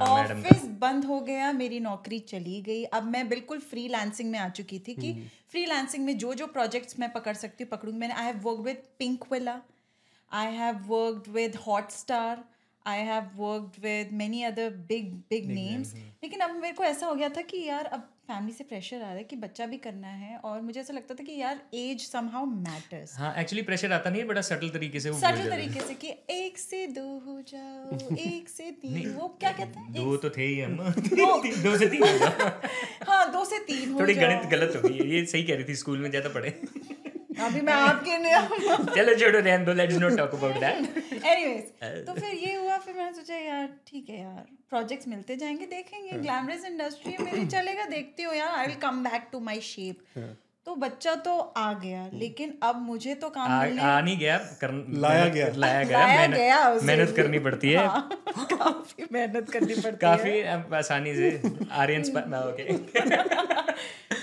[0.01, 4.79] ऑफ़िस बंद हो गया मेरी नौकरी चली गई। अब मैं बिल्कुल फ्रीलांसिंग में आ चुकी
[4.79, 5.13] थी कि
[5.51, 8.83] फ्रीलांसिंग में जो जो प्रोजेक्ट्स मैं पकड़ सकती हूँ पकड़ूँगी मैंने I have work with
[9.33, 9.61] Pinkvilla
[10.31, 11.57] I have worked with
[11.91, 12.45] Hotstar
[12.87, 17.15] I have worked with many other big big names लेकिन अब मेरे को ऐसा हो
[17.15, 20.09] गया था कि यार अब फैमिली से प्रेशर आ रहा है कि बच्चा भी करना
[20.09, 24.11] है और मुझे ऐसा लगता था कि यार एज समहाउ मैटर्स हाँ एक्चुअली प्रेशर आता
[24.11, 28.17] नहीं है बड़ा सटल तरीके से सटल तरीके से कि एक से दो हो जाओ
[28.19, 29.93] एक से तीन वो क्या कहते हैं?
[29.95, 30.77] दो तो थे ही हम।
[31.63, 32.05] दो से तीन।
[33.09, 35.75] हाँ दो से तीन हो थोड़ी गणित गलत हो गई। ये सही कह रही थी
[35.75, 38.17] स्कूल में ज़्यादा पढ़े। अभी मैं आपके
[38.95, 42.95] चलो छोड़ो रहने दो let's not talk about that anyways तो फिर ये हुआ फिर
[42.95, 48.23] मैंने सोचा यार ठीक है यार प्रोजेक्ट्स मिलते जाएँगे देखेंगे ग्लैमरस इंडस्ट्री मेरी चलेगा देखती
[48.23, 50.05] हूँ यार I will come back to my shape
[50.67, 53.65] तो बच्चा तो आ गया लेकिन अब मुझे तो काम आ,
[53.95, 57.87] आ नहीं गया कर लाया गया। लाया गया लाया मेहनत- गया मेहनत करनी पड़ती है।
[57.87, 58.09] हाँ,
[58.53, 60.43] काफ़ी मेहनत करनी पड़ती है। काफ़ी
[60.77, 62.03] आसानी से आर्यन
[62.35, 62.73] ओके।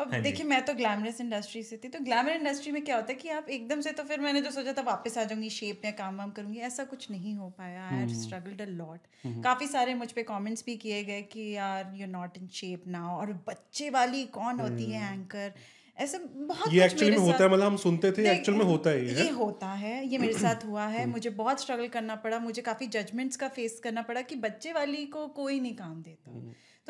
[0.00, 3.14] अब देखिए मैं तो ग्लैमरस इंडस्ट्री से थी तो ग्लैमर इंडस्ट्री में क्या होता है
[3.14, 5.92] कि आप एकदम से तो फिर मैंने जो सोचा था वापस आ जाऊँगी शेप में
[5.96, 9.94] काम वाम करूँगी ऐसा कुछ नहीं हो पाया। I had struggled a lot काफ़ी सारे
[9.94, 13.90] मुझ पे कमेंट्स भी किए गए कि यार you not in shape now और बच्चे
[13.90, 15.52] वाली कौन होती है एंकर
[15.98, 19.06] ऐसे बहुत ये एक्चुअली में होता है मतलब हम सुनते थे एक्चुअल में होता है
[19.06, 22.62] ये ये होता है ये मेरे साथ हुआ है मुझे बहुत स्ट्रगल करना पड़ा मुझे
[22.62, 26.38] काफ़ी जजमेंट्स का फेस करना पड़ा कि बच्चे वाली को कोई नहीं काम देता।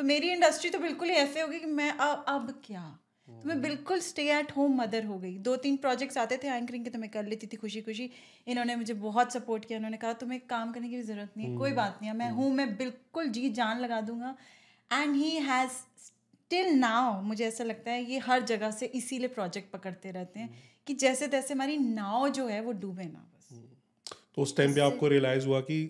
[0.00, 2.82] तो मेरी इंडस्ट्री तो बिल्कुल ही ऐसे होगी कि मैं अब अब क्या?
[3.28, 6.84] तो मैं बिल्कुल स्टे एट होम मदर हो गई। दो तीन प्रोजेक्ट्स आते थे एंकरिंग
[6.84, 8.10] के तो मैं कर लेती थी खुशी खुशी
[8.46, 11.56] इन्होंने मुझे बहुत सपोर्ट किया उन्होंने कहा तुम्हें काम करने की भी ज़रूरत नहीं है
[11.58, 14.34] कोई बात नहीं है। मैं हूँ मैं बिल्कुल जी जान लगा दूँगा।
[14.90, 15.72] And he has
[16.50, 20.62] till now मुझे ऐसा लगता है ये हर जगह से इसीलिए प्रोजेक्ट पकड़ते रहते हैं
[20.86, 23.58] कि जैसे तैसे हमारी नाव जो है वो डूबे ना बस।
[24.34, 25.82] तो उस टाइम पे आपको रियलाइज़ हुआ कि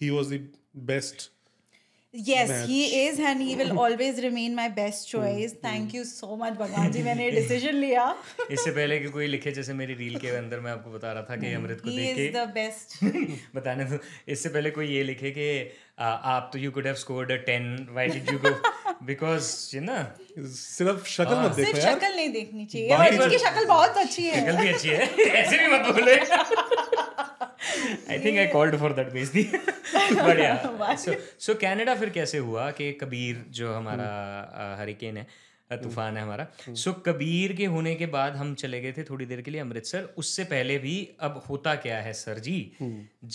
[0.00, 0.48] he was the
[0.92, 1.30] best
[2.14, 6.52] yes he is and he will always remain my best choice thank you so much
[6.58, 8.04] भगवान जी मैंने ये डिसीज़न लिया।
[8.50, 11.36] इससे पहले कि कोई लिखे जैसे मेरी रील के अंदर मैं आपको बता रहा था
[11.36, 13.04] कि अमृत को देख इज़ के। द बेस्ट
[13.56, 13.98] बताने दो।
[14.28, 15.48] इससे पहले कोई ये लिखे कि
[16.00, 18.50] आप तो you could have scored a 10 why did you go
[19.06, 19.98] because you ना
[20.38, 24.40] सिर्फ़ शक्ल मत देखो यार। सिर्फ़ शक्ल नहीं देखनी चाहिए। इसकी शक्ल बहुत अच्छी है।
[24.40, 25.06] शक्ल भी अच्छी है।
[25.42, 26.16] ऐसे भी मत बोले।
[28.10, 29.42] I think I called for that बेइज्जती
[30.16, 35.26] but yeah so so Canada फिर कैसे हुआ कि कबीर जो हमारा हरिकेन है
[35.70, 39.26] तूफ़ान है हमारा। सो so, कबीर के होने के बाद हम चले गए थे थोड़ी
[39.26, 42.58] देर के लिए अमृतसर। उससे पहले भी अब होता क्या है सर जी?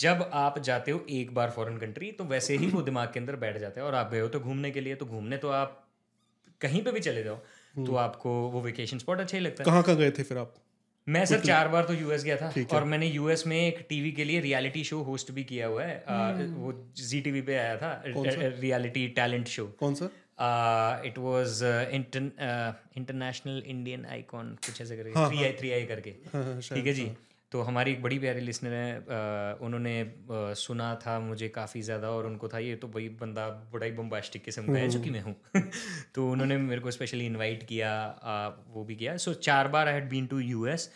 [0.02, 3.36] जब आप जाते हो एक बार फॉरेन कंट्री तो वैसे ही वो दिमाग के अंदर
[3.36, 5.76] बैठ जाते हैं। और आप गए हो तो घूमने के लिए तो घूमने तो आप
[6.60, 7.36] कहीं पे भी चले जाओ
[7.86, 10.54] तो आपको वो वेकेशन स्पॉट अच्छा ही लगता है। कहाँ कहाँ गए थे फिर आप?
[11.06, 14.24] मैं सर चार बार तो यूएस गया था और मैंने यूएस में एक टीवी के
[14.24, 18.02] लिए रियलिटी शो होस्ट भी किया हुआ है। आ, वो जी टीवी पे आया था।
[18.06, 20.10] रियलिटी टैलेंट शो कौन सा?
[21.06, 21.62] It was
[21.94, 26.10] international Indian icon कुछ ऐसे करके। थ्री आई थ्री आई करके।
[26.74, 27.10] ठीक है जी।
[27.52, 29.94] तो हमारी एक बड़ी प्यारी लिसनर है उन्होंने
[30.56, 34.44] सुना था मुझे काफ़ी ज़्यादा और उनको था ये तो वही बंदा बड़ा ही बम्बास्टिक
[34.44, 35.34] किस्म का है जो कि मैं हूँ।
[36.14, 37.92] तो उन्होंने मेरे को स्पेशली इनवाइट किया
[38.68, 40.90] वो भी किया। सो चार बार I had been to U S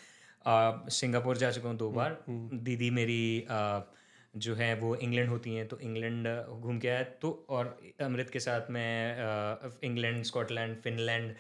[0.92, 3.46] Singapore जा चुका हूँ दो बार। दीदी मेरी
[4.34, 6.28] जो है वो इंग्लैंड होती हैं तो इंग्लैंड
[6.60, 8.90] घूम के आया तो और अमृत के साथ मैं
[9.84, 11.34] इंग्लैंड स्कॉटलैंड फिनलैंड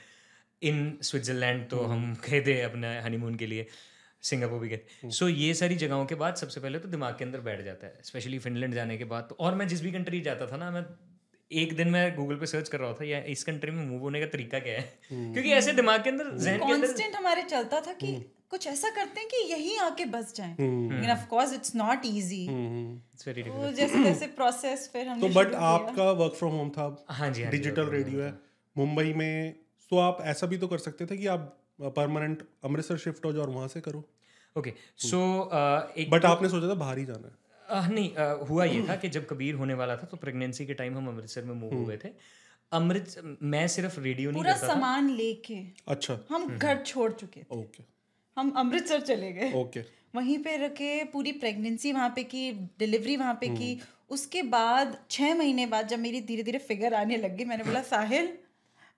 [0.62, 3.66] इन स्विट्जरलैंड तो हम गए थे अपने हनीमून के लिए।
[4.24, 7.40] सिंगापुर भी गए सो ये सारी जगहों के बाद सबसे पहले तो दिमाग के अंदर
[7.40, 10.46] बैठ जाता है स्पेशली फिनलैंड जाने के बाद। तो और मैं जिस भी कंट्री जाता
[10.46, 10.84] था ना मैं
[11.50, 14.20] एक दिन मैं गूगल पे सर्च कर रहा था या इस कंट्री में मूव होने
[14.20, 14.92] का तरीका क्या है?
[15.08, 18.14] क्योंकि ऐसे दिमाग के अंदर जहन के अंदर हमारे चलता था कि
[18.50, 22.46] कुछ ऐसा करते हैं कि यहीं आके बस जाएँ। लेकिन of course it's not easy
[22.46, 26.86] It's very तो जैसे जैसे प्रोसेस फिर हमने तो बट आपका वर्क फ्रॉम होम था
[27.10, 28.32] हाँ जी हाँ जी, डिजिटल रेडियो है
[28.76, 29.52] मुंबई में
[29.90, 33.42] तो आप ऐसा भी तो कर सकते थे कि आप परमानेंट अमृतसर शिफ्ट हो जाओ
[33.42, 34.04] और वहाँ से करो।
[34.56, 34.72] ओके
[35.04, 35.20] सो
[35.98, 38.96] एक बट आपने सोचा था बाहर ही जाना है। अह, नहीं अह, हुआ ये था
[38.96, 41.96] कि जब कबीर होने वाला था तो प्रेगनेंसी के टाइम हम अमृतसर में मूव हुए
[41.96, 42.08] थे।
[42.72, 47.84] अमृत मैं सिर्फ़ रेडियो नहीं पूरा सामान लेके अच्छा। हम घर छोड़ चुके थे। ओके
[48.36, 49.80] हम अमृतसर चले गए। ओके
[50.14, 53.80] वहीं पे रखे पूरी प्रेगनेंसी वहाँ पे की डिलीवरी वहाँ पे की।
[54.10, 57.82] उसके बाद छः महीने बाद जब मेरी धीरे धीरे फिगर आने लग गई मैंने बोला
[57.84, 58.32] साहिल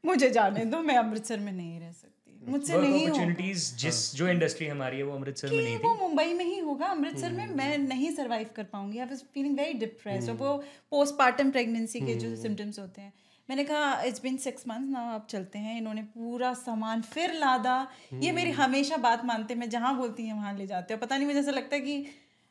[0.04, 2.15] मुझे जाने दो मैं अमृतसर में नहीं रह सकती।
[2.48, 5.94] मुझसे नहीं हो। अपॉर्चुनिटीज़ जिस जो इंडस्ट्री हमारी है वो अमृतसर में नहीं कि वो
[5.94, 9.72] मुंबई में ही होगा अमृतसर में मैं नहीं सरवाइव कर पाऊँगी। I was feeling very
[9.72, 13.12] depressed और वो पोस्टमार्टम प्रेगनेंसी के जो सिम्टम्स होते हैं।
[13.50, 17.88] मैंने कहा इट्स बिन सिक्स मंथ्स ना आप चलते हैं। इन्होंने पूरा सामान फिर लादा।
[18.14, 21.16] ये मेरी हमेशा बात मानते हैं। मैं जहाँ बोलती हैं वहाँ ले जाते हैं। पता
[21.16, 22.06] नहीं मुझे ऐसा लगता है कि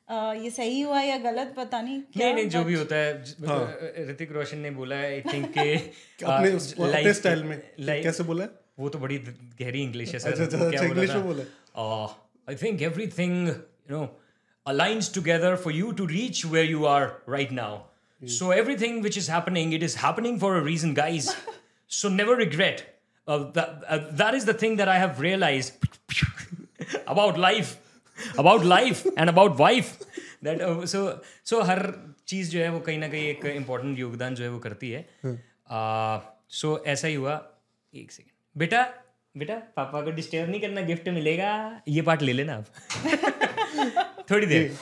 [0.10, 4.10] आ, ये सही हुआ या गलत पता नहीं नहीं नहीं जो भी होता है ज-
[4.10, 5.76] ऋतिक रोशन ने बोला है आई थिंक के
[6.26, 7.60] अपने अपने स्टाइल में
[8.04, 8.50] कैसे बोला है?
[8.80, 9.18] वो तो बड़ी
[9.62, 11.44] गहरी इंग्लिश है सर अच्छा, अच्छा, अच्छा, English में बोला
[12.50, 14.08] I think everything you know
[14.68, 17.72] aligns together for you to reach where you are right now
[18.36, 21.28] so everything which is happening it is happening for a reason guys
[22.00, 22.82] so never regret
[23.28, 25.74] uh, that, uh, that is the thing that i have realized
[27.16, 27.76] about life
[28.46, 29.92] about life and about wife
[30.48, 31.06] that uh, so
[31.52, 31.86] so हर
[32.28, 35.06] चीज़ जो है वो कहीं ना कहीं एक important योगदान जो है वो करती है
[36.62, 37.42] सो ऐसा ही हुआ
[37.94, 38.94] एक सेकेंड बेटा
[39.38, 42.66] बेटा पापा को डिस्टर्ब नहीं करना गिफ्ट मिलेगा। ये पार्ट ले लेना आप।
[44.32, 44.78] थोड़ी देर।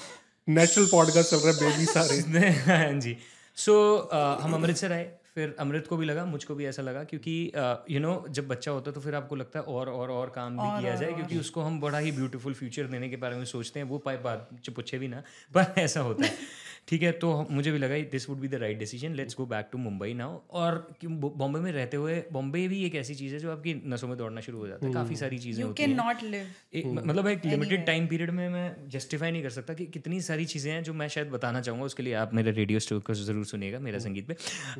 [0.49, 3.17] नेचुरल पॉडकास्ट चल रहा है बेबी सारे। हाँ जी।
[3.55, 7.51] सो so, हम अमृतसर आए फिर अमृत को भी लगा मुझको भी ऐसा लगा क्योंकि
[7.89, 10.53] यू नो जब बच्चा होता है तो फिर आपको लगता है और और और काम
[10.53, 13.45] भी और, किया जाए क्योंकि उसको हम बड़ा ही ब्यूटीफुल फ्यूचर देने के बारे में
[13.45, 17.29] सोचते हैं वो पाए बात पूछे भी ना पर ऐसा होता है। ठीक है तो
[17.49, 20.39] मुझे भी लगा this would be the right decision let's go back to Mumbai now
[20.61, 20.75] और
[21.05, 24.41] बॉम्बे में रहते हुए बॉम्बे भी एक ऐसी चीज़ है जो आपकी नसों में दौड़ना
[24.41, 27.85] शुरू हो जाता है। काफ़ी सारी चीज़ें होती हैं। नॉट लिव एक मतलब एक लिमिटेड
[27.85, 31.07] टाइम पीरियड में मैं जस्टिफाई नहीं कर सकता कि कितनी सारी चीज़ें हैं जो मैं
[31.09, 34.33] शायद बताना चाहूँगा उसके लिए आप मेरे रेडियो स्टोर को ज़रूर सुनिएगा मेरा संगीत पे।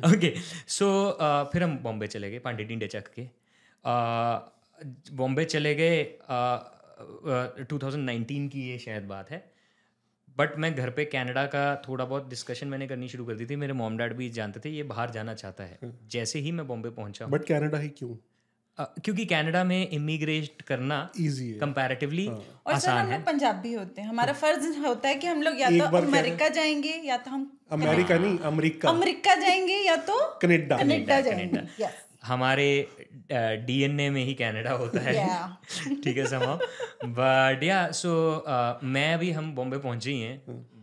[0.08, 0.34] ओके
[0.70, 0.90] सो
[1.52, 3.26] फिर हम बॉम्बे चले गए पांडे टीन चक के।
[5.14, 6.04] बॉम्बे चले गए
[7.64, 9.42] टू थाउज़ेंड नाइनटीन की ये शायद बात है।
[10.36, 13.56] बट मैं घर पे कनाडा का थोड़ा बहुत डिस्कशन मैंने करनी शुरू कर दी थी।
[13.56, 15.78] मेरे मॉम डैड भी जानते थे ये बाहर जाना चाहता है।
[16.10, 18.14] जैसे ही मैं बॉम्बे पहुँचा। बट कनाडा ही क्यों?
[18.78, 23.72] क्योंकि कनाडा में इमिग्रेट करना इजी है। कंपैरेटिवली और सर आसान हम है। लोग पंजाबी
[23.72, 26.06] होते हैं। हमारा फ़र्ज़ होता है कि हम लोग या तो है?
[26.06, 31.88] अमेरिका जाएँगे या तो हम अमेरिका नहीं अमेरिका। अमेरिका जाएँगे या तो कनाडा। कनाडा जाएँगे।
[32.24, 32.68] हमारे
[33.66, 35.14] डीएनए में ही कनाडा होता है।
[36.04, 36.58] ठीक है समा
[37.04, 38.44] बट या सो
[38.84, 40.36] मैं अभी हम बॉम्बे पहुँचे ही हैं।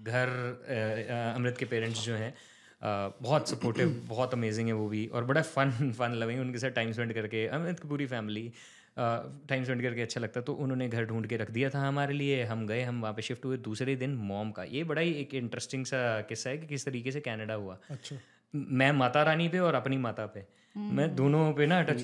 [0.04, 4.88] घर uh, uh, अमृत के पेरेंट्स जो हैं uh, बहुत सपोर्टिव बहुत अमेजिंग है वो
[4.90, 8.54] भी और बड़ा फन फन लविंग उनके साथ टाइम स्पेंड करके अमृत की पूरी फैमिली
[9.00, 12.44] टाइम स्पेंड करके अच्छा लगता तो उन्होंने घर ढूंढ के रख दिया था हमारे लिए।
[12.44, 15.34] हम गए हम वहाँ पे शिफ्ट हुए दूसरे दिन मॉम का। ये बड़ा ही एक
[15.34, 18.16] इंटरेस्टिंग सा किस्सा है कि किस तरीके से कनाडा हुआ। अच्छा।
[18.56, 20.46] मैं माता रानी पे और अपनी माता पे।
[20.78, 22.04] मैं दोनों पे ना टच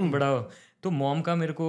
[0.00, 0.50] बड़ा।
[0.82, 1.68] तो मॉम का मेरे को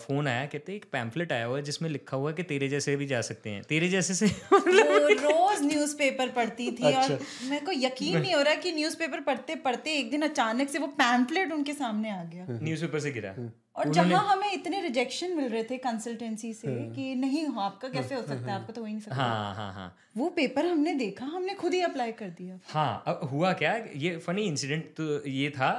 [0.00, 2.94] फ़ोन आया कहते एक पैम्फलेट आया हुआ है जिसमें लिखा हुआ है कि तेरे जैसे
[2.96, 7.72] भी जा सकते हैं। तेरे जैसे से वो रोज न्यूज़पेपर पढ़ती थी और मेरे को
[7.72, 11.72] यकीन नहीं हो रहा कि न्यूज़पेपर पढ़ते पढ़ते एक दिन अचानक से वो पैम्फलेट उनके
[11.72, 13.34] सामने आ गया। न्यूज़पेपर से गिरा।
[13.76, 18.14] और जहाँ हमें इतने रिजेक्शन मिल रहे थे कंसल्टेंसी से कि नहीं हो आपका कैसे
[18.14, 18.60] हो सकता है?
[18.60, 21.74] आपका तो हो ही नहीं सकता। हाँ हाँ हाँ। वो पेपर हमने देखा हमने खुद
[21.74, 23.74] ही अप्लाई कर दिया। हाँ अब हुआ क्या?
[23.96, 25.70] ये फनी इंसिडेंट तो ये था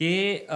[0.00, 0.46] कि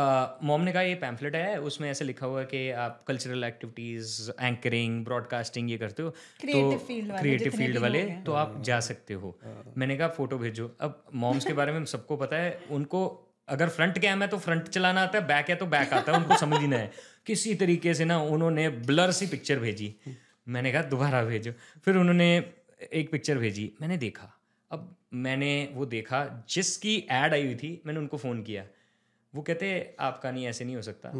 [0.46, 4.30] मॉम ने कहा ये पैम्फलेट है उसमें ऐसे लिखा हुआ है कि आप कल्चरल एक्टिविटीज़
[4.40, 9.38] एंकरिंग ब्रॉडकास्टिंग ये करते हो वाले क्रिएटिव फ़ील्ड वाले तो आप जा सकते हो।
[9.76, 13.06] मैंने कहा फ़ोटो भेजो। अब मॉम्स के बारे में सबको पता है उनको
[13.48, 16.18] अगर फ्रंट कैम है तो फ्रंट चलाना आता है बैक है तो बैक आता है
[16.18, 16.90] उनको समझ ही समझना है।
[17.26, 19.94] किसी तरीके से ना उन्होंने ब्लर सी पिक्चर भेजी।
[20.48, 21.52] मैंने कहा दोबारा भेजो।
[21.84, 22.28] फिर उन्होंने
[22.92, 24.32] एक पिक्चर भेजी। मैंने देखा।
[24.70, 28.64] अब मैंने वो देखा जिसकी एड आई हुई थी मैंने उनको फ़ोन किया।
[29.34, 31.12] वो कहते आपका नहीं ऐसे नहीं हो सकता.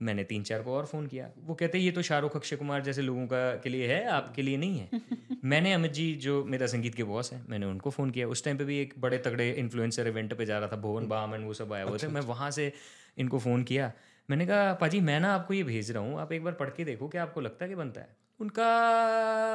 [0.00, 3.02] मैंने तीन चार को और फ़ोन किया। वो कहते ये तो शाहरुख अक्षय कुमार जैसे
[3.02, 4.88] लोगों का के लिए है आपके लिए नहीं है।
[5.44, 8.58] मैंने अमित जी जो मेरा संगीत के बॉस है मैंने उनको फ़ोन किया। उस टाइम
[8.58, 11.54] पे भी एक बड़े तगड़े इन्फ्लुएंसर इवेंट पे जा रहा था भुवन बाम एंड वो
[11.54, 12.72] सब आए हुए थे। मैं वहाँ से
[13.18, 13.92] इनको फ़ोन किया।
[14.30, 16.84] मैंने कहा पाजी मैं ना आपको ये भेज रहा हूँ आप एक बार पढ़ के
[16.84, 18.64] देखो क्या आपको लगता है कि बनता है। उनका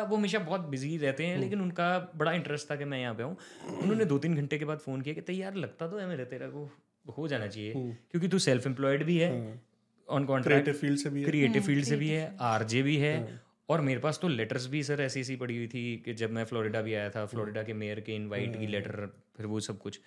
[0.03, 3.23] वो हमेशा बहुत बिज़ी रहते हैं लेकिन उनका बड़ा इंटरेस्ट था कि मैं यहाँ पे
[3.23, 3.37] आऊँ
[3.81, 6.47] उन्होंने दो तीन घंटे के बाद फ़ोन किया कि तैयार लगता तो है मेरे तेरा
[6.47, 6.69] को।
[7.05, 7.73] हो जाना चाहिए
[8.11, 9.61] क्योंकि तू सेल्फ एम्प्लॉयड भी है
[10.09, 13.99] ऑन कॉन्ट्रैक्ट फ़ील्ड से भी क्रिएटिव फ़ील्ड से भी है आरजे भी है और मेरे
[13.99, 16.93] पास तो लेटर्स भी सर ऐसी ऐसी पड़ी हुई थी कि जब मैं फ्लोरिडा भी
[16.93, 19.99] आया था फ्लोरिडा के मेयर के इनवाइट की लेटर फिर वो सब कुछ।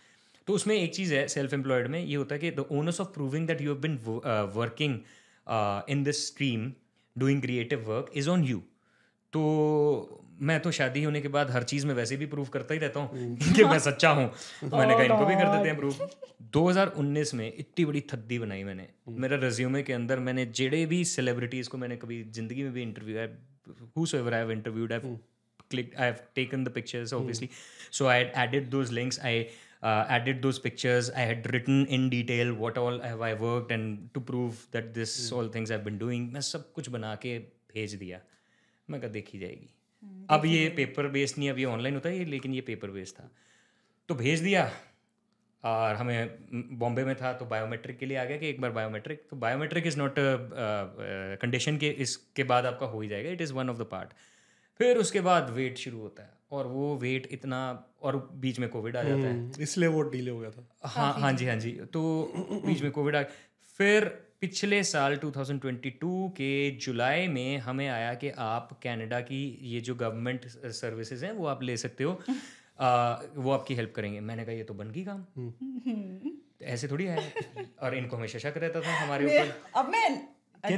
[0.47, 3.09] तो उसमें एक चीज़ है सेल्फ एम्प्लॉयड में ये होता है कि the onus of
[3.09, 3.99] proving that you have been
[4.55, 4.99] working
[5.89, 6.73] in this stream
[7.19, 8.59] doing creative work is on you
[9.33, 9.43] तो
[10.45, 13.01] मैं तो शादी होने के बाद हर चीज़ में वैसे भी प्रूफ करता ही रहता
[13.01, 14.29] हूँ हम्म। कि मैं सच्चा हूँ।
[14.71, 16.01] तो मैंने कहा इनको भी कर देते हैं प्रूफ
[16.57, 21.05] 2019 में इतनी बड़ी थद्दी बनाई मैंने। हम्म। मेरा रेज्यूमे के अंदर मैंने जेड़े भी
[21.05, 23.27] सेलिब्रिटीज को मैंने कभी ज़िंदगी में भी इंटरव्यू है
[26.69, 27.49] pictures obviously
[27.93, 29.47] so I added those links I
[29.85, 34.21] added those pictures I had written in detail what all have I work and to
[34.21, 37.39] prove that this all things have been doing मैं सब कुछ बना के
[37.75, 38.21] भेज दिया।
[38.91, 39.71] मैं कहा देखी जाएगी।
[40.31, 43.15] अब ये पेपर बेस्ड नहीं अब ये ऑनलाइन होता है ये लेकिन ये पेपर बेस्ड
[43.15, 43.31] था।
[44.09, 44.71] तो भेज दिया
[45.65, 49.27] और हमें बॉम्बे में था तो बायोमेट्रिक के लिए आ गया कि एक बार बायोमेट्रिक
[49.31, 50.15] तो बायोमेट्रिक इज़ नॉट
[51.43, 54.13] कंडीशन के इसके बाद आपका हो ही जाएगा it is one of the part
[54.81, 57.61] फिर उसके बाद वेट शुरू होता है और वो वेट इतना
[58.03, 61.13] और बीच में कोविड आ जाता है। हम्म, इसलिए वो डिले हो गया था। हाँ
[61.21, 62.03] हाँ जी हाँ जी तो
[62.67, 63.23] बीच में कोविड आ
[63.79, 64.11] फिर
[64.45, 70.47] पिछले साल 2022 के जुलाई में हमें आया कि आप कनाडा की ये जो गवर्नमेंट
[70.73, 72.23] सर्विसेज़ हैं वो आप ले सकते हो।
[72.81, 75.25] आ, वो आपकी हेल्प करेंगे। मैंने कहा ये तो बन गई काम।
[76.63, 77.33] ऐसे थोड़ी है।
[77.83, 80.29] और इनको हमेशा शक रहता था हमारे ऊपर। अब मैं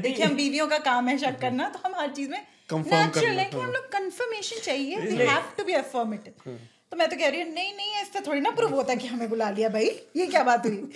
[0.00, 3.42] देखिए हम बीवियों का काम है शक करना तो हम हर चीज़ में नेचुरल करना,
[3.42, 6.58] है हम लोग कंफर्मेशन चाहिए। We have to be affirmative
[6.90, 9.28] तो मैं तो कह रही हूँ नहीं नहीं इससे थोड़ी ना प्रूव होता कि हमें
[9.28, 10.92] बुला लिया भाई। ये क्या बात हुई?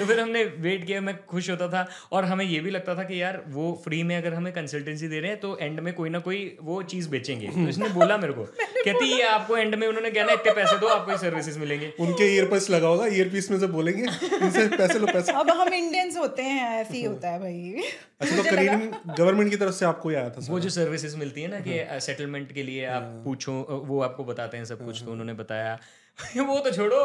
[0.00, 3.02] तो फिर हमने वेट किया मैं खुश होता था और हमें ये भी लगता था
[3.02, 6.10] कि यार वो फ्री में अगर हमें कंसल्टेंसी दे रहे हैं तो एंड में कोई
[6.10, 8.44] ना कोई वो चीज़ बेचेंगे। तो इसने बोला मेरे को
[8.84, 12.70] कहती ये आपको एंड में उन्होंने कहना इतने पैसे दो आपको सर्विसेज़ मिलेंगे। उनके ईयरपीस
[12.70, 16.80] लगा होगा ईयरपीस में से बोलेंगे इनसे पैसे लो पैसे। अब हम इंडियंस होते हैं
[16.80, 17.82] ऐसे ही होता है भाई।
[18.20, 21.48] अच्छा तो कनेडियन गवर्नमेंट की तरफ़ से आपको आया था वो जो सर्विसेज़ मिलती है
[21.48, 23.52] ना कि सेटलमेंट के लिए आप पूछो
[23.86, 25.78] वो आपको बताते हैं सब कुछ तो उन्होंने बताया।
[26.46, 27.02] वो तो छोड़ो।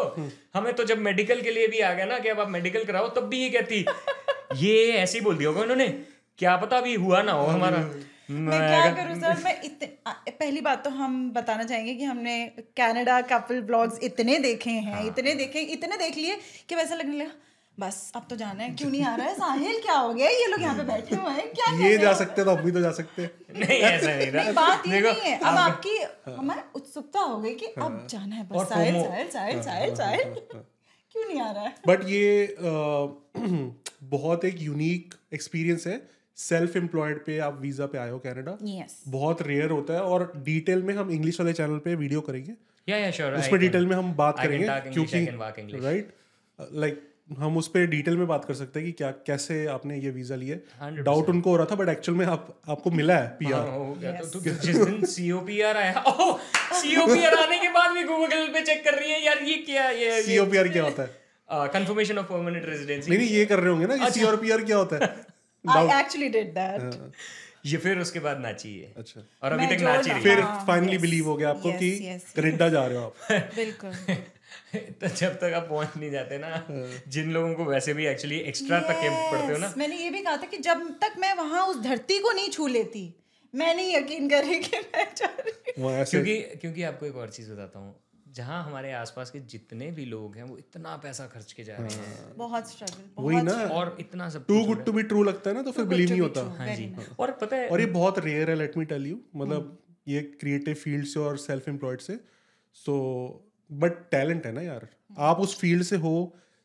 [0.53, 3.07] हमें तो जब मेडिकल के लिए भी आ गया ना कि अब आप मेडिकल कराओ
[3.15, 3.85] तब भी ये कहती
[4.63, 5.87] ये ऐसे ही बोल दिया होगा उन्होंने।
[6.39, 7.77] क्या पता अभी हुआ ना हो हमारा।
[8.29, 9.41] मैं क्या करूँ सर?
[9.43, 9.87] मैं इतने
[10.29, 12.35] पहली बात तो हम बताना चाहेंगे कि हमने
[12.77, 16.37] कनाडा कपल ब्लॉग्स इतने देखे हैं हाँ। इतने देखे इतने देख लिए
[16.69, 17.31] कि वैसा लगने लगा
[17.79, 19.33] बस अब तो जाना है। क्यों नहीं आ रहा है?
[19.35, 20.27] साहिल क्या हो गया?
[20.29, 22.15] ये लोग यहाँ पे बैठे हुए हैं। क्या ये जा हैं?
[22.17, 25.21] सकते तो हम भी तो जा सकते नहीं ऐसा नहीं नहीं, रहा बात ये नहीं
[25.21, 25.97] है। अब आपकी
[26.31, 31.27] हमारी उत्सुकता हो गई कि अब जाना है बस। साहिल साहिल साहिल साहिल साहिल। क्यों
[31.27, 31.73] नहीं आ रहा है?
[31.87, 32.55] बट ये
[34.09, 36.01] बहुत एक यूनिक एक्सपीरियंस है।
[36.37, 40.31] सेल्फ एम्प्लॉयड पे आप वीज़ा पे आए हो कनाडा यस बहुत रेयर होता है और
[40.45, 42.53] डिटेल में हम इंग्लिश वाले चैनल पे वीडियो करेंगे।
[42.87, 45.25] या या श्योर उस पर डिटेल में हम बात I करेंगे क्योंकि.
[45.79, 46.13] राइट
[46.73, 50.09] लाइक हम उस पर डिटेल में बात कर सकते हैं कि क्या कैसे आपने ये
[50.09, 53.67] वीज़ा लिया डाउट उनको हो रहा था बट एक्चुअल में आप आपको मिला है पीआर
[53.67, 56.37] हो गया तो तू जिस दिन सीओपीआर आया ओह
[56.81, 60.21] सीओपीआर आने के बाद भी गूगल पे चेक कर रही है यार ये क्या ये
[60.23, 61.09] सीओपीआर क्या होता है?
[61.49, 64.95] कंफर्मेशन ऑफ़ परमानेंट रेजिडेंसी नहीं नहीं ये कर रहे होंगे ना कि सीआरपीआर क्या होता
[64.95, 65.25] है।
[65.65, 67.11] आई एक्चुअली डिड दैट
[67.65, 70.97] ये फिर उसके बाद नाची है। अच्छा। और अभी तक नाची रही फिर हाँ, फाइनली
[70.97, 73.13] बिलीव हो गया आपको कि yes, कनाडा जा रहे हो आप।
[73.55, 74.34] बिल्कुल। है
[74.75, 76.65] तो जब तक आप पहुँच नहीं जाते ना
[77.07, 80.21] जिन लोगों को वैसे भी एक्चुअली एक्स्ट्रा तक के पढ़ते हो ना। मैंने ये भी
[80.21, 83.03] कहा था कि जब तक मैं वहाँ उस धरती को नहीं छू लेती
[83.53, 87.51] मैं नहीं यकीन करी कि मैं जा रही हूँ। क्योंकि क्योंकि आपको एक और चीज़
[87.51, 87.95] बताता हूँ।
[88.35, 91.93] जहाँ हमारे आसपास के जितने भी लोग हैं वो इतना पैसा खर्च के जा रहे
[91.95, 95.55] हैं। बहुत स्ट्रगल वही ना। और इतना सब too good to be true लगता है
[95.55, 98.49] ना तो फिर बिलीव नहीं होता। हाँ जी। और पता है और ये बहुत रेयर
[98.49, 99.77] है लेट मी टेल यू मतलब
[100.07, 102.19] ये क्रिएटिव फ़ील्ड से और सेल्फ एम्प्लॉयड से।
[102.75, 102.95] सो
[103.69, 104.87] बट टैलेंट है ना यार।
[105.19, 106.15] आप उस फ़ील्ड से हो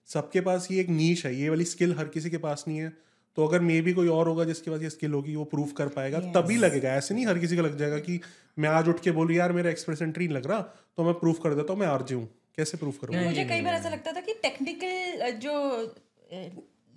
[0.09, 2.93] सबके पास ये एक नीच है ये वाली स्किल हर किसी के पास नहीं है।
[3.37, 5.89] तो अगर मे भी कोई और होगा जिसके पास ये स्किल होगी वो प्रूफ कर
[5.89, 6.35] पाएगा। Yes.
[6.37, 8.21] तभी लगेगा ऐसे नहीं हर किसी को लग जाएगा कि
[8.59, 10.61] मैं आज उठ के बोलूँ यार मेरा एक्सप्रेस एंट्री नहीं लग रहा
[10.97, 13.75] तो मैं प्रूव कर देता हूँ मैं आरजे हूँ। कैसे प्रूफ करूँगा मुझे कई बार
[13.75, 15.53] ऐसा लगता था कि टेक्निकल जो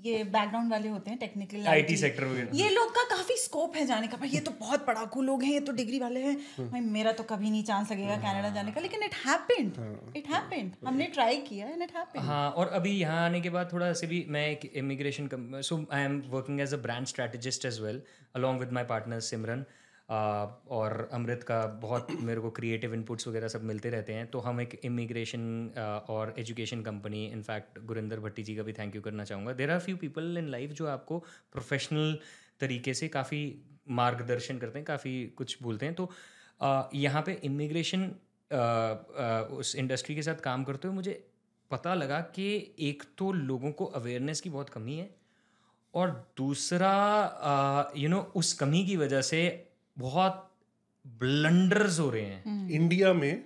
[0.06, 3.86] ये बैकग्राउंड वाले होते हैं टेक्निकल आईटी सेक्टर वगैरह। ये लोग का काफ़ी स्कोप है
[3.86, 6.82] जाने का। भाई ये तो बहुत पढ़ाकू लोग हैं ये तो डिग्री वाले हैं। भाई
[6.82, 11.06] मेरा तो कभी नहीं चांस लगेगा कनाडा जाने का लेकिन इट हैपेंड इट हैपेंड हमने
[11.14, 14.26] ट्राई किया एंड इट हैपेंड हाँ और अभी यहाँ आने के बाद थोड़ा से भी
[14.30, 15.30] मैं एक immigration
[15.62, 18.02] so I am working as a brand strategist as well
[18.36, 19.66] along with my partner Simran
[20.10, 24.62] और अमृत का बहुत मेरे को क्रिएटिव इनपुट्स वगैरह सब मिलते रहते हैं। तो हम
[24.62, 25.44] एक इमिग्रेशन
[26.10, 29.80] और education company in fact Gurinder Bhatti ji का भी थैंक यू करना चाहूँगा। There are
[29.80, 31.20] few people in life जो आपको
[31.54, 32.18] प्रोफेशनल
[32.60, 33.42] तरीके से काफ़ी
[33.92, 36.10] मार्गदर्शन करते हैं, काफ़ी कुछ बोलते हैं। तो
[36.96, 38.06] यहाँ पे इमिग्रेशन
[39.52, 41.24] उस इंडस्ट्री के साथ काम करते हुए मुझे
[41.72, 42.46] पता लगा कि
[42.80, 45.10] एक तो लोगों को अवेयरनेस की बहुत कमी है
[45.94, 49.40] और दूसरा यू नो उस कमी की वजह से
[49.98, 50.50] बहुत
[51.06, 53.44] ब्लंडर्स हो रहे हैं। इंडिया में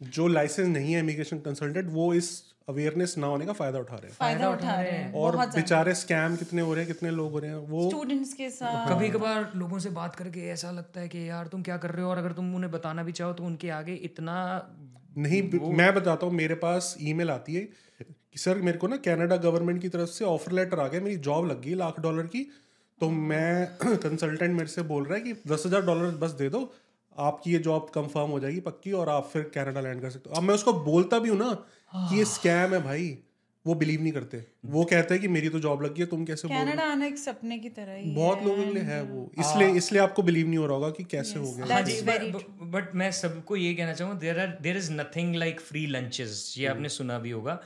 [0.00, 2.30] जो लाइसेंस नहीं है इमिग्रेशन कंसल्टेंट वो इस
[2.68, 6.36] अवेयरनेस ना होने का फ़ायदा उठा रहे हैं। फ़ायदा उठा रहे हैं। और बेचारे स्कैम
[6.36, 9.50] कितने हो रहे हैं कितने लोग हो रहे हैं वो स्टूडेंट्स के साथ। कभी कभार
[9.56, 12.18] लोगों से बात करके ऐसा लगता है कि यार तुम क्या कर रहे हो और
[12.18, 14.36] अगर तुम उन्हें बताना भी चाहो तो उनके आगे इतना
[15.18, 15.42] नहीं
[15.76, 17.60] मैं बताता हूँ मेरे पास ईमेल आती है
[18.00, 21.16] कि सर मेरे को ना कनाडा गवर्नमेंट की तरफ़ से ऑफ़र लेटर आ गया मेरी
[21.24, 22.46] जॉब लग गई लाख डॉलर की
[23.00, 23.66] तो मैं
[23.98, 26.60] कंसल्टेंट मेरे से बोल रहा है कि दस हज़ार डॉलर बस दे दो।
[27.16, 30.36] आपकी ये जॉब कंफर्म हो जाएगी पक्की और आप फिर कनाडा लैंड कर सकते हो।
[30.36, 31.52] अब मैं उसको बोलता भी हूँ ना
[31.94, 33.16] कि ये स्कैम है भाई।
[33.64, 36.24] वो बिलीव नहीं करते। वो कहते हैं कि मेरी तो जॉब लग गई है तुम
[36.24, 39.68] कैसे कनाडा आना एक सपने की तरह ही बहुत लोगों के लिए है वो। इसलिए
[39.76, 43.56] इसलिए आपको बिलीव नहीं हो रहा होगा कि कैसे हो गया। हाँ बट मैं सबको
[43.56, 47.30] ये कहना चाहूँगा there are there is nothing like free lunches ये आपने सुना भी
[47.30, 47.60] होगा।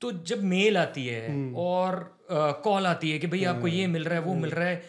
[0.00, 1.98] तो जब मेल आती है और
[2.32, 4.82] कॉल आती है कि भाई आपको ये मिल रहा है वो मिल रहा है।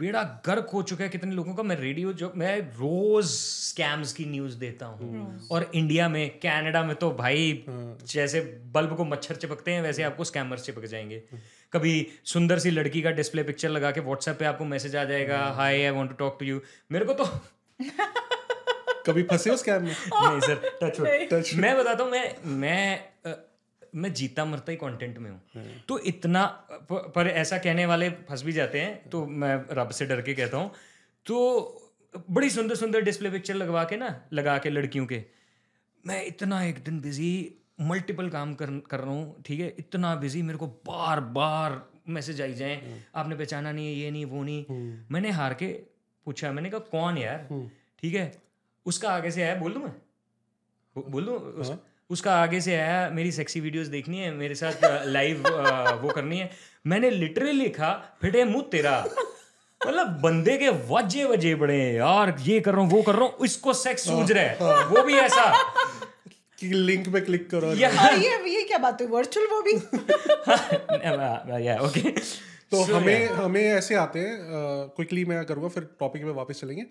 [0.00, 4.24] बेड़ा गर्क हो चुका है कितने लोगों का। मैं रेडियो जो मैं रोज स्कैम्स की
[4.24, 8.40] न्यूज़ देता हूँ। और इंडिया में कनाडा में तो भाई जैसे
[8.74, 11.22] बल्ब को मच्छर चिपकते हैं वैसे आपको स्कैमर्स चिपक जाएँगे।
[11.72, 15.38] कभी सुंदर सी लड़की का डिस्प्ले पिक्चर लगा के व्हाट्सएप पे आपको मैसेज आ जाएगा
[15.56, 16.60] hi I want to talk to you
[16.92, 17.24] मेरे को तो
[19.06, 19.90] कभी फंसे हो स्कैम में?
[20.14, 21.00] नहीं सर टच
[21.32, 23.04] टच मैं बताता हूँ मैं मैं
[23.94, 25.42] मैं जीता मरता ही कंटेंट में हूँ।
[25.88, 30.06] तो इतना प- पर ऐसा कहने वाले फंस भी जाते हैं तो मैं रब से
[30.06, 30.70] डर के कहता हूँ।
[31.26, 31.36] तो
[32.30, 35.24] बड़ी सुंदर सुंदर डिस्प्ले पिक्चर लगवा के ना लगा के लड़कियों के।
[36.06, 39.74] मैं इतना एक दिन बिज़ी मल्टीपल काम कर कर रहा हूँ ठीक है?
[39.78, 42.76] इतना बिज़ी मेरे को बार बार मैसेज आई जाए
[43.14, 44.64] आपने पहचाना नहीं है ये नहीं वो नहीं।
[45.10, 45.66] मैंने हार के
[46.24, 47.46] पूछा मैंने कहा कौन यार?
[48.00, 48.42] ठीक है?
[48.86, 49.94] उसका आगे से आया बोल दूँ मैं?
[51.10, 51.38] बोल दूँ?
[52.10, 55.42] उसका आगे से आया मेरी सेक्सी वीडियोस देखनी है मेरे साथ लाइव
[56.02, 56.50] वो करनी है।
[56.86, 57.90] मैंने लिटरली लिखा
[58.22, 58.98] फिटे मुँह तेरा।
[59.80, 63.24] मतलब बंदे के वजे वजे बड़े हैं यार ये कर रहा हूँ वो कर रहा
[63.24, 65.52] हूँ इसको सेक्स सूझ रहा है। वो भी ऐसा।
[66.58, 69.10] कि लिंक पे क्लिक करो। या हाँ, ये ये क्या बात हुई?
[69.10, 69.72] वर्चुअल वो भी?
[71.66, 72.10] या ओके
[72.70, 74.38] तो हमें हमें ऐसे आते हैं
[74.96, 76.84] क्विकली मैं करूँगा फिर टॉपिक पे वापस चलेंगे।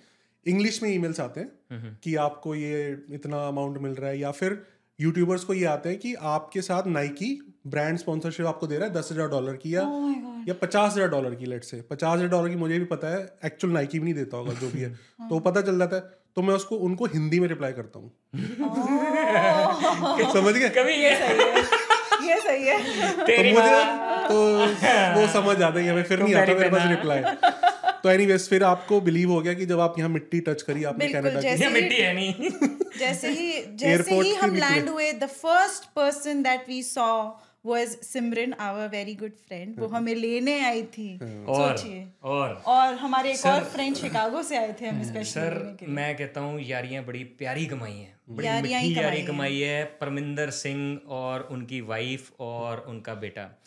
[0.45, 4.57] इंग्लिश में ईमेल्स आते हैं कि आपको ये इतना अमाउंट मिल रहा है या फिर
[4.99, 8.93] यूट्यूबर्स को ये आते हैं कि आपके साथ नाइकी ब्रांड स्पॉन्सरशिप आपको दे रहा है
[8.93, 10.13] दस हज़ार डॉलर की या oh
[10.47, 13.19] या पचास हज़ार डॉलर की लेट से पचास हज़ार डॉलर की मुझे भी पता है
[13.45, 14.89] एक्चुअल नाइकी भी नहीं देता होगा जो भी है।
[15.29, 16.01] तो पता चल जाता है
[16.35, 18.11] तो मैं उसको उनको हिंदी में रिप्लाई करता हूँ।
[20.33, 20.69] समझ गए?
[20.69, 21.11] कभी ये
[22.27, 22.77] ये सही है।
[23.17, 23.73] तो मुझे
[24.27, 24.35] तो
[25.19, 27.21] वो समझ आता है फिर नहीं आता मेरे पास रिप्लाई
[28.07, 31.07] तो एनीवेज फिर आपको बिलीव हो गया कि जब आप यहाँ मिट्टी टच करी आपने
[31.07, 32.33] कनाडा की। मिट्टी है नहीं।
[32.99, 37.25] जैसे ही जैसे ही से हम लैंड हुए the first person that we saw
[37.65, 42.93] was Simran our very good friend वो हमें लेने आई थी। और सोचिए। और और।
[42.93, 46.41] हमारे एक और फ्रेंड शिकागो से आए थे हमें स्पेशली सर के लिए। मैं कहता
[46.41, 51.47] हूँ यारियाँ बड़ी प्यारी कमाई हैं। बड़ी यारियाँ यारी कमाई कमाई है। परमिंदर सिंह और
[51.51, 53.61] उनकी वाइफ और उनका बेटा।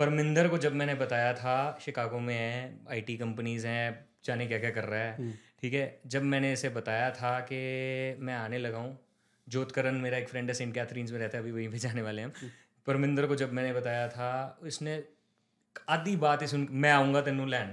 [0.00, 4.70] परमिंदर को जब मैंने बताया था शिकागो में है आईटी कंपनीज़ हैं जाने क्या क्या
[4.70, 5.30] कर रहा है।
[5.62, 6.00] ठीक है?
[6.06, 7.56] जब मैंने इसे बताया था कि
[8.20, 8.98] मैं आने लगा हूँ
[9.48, 12.22] जोतकरण मेरा एक फ्रेंड है सेंट कैथरीन्स में रहता है अभी वहीं पे जाने वाले
[12.22, 12.50] हैं। हम
[12.86, 14.30] परमिंदर को जब मैंने बताया था
[14.66, 15.02] इसने
[15.88, 17.72] आधी बात ही सुन मैं आऊँगा तेनू लैंड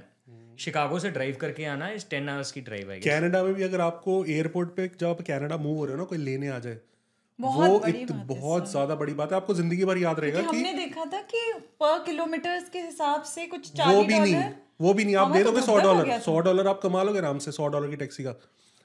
[0.59, 3.81] शिकागो से ड्राइव करके आना इस टेन आवर्स की ड्राइव आएगी कनाडा में भी अगर
[3.81, 6.77] आपको एयरपोर्ट पे जब आप कनाडा मूव हो रहे हो ना कोई लेने आ जाए
[7.39, 10.41] बहुत वो बड़ी इत, बात बहुत ज़्यादा बड़ी बात है। आपको ज़िंदगी भर याद रहेगा
[10.41, 11.39] कि हमने देखा था कि
[11.81, 14.43] पर किलोमीटर्स के हिसाब से कुछ वो भी नहीं
[14.79, 17.39] वो भी नहीं। आप दे तो दोगे सौ डॉलर सौ डॉलर आप कमा लोगे आराम
[17.39, 18.35] से सौ डॉलर की टैक्सी का।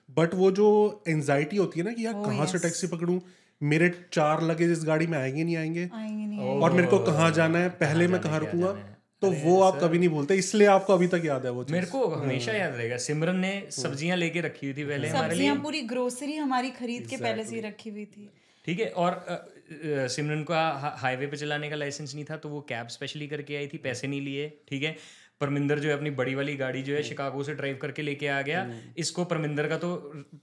[0.08, 0.68] बट वो जो
[1.08, 3.18] एंजाइटी होती है ना कि यार कहाँ से टैक्सी पकड़ूं?
[3.60, 5.88] मेरे चार लगेज इस गाड़ी में आएँगे नहीं आएँगे?
[5.94, 7.68] आएँगे नहीं और मेरे को कहाँ जाना है?
[7.78, 8.74] पहले मैं कहाँ रुकूँगा?
[9.22, 12.06] तो वो आप कभी नहीं बोलते इसलिए आपको अभी तक याद है वो मेरे को
[12.06, 15.80] हमेशा याद रहेगा सिमरन ने सब्ज़ियाँ लेके रखी हुई थी पहले हमारे लिए। सब्ज़ियाँ पूरी
[15.92, 18.28] ग्रोसरी हमारी खरीद के पहले से ही रखी हुई थी।
[18.64, 19.24] ठीक है और
[20.10, 20.60] सिमरन का
[21.00, 24.06] हाईवे पे चलाने का लाइसेंस नहीं था तो वो कैब स्पेशली करके आई थी पैसे
[24.06, 24.96] नहीं लिए ठीक है?
[25.40, 28.40] परमिंदर जो है अपनी बड़ी वाली गाड़ी जो है शिकागो से ड्राइव करके लेके आ
[28.42, 28.66] गया।
[28.98, 29.90] इसको परमिंदर का तो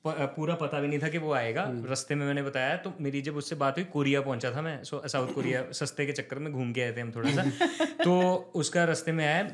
[0.06, 3.36] पूरा पता भी नहीं था कि वो आएगा। रास्ते में मैंने बताया तो मेरी जब
[3.38, 6.72] उससे बात हुई कोरिया पहुँचा था मैं। सो साउथ कोरिया सस्ते के चक्कर में घूम
[6.74, 7.44] के आए थे हम थोड़ा सा।
[8.04, 8.16] तो
[8.56, 9.48] उसका रास्ते में आया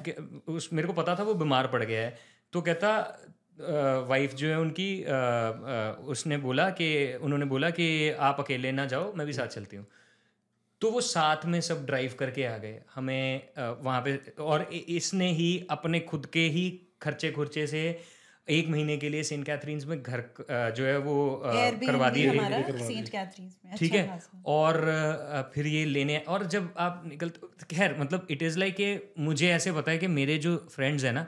[0.50, 2.18] उस मेरे को पता था वो बीमार पड़ गया है।
[2.54, 2.96] तो कहता
[4.10, 4.90] वाइफ जो है उनकी
[6.08, 6.90] उसने बोला कि
[7.22, 7.88] उन्होंने बोला कि
[8.28, 9.86] आप अकेले ना जाओ मैं भी साथ चलती हूँ।
[10.82, 15.68] तो वो साथ में सब ड्राइव करके आ गए। हमें वहाँ पे, और इसने ही
[15.70, 16.70] अपने खुद के ही
[17.02, 17.84] खर्चे खुर्चे से
[18.50, 20.24] एक महीने के लिए सेंट कैथरीन्स में घर
[20.78, 21.16] जो है वो
[21.88, 24.08] करवा दिए हमारा सेंट कैथरीन्स में। ठीक अच्छा है?
[24.46, 29.72] और फिर ये लेने और जब आप निकलते खैर मतलब इट इज़ लाइक मुझे ऐसे
[29.72, 31.26] पता है कि मेरे जो फ्रेंड्स हैं ना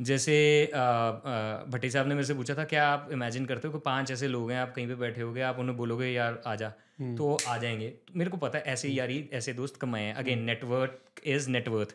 [0.00, 0.36] जैसे
[0.66, 3.80] अ, अ, भट्टी साहब ने मेरे से पूछा था क्या आप इमेजिन करते हो कि
[3.84, 6.72] पाँच ऐसे लोग हैं आप कहीं पे बैठे होगे आप उन्हें बोलोगे यार आ जा
[7.16, 10.14] तो वो आ जाएँगे। तो मेरे को पता है ऐसे यारी ऐसे दोस्त कमाए हैं।
[10.14, 11.94] Again network is net worth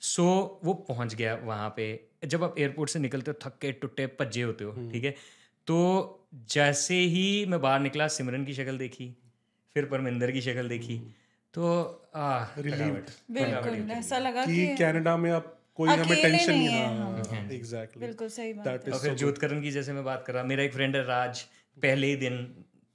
[0.00, 4.42] so वो पहुँच गया वहाँ पे जब आप एयरपोर्ट से निकलते हो थके टुट्टे भज्जे
[4.42, 5.14] होते हो ठीक है?
[5.66, 5.78] तो
[6.50, 9.14] जैसे ही मैं बाहर निकला सिमरन की शक्ल देखी
[9.76, 10.98] फिर परमिंदर की शक्ल देखी
[11.54, 11.64] तो
[12.14, 16.86] आ थकावट। बिल्कुल ऐसा लगा कि कि कनाडा में आप कोई हमें टेंशन नहीं है
[16.98, 20.62] हाँ। एग्जैक्टली बिल्कुल सही बात इज़ फिर जोतकरण की जैसे मैं बात कर रहा मेरा
[20.62, 21.40] एक फ्रेंड है राज
[21.76, 22.38] पहले ही दिन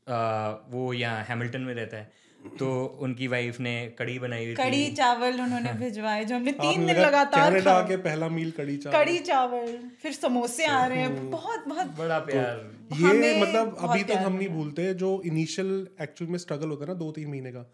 [0.08, 2.12] आ, वो यहाँ हैमिल्टन में रहता है।
[2.60, 6.95] तो उनकी वाइफ ने कड़ी बनाई हुई कड़ी चावल उन्होंने भिजवाए जो हमने तीन दिन
[6.98, 11.68] लगातार कनाडा। आके पहला मील कड़ी चावल। कड़ी चावल फिर समोसे आ रहे हैं। बहुत
[11.68, 12.65] बहुत। बड़ा प्यार।
[12.95, 16.98] ये मतलब अभी तक हम नहीं भूलते जो इनिशियल एक्चुअल में स्ट्रगल होता है ना
[16.99, 17.65] दो तीन महीने का।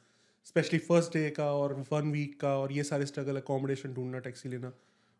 [0.45, 4.49] स्पेशली फ़र्स्ट डे का और वन वीक का और ये सारे स्ट्रगल अकोमोडेशन ढूंढना टैक्सी
[4.49, 4.71] लेना।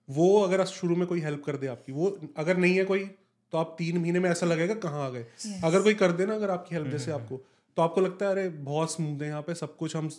[0.09, 2.07] वो अगर शुरू में कोई हेल्प कर दे आपकी वो
[2.37, 3.05] अगर नहीं है कोई
[3.53, 5.25] तो आप तीन महीने में ऐसा लगेगा कहाँ आ गए।
[5.63, 7.41] अगर कोई कर दे ना अगर आपकी हेल्प जैसे आपको।
[7.77, 10.09] तो आपको लगता है अरे बहुत स्मूथ है यहाँ पे सब कुछ हम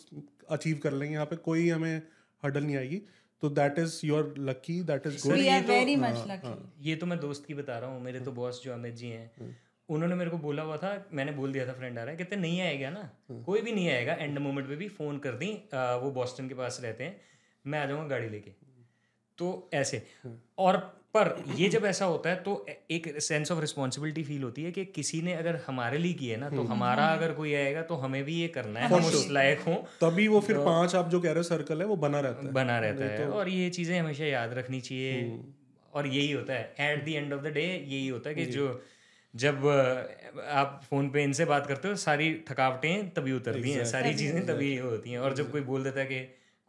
[0.51, 2.03] अचीव कर लेंगे यहाँ पे कोई हमें
[2.43, 3.01] हडल नहीं आएगी।
[3.43, 5.37] तो that is your lucky that is good
[5.69, 6.55] very much lucky
[6.89, 9.57] ये तो मैं दोस्त की बता रहा हूँ मेरे तो बॉस जो अमित जी हैं
[9.89, 12.37] उन्होंने मेरे को बोला हुआ था मैंने बोल दिया था फ्रेंड आ रहा है कहते
[12.37, 13.11] नहीं आएगा ना
[13.47, 16.79] कोई भी नहीं आएगा एंड मोमेंट पे भी फ़ोन कर दी वो बॉस्टन के पास
[16.83, 17.21] रहते हैं
[17.65, 18.51] मैं आ जाऊँगा गाड़ी लेके।
[19.39, 20.03] तो ऐसे।
[20.59, 20.79] और
[21.15, 22.53] पर ये जब ऐसा होता है तो
[22.91, 26.49] एक सेंस ऑफ़ रिस्पॉन्सिबिलिटी फील होती है कि किसी ने अगर हमारे लिए किया ना
[26.51, 29.77] तो हमारा अगर कोई आएगा तो हमें भी ये करना है हम उस लायक हों।
[30.01, 32.47] तभी वो फिर तो, पाँच आप जो कह रहे हो सर्कल है वो बना रहता
[32.47, 35.39] है। बना रहता है। तो, और ये चीज़ें हमेशा याद रखनी चाहिए।
[35.93, 38.69] और यही होता है। At the end of the day यही होता है कि जो।
[39.35, 39.67] जब
[40.49, 44.77] आप फ़ोन पे इनसे बात करते हो सारी थकावटें तभी उतरती हैं सारी चीज़ें तभी
[44.79, 46.21] होती हैं। और जब कोई बोल देता है कि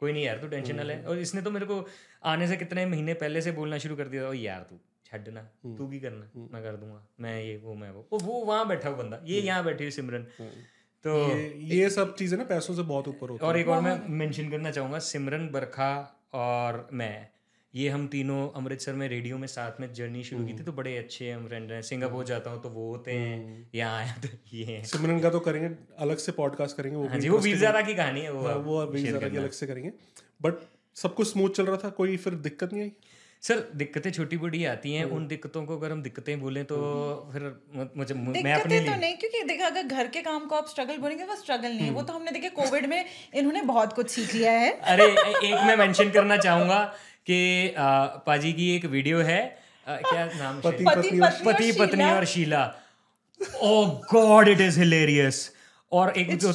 [0.02, 1.86] कोई नहीं यार तू टेंशन ना ले। और इसने तो मेरे को
[2.26, 5.42] आने से कितने महीने पहले से बोलना शुरू कर दिया ओ यार तू छना
[5.78, 8.98] तू की करना मैं कर दूँगा मैं ये वो मैं वो। वो वहाँ बैठा हुआ
[8.98, 10.26] बंदा ये यहाँ बैठी हुई सिमरन।
[11.06, 13.98] तो ये ये सब चीज़ें ना पैसों से बहुत ऊपर होती और एक और मैं
[14.10, 15.92] मेंशन करना चाहूँगा सिमरन बरखा
[16.34, 17.28] और मैं।
[17.76, 20.96] ये हम तीनों अमृतसर में रेडियो में साथ में जर्नी शुरू की थी तो बड़े
[20.98, 24.64] अच्छे हम फ्रेंड हैं। सिंगापुर जाता हूँ तो वो होते हैं यहाँ आया तो ये
[24.66, 25.70] हैं। सिमरन का तो करेंगे
[26.00, 28.78] अलग से पॉडकास्ट करेंगे वो हाँ जी वो वीरजारा की कहानी है वो हाँ, वो
[28.80, 29.92] अभी जरा की अलग से करेंगे।
[30.42, 30.64] बट
[30.98, 32.92] सब कुछ स्मूथ चल रहा था कोई फिर दिक्कत नहीं आई?
[33.44, 36.78] सर दिक्कतें छोटी बड़ी आती हैं उन दिक्कतों को अगर हम दिक्कतें बोलें तो
[37.34, 37.44] फिर
[37.98, 41.24] मुझे मैं अपने तो नहीं क्योंकि देखा अगर घर के काम को आप स्ट्रगल बोलेंगे
[41.24, 43.04] वो स्ट्रगल नहीं है। वो तो हमने देखे कोविड में
[43.34, 46.80] इन्होंने बहुत कुछ सीख लिया है। अरे एक मैं मेंशन करना चाहूँगा
[47.28, 47.74] कि
[48.26, 49.42] पाजी की एक वीडियो है
[49.88, 52.64] क्या नाम पति पति पत्नी पति पत्नी और Sheila.
[53.62, 55.52] Oh God it is hilarious
[55.92, 56.52] और एक जो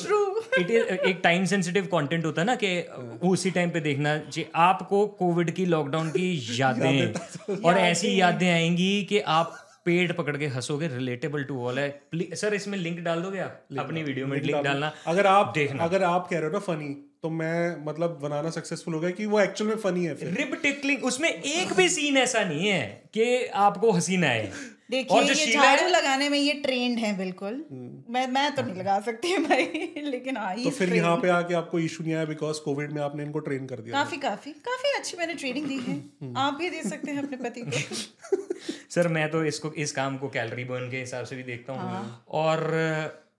[0.58, 2.80] इट इज़ एक टाइम सेंसिटिव कंटेंट होता है ना कि
[3.28, 6.28] उसी टाइम पे देखना चाहिए आपको कोविड की लॉकडाउन की
[6.60, 12.34] यादें। और ऐसी यादें आएँगी कि आप पेट पकड़ के हंसोगे रिलेटेबल टू ऑल है।
[12.36, 13.60] सर इसमें लिंक डाल दोगे आप?
[13.78, 16.94] अपनी वीडियो में लिंक डालना। अगर आप देखना। अगर आप कह रहे हो ना फनी
[17.24, 20.54] तो मैं मतलब बनाना सक्सेसफुल हो गया कि वो एक्चुअल में फनी है फिर। रिब
[20.62, 22.82] टिकलिंग उसमें एक भी सीन ऐसा नहीं है
[23.14, 24.52] कि आपको हँसी ना आए
[24.90, 27.64] देखिए ये झाड़ू लगाने में ये ट्रेंड है बिल्कुल।
[28.10, 31.78] मैं मैं तो नहीं लगा सकती भाई लेकिन हाँ तो फिर यहाँ पे आके आपको
[31.78, 35.16] इशू नहीं आया बिकॉज़ कोविड में आपने इनको ट्रेन कर दिया। काफ़ी काफ़ी काफ़ी अच्छी
[35.16, 38.36] मैंने ट्रेनिंग दी है। आप भी दे सकते हैं अपने पति को।
[38.90, 41.90] सर मैं तो इसको इस काम को कैलोरी बर्न के हिसाब से भी देखता हूँ।
[41.90, 42.66] हाँ। और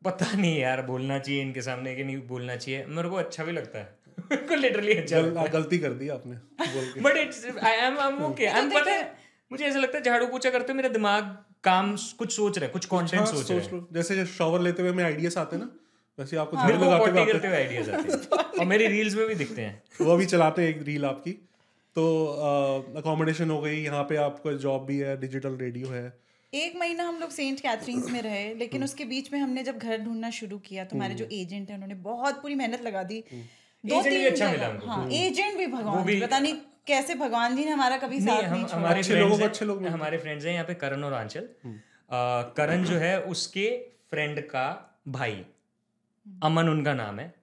[0.05, 3.51] पता नहीं यार बोलना चाहिए इनके सामने कि नहीं बोलना चाहिए। मेरे को अच्छा भी
[3.51, 4.01] लगता है।
[4.47, 8.45] को लिटरली अच्छा गल, गलती कर दी आपने but it's I am I am okay
[8.45, 9.03] I am पता है
[9.51, 12.85] मुझे ऐसा लगता है झाड़ू पोछा करते मेरा दिमाग काम कुछ सोच रहा है कुछ
[12.85, 15.69] कंटेंट हाँ, सोच रहा है। जैसे शॉवर लेते हुए हमें आइडियाज़ आते हैं ना
[16.19, 18.87] वैसे आपको मेरे झाड़ू को लगाते पॉटी हुए करते हुए आइडियाज़ आते हैं। और मेरी
[18.87, 21.31] रील्स में भी दिखते हैं। वो भी चलाते हैं एक रील आपकी।
[21.95, 22.03] तो
[22.97, 26.20] अकोमोडेशन हो गई यहाँ पे आपको जॉब भी है डिजिटल रेडियो है।
[26.53, 29.77] एक महीना हम लोग सेंट कैथरीन्स में रहे हम्म। लेकिन उसके बीच में हमने जब
[29.77, 33.23] घर ढूंढना शुरू किया तो हमारे जो एजेंट है उन्होंने बहुत पूरी मेहनत लगा दी।
[33.83, 36.53] दो तीन अच्छा जगह- हाँ एजेंट भी भगवान हम्म। पता नहीं
[36.87, 39.65] कैसे भगवान जी ने हमारा कभी साथ हम नहीं छोड़ा। हमारे अच्छे लोगों को अच्छे
[39.65, 41.49] लोग हमारे फ्रेंड्स हैं यहाँ पे करण और आंचल।
[42.57, 43.67] करण जो है उसके
[44.09, 44.65] फ्रेंड का
[45.07, 45.45] भाई।
[46.43, 47.33] अमन उनका नाम है।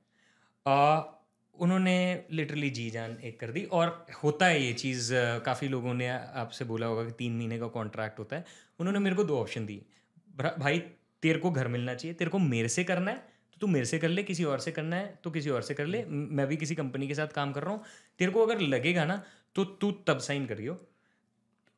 [1.54, 1.94] उन्होंने
[2.30, 5.10] लिटरली जी जान एक कर दी। और होता है ये चीज़
[5.46, 8.44] काफ़ी लोगों ने आपसे बोला होगा कि तीन महीने का कॉन्ट्रैक्ट होता है।
[8.78, 9.84] उन्होंने मेरे को दो ऑप्शन दिए।
[10.58, 10.78] भाई
[11.22, 13.16] तेरे को घर मिलना चाहिए तेरे को मेरे से करना है
[13.52, 15.74] तो तू मेरे से कर ले किसी और से करना है तो किसी और से
[15.74, 17.82] कर ले। मैं भी किसी कंपनी के साथ काम कर रहा हूँ।
[18.18, 19.22] तेरे को अगर लगेगा ना
[19.56, 20.78] तो तू तब साइन करियो।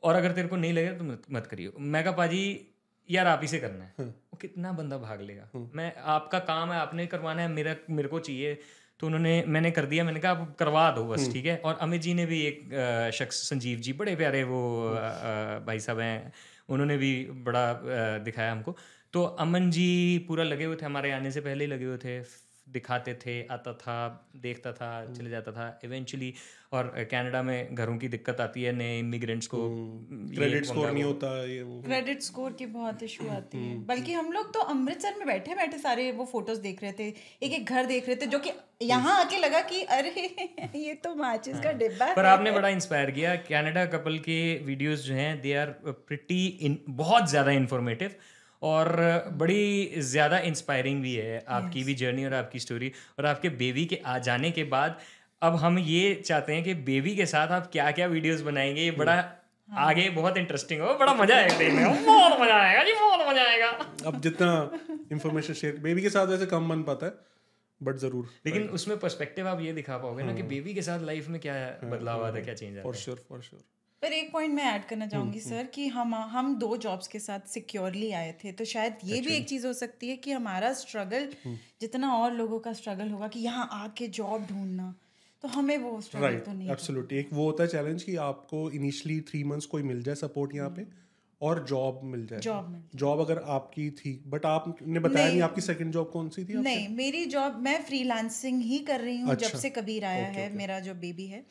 [0.02, 2.42] और अगर तेरे को नहीं लगेगा तो मत, मत करियो। मैं कहा पाजी
[3.08, 6.78] यार आप ही से करना है। वो कितना बंदा भाग लेगा। मैं आपका काम है
[6.78, 8.58] आपने करवाना है मेरा मेरे को चाहिए।
[9.00, 11.56] तो उन्होंने मैंने कर दिया मैंने कहा आप करवा दो बस ठीक है?
[11.58, 14.60] और अमित जी ने भी एक शख्स संजीव जी बड़े प्यारे वो
[15.66, 16.32] भाई साहब हैं।
[16.70, 17.12] उन्होंने भी
[17.46, 17.72] बड़ा
[18.20, 18.76] दिखाया हमको।
[19.12, 19.86] तो अमन जी
[20.28, 22.18] पूरा लगे हुए थे, हमारे आने से पहले ही लगे हुए थे।
[22.72, 23.96] दिखाते थे आता था
[24.42, 26.32] देखता था चले जाता था इवेंचुअली
[26.72, 29.58] और कनाडा में घरों की दिक्कत आती है नए इमिग्रेंट्स को
[30.34, 34.12] क्रेडिट स्कोर नहीं होता ये वो। क्रेडिट स्कोर की बहुत इशू आती है। हम्म, बल्कि
[34.12, 37.08] हम लोग तो अमृतसर में बैठे बैठे सारे वो फ़ोटोज़ देख रहे थे
[37.42, 38.52] एक एक घर देख रहे थे जो कि
[38.82, 40.10] यहाँ आके लगा कि अरे
[40.76, 45.14] ये तो माचिस का डिब्बा। पर आपने बड़ा इंस्पायर किया कनाडा कपल के वीडियोस जो
[45.14, 48.14] हैं दे आर प्रिटी बहुत ज़्यादा इंफॉर्मेटिव
[48.62, 48.92] और
[49.32, 51.86] बड़ी ज़्यादा इंस्पायरिंग भी है आपकी yes.
[51.86, 54.98] भी जर्नी और आपकी स्टोरी और आपके बेबी के आ जाने के बाद
[55.42, 58.82] अब हम ये चाहते हैं कि बेबी के साथ आप क्या क्या वीडियोस बनाएँगे?
[58.82, 62.84] ये बड़ा हाँ। आगे बहुत इंटरेस्टिंग हो बड़ा मज़ा आएगा देखने में। बहुत मज़ा आएगा
[62.84, 63.68] जी बहुत मज़ा आएगा।
[64.06, 64.70] अब जितना
[65.12, 67.28] इंफॉर्मेशन शेयर बेबी के साथ वैसे कम बन पाता है
[67.80, 71.28] बट ज़रूर लेकिन उसमें पर्सपेक्टिव आप ये दिखा पाओगे ना कि बेबी के साथ लाइफ
[71.28, 71.54] में क्या
[71.84, 73.62] बदलाव आता है क्या चेंज आता है। फॉर श्योर फॉर श्योर
[74.02, 77.48] पर एक पॉइंट मैं ऐड करना चाहूँगी सर कि हम हम दो जॉब्स के साथ
[77.48, 81.28] सिक्योरली आए थे तो शायद ये भी एक चीज़ हो सकती है कि हमारा स्ट्रगल
[81.80, 84.94] जितना और लोगों का स्ट्रगल होगा कि यहाँ आके जॉब ढूंढना
[85.44, 88.70] तो हमें वो स्ट्रगल राइट तो नहीं एब्सोल्युटली एक वो होता है चैलेंज कि आपको
[88.70, 90.86] इनिशियली थ्री मंथ्स कोई मिल जाए सपोर्ट यहाँ पे
[91.40, 95.60] और जॉब मिल जाए। जॉब जॉब अगर आपकी थी बट आपने बताया नहीं, नहीं आपकी
[95.60, 99.44] सेकंड जॉब कौन सी थी नहीं मेरी जॉब मैं फ्रीलांसिंग ही कर रही हूँ जब
[99.44, 101.44] अच्छा। से कबीर आया है मेरा जो बेबी है।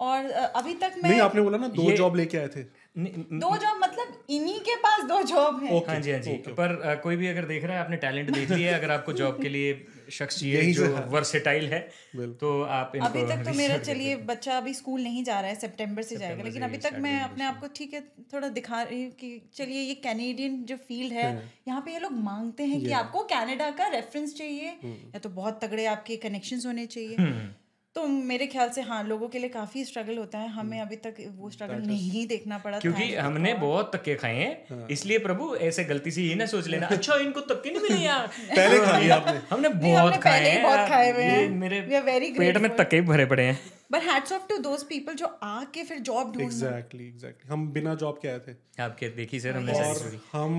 [0.00, 2.62] और अभी तक मैं नहीं आपने बोला ना दो जॉब लेके आए थे।
[2.98, 6.52] दो जॉब मतलब इन्हीं के पास दो जॉब है। okay, हाँ जी हाँ जी। okay.
[6.52, 9.12] पर अ, कोई भी अगर देख रहा है आपने टैलेंट देख लिया है अगर आपको
[9.12, 9.72] जॉब के लिए
[10.10, 11.80] शख्स चाहिए जो वर्सेटाइल है
[12.42, 15.56] तो आप इनको अभी तक तो मेरा चलिए बच्चा अभी स्कूल नहीं जा रहा है
[15.56, 18.00] सितंबर से जाएगा लेकिन अभी तक मैं अपने आप को ठीक है
[18.34, 21.28] थोड़ा दिखा रही हूँ कि चलिए ये कैनेडियन जो फ़ील्ड है
[21.68, 25.64] यहाँ पे ये लोग मांगते हैं कि आपको कनाडा का रेफरेंस चाहिए या तो बहुत
[25.64, 27.16] तगड़े आपके कनेक्शंस होने चाहिए।
[27.98, 31.14] तो मेरे ख्याल से हाँ लोगों के लिए काफ़ी स्ट्रगल होता है। हमें अभी तक
[31.36, 36.10] वो स्ट्रगल नहीं देखना पड़ा क्योंकि हमने बहुत तक्के खाए हैं। इसलिए प्रभु ऐसे गलती
[36.10, 38.26] से ये ना सोच लेना अच्छा इनको तक्के नहीं मिले यार?
[38.50, 42.56] पहले खा लिया आपने। हमने बहुत खाए हैं बहुत खाए हुए हैं। मेरे very पेट
[42.56, 43.58] में तक्के भरे पड़े हैं।
[43.92, 47.94] But hats off to those people जो आके फिर जॉब ढूंढ एग्जैक्टली एग्जैक्टली हम बिना
[47.94, 50.56] जॉब के आए थे। आपके देखी सर हमने और हम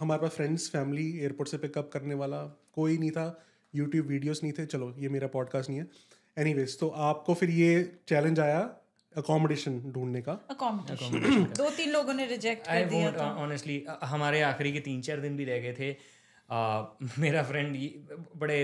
[0.00, 2.42] हमारे पास फ्रेंड्स फैमिली एयरपोर्ट से पिकअप करने वाला
[2.74, 3.26] कोई नहीं था।
[3.74, 5.86] यूट्यूब वीडियोस नहीं थे। चलो ये मेरा पॉडकास्ट नहीं है।
[6.36, 7.72] एनीवेज तो आपको फिर ये
[8.08, 8.60] चैलेंज आया
[9.14, 14.80] अकोमोडेशन ढूँढने का। अकोमोडेशन दो तीन लोगों ने रिजेक्ट कर दिया ऑनेस्टली हमारे आखिरी के
[14.80, 15.90] तीन चार दिन भी रह गए थे।
[17.20, 17.76] मेरा फ्रेंड
[18.36, 18.58] बड़े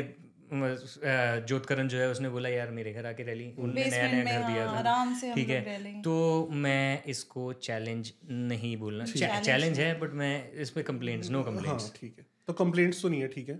[0.50, 4.46] जोतकरण जो है उसने बोला यार मेरे घर आके रह ली। उनने नया नया घर
[4.46, 6.00] दिया हाँ, था आराम से हम ठीक है?
[6.02, 10.32] तो मैं इसको चैलेंज नहीं बोलना। चैलेंज है। बट मैं
[10.64, 13.58] इस पे कंप्लेंट्स नो कंप्लेंट्स ठीक है। तो कंप्लेंट्स तो नहीं है ठीक है।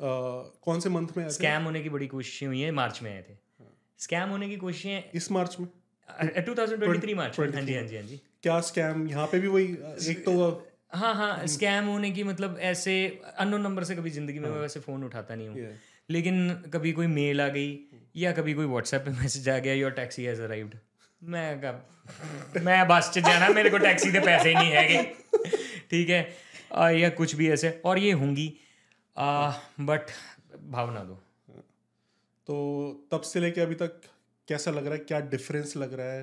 [0.00, 3.36] कौन से मंथ में स्कैम होने की बड़ी कोशिशें हुई है मार्च में आए थे।
[4.02, 5.68] स्कैम होने की कोशिशें इस मार्च में?
[6.44, 9.64] 2023 मार्च हाँ जी हाँ जी हाँ जी। क्या स्कैम यहाँ पे भी वही
[10.10, 10.34] एक तो
[10.94, 12.94] हाँ हाँ स्कैम होने की मतलब ऐसे
[13.38, 15.68] अननोन नंबर से कभी ज़िंदगी में मैं वैसे फ़ोन उठाता नहीं हूँ।
[16.10, 17.78] लेकिन कभी कोई मेल आ गई
[18.16, 20.74] या कभी कोई व्हाट्सएप पे मैसेज आ गया योर टैक्सी हैज़ अराइव्ड
[21.22, 25.02] मैं कब मैं बस च जाना मेरे को टैक्सी के पैसे ही नहीं हैगे।
[25.90, 26.20] ठीक है?
[26.74, 28.52] आ, या कुछ भी ऐसे। और ये होंगी।
[29.16, 30.10] बट
[30.70, 31.21] भावना दो।
[32.48, 34.00] तो तब से लेके अभी तक
[34.48, 34.98] कैसा लग रहा है?
[34.98, 36.22] क्या डिफरेंस लग रहा है?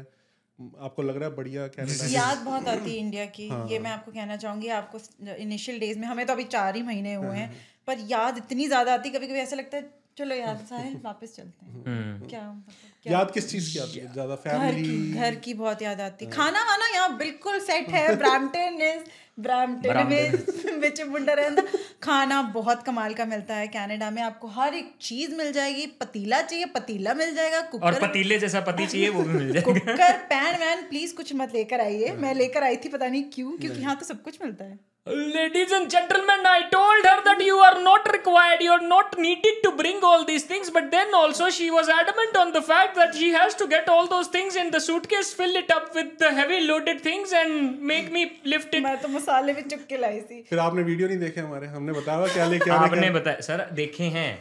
[0.80, 3.92] आपको लग रहा है बढ़िया कनाडा याद बहुत आती है इंडिया की। हाँ। ये मैं
[3.92, 5.00] आपको कहना चाहूँगी आपको
[5.38, 7.56] इनिशियल डेज़ में हमें तो अभी चार ही महीने हुए हाँ, हैं।
[7.88, 11.66] पर याद इतनी ज़्यादा आती कभी कभी ऐसा लगता है चलो यार साहिल वापस चलते
[11.66, 14.12] हैं। हम्म। क्या मतलब क्या याद किस चीज़ की आती है?
[14.14, 17.88] ज़्यादा घर फैमिली की घर की बहुत याद आती है। खाना वाना यहाँ बिल्कुल सेट
[17.90, 19.04] है ब्रैम्पटन इज़
[19.40, 21.62] ब्रैमटन में रहता
[22.04, 26.42] खाना बहुत कमाल का मिलता है कनाडा में। आपको हर एक चीज़ मिल जाएगी। पतीला
[26.42, 30.14] चाहिए पतीला मिल जाएगा। कुकर और पतीले जैसा पति चाहिए वो भी मिल जाएगा। कुकर
[30.14, 33.82] पैन वैन प्लीज़ कुछ मत लेकर आइए। मैं लेकर आई थी पता नहीं क्यों क्योंकि
[33.82, 37.82] यहाँ तो सब कुछ मिलता है। Ladies and gentlemen, I told her that you are
[37.82, 41.72] not required, you are not needed to bring all these things, but then also she
[41.72, 44.80] was adamant on the fact that she has to get all those things in the
[44.80, 48.84] suitcase, fill it up with the heavy loaded things, and make me lift it.
[48.84, 51.94] मैं तो मसाले भी चुप के लाई थी फिर आपने video नहीं देखे हमारे हमने
[52.00, 54.32] बताया क्या लेके आने आपने बताया सर देखे हैं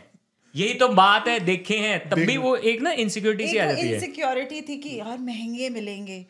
[0.55, 3.89] यही तो बात है देखे हैं तब भी वो एक ना इनसिक्योरिटी सी आ जाती
[3.89, 6.24] है इनसिक्योरिटी थी कि यार महँगे मिलेंगे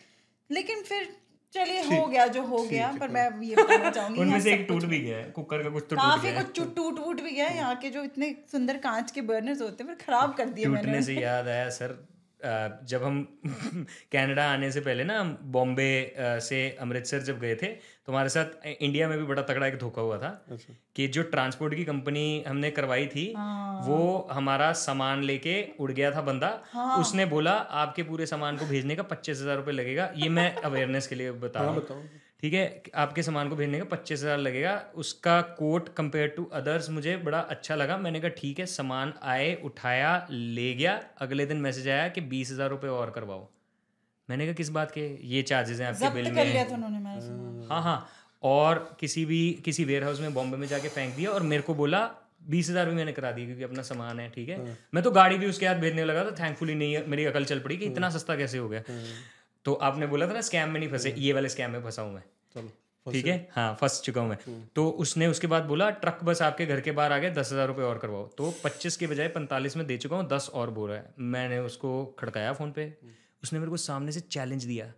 [0.50, 1.08] लेकिन फिर
[1.54, 4.84] चलिए हो गया जो हो गया पर मैं ये बताना चाहूँगी उनमें से एक टूट
[4.84, 7.30] भी गया है कुकर का कुछ तो टूट काफ़ी गया है। कुछ टूट टूट भी
[7.30, 10.48] गया है यहाँ के जो इतने सुंदर कांच के बर्नर्स होते हैं फिर खराब कर
[10.50, 11.96] दिए मैंने टूटने से याद आया सर
[12.42, 13.22] जब हम
[14.12, 15.90] कनाडा आने से पहले ना हम बॉम्बे
[16.40, 20.02] से अमृतसर जब गए थे तो हमारे साथ इंडिया में भी बड़ा तगड़ा एक धोखा
[20.02, 25.22] हुआ था अच्छा। कि जो ट्रांसपोर्ट की कंपनी हमने करवाई थी हाँ। वो हमारा सामान
[25.22, 27.52] लेके उड़ गया था बंदा हाँ। उसने बोला
[27.82, 31.32] आपके पूरे सामान को भेजने का पच्चीस हज़ार रुपये लगेगा ये मैं अवेयरनेस के लिए
[31.38, 32.00] बता रहा हूँ
[32.42, 36.88] ठीक है आपके सामान को भेजने का पच्चीस हज़ार लगेगा। उसका कोट कंपेयर टू अदर्स
[36.90, 41.56] मुझे बड़ा अच्छा लगा। मैंने कहा ठीक है सामान आए उठाया ले गया। अगले दिन
[41.60, 43.48] मैसेज आया कि बीस हज़ार रुपये और करवाओ।
[44.28, 45.06] मैंने कहा किस बात के?
[45.26, 48.08] ये चार्जेस हैं आपके बिल जब्त कर लिया में था उन्होंने हाँ हाँ।
[48.42, 51.74] और किसी भी किसी वेयर हाउस में बॉम्बे में जाके फेंक दिया और मेरे को
[51.74, 52.00] बोला
[52.48, 54.58] बीस हज़ार भी मैंने करा दी क्योंकि अपना सामान है ठीक है?
[54.94, 57.76] मैं तो गाड़ी भी उसके हाथ भेजने लगा था। थैंकफुली नहीं मेरी अकल चल पड़ी
[57.76, 58.82] कि इतना सस्ता कैसे हो गया?
[59.68, 62.12] तो आपने बोला था ना स्कैम में नहीं फंसे ये वाले स्कैम में फंसा हूँ
[62.14, 62.22] मैं।
[62.54, 62.70] चलो
[63.06, 63.36] ठीक है?
[63.52, 64.38] हाँ फंस चुका हूँ मैं।
[64.76, 67.66] तो उसने उसके बाद बोला ट्रक बस आपके घर के बाहर आ गया दस हज़ार
[67.68, 70.90] रुपये और करवाओ। तो पच्चीस के बजाय पैंतालीस में दे चुका हूँ दस और बोल
[70.90, 72.86] रहा है। मैंने उसको खड़काया फ़ोन पे।
[73.42, 74.92] उसने मेरे को सामने से चैलेंज दिया।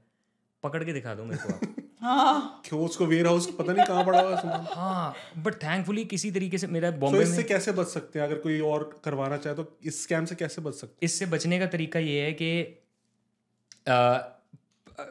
[0.63, 1.61] पकड़ के दिखा दो मेरे को आप।
[2.03, 6.59] हाँ। क्यों उसको वेयर हाउस पता नहीं कहाँ पड़ा हुआ हाँ बट थैंकफुली किसी तरीके
[6.59, 8.27] से मेरा बॉम्बे इससे में कैसे बच सकते हैं?
[8.27, 11.67] अगर कोई और करवाना चाहे तो इस स्कैम से कैसे बच सकते इससे बचने का
[11.67, 12.53] तरीका ये है कि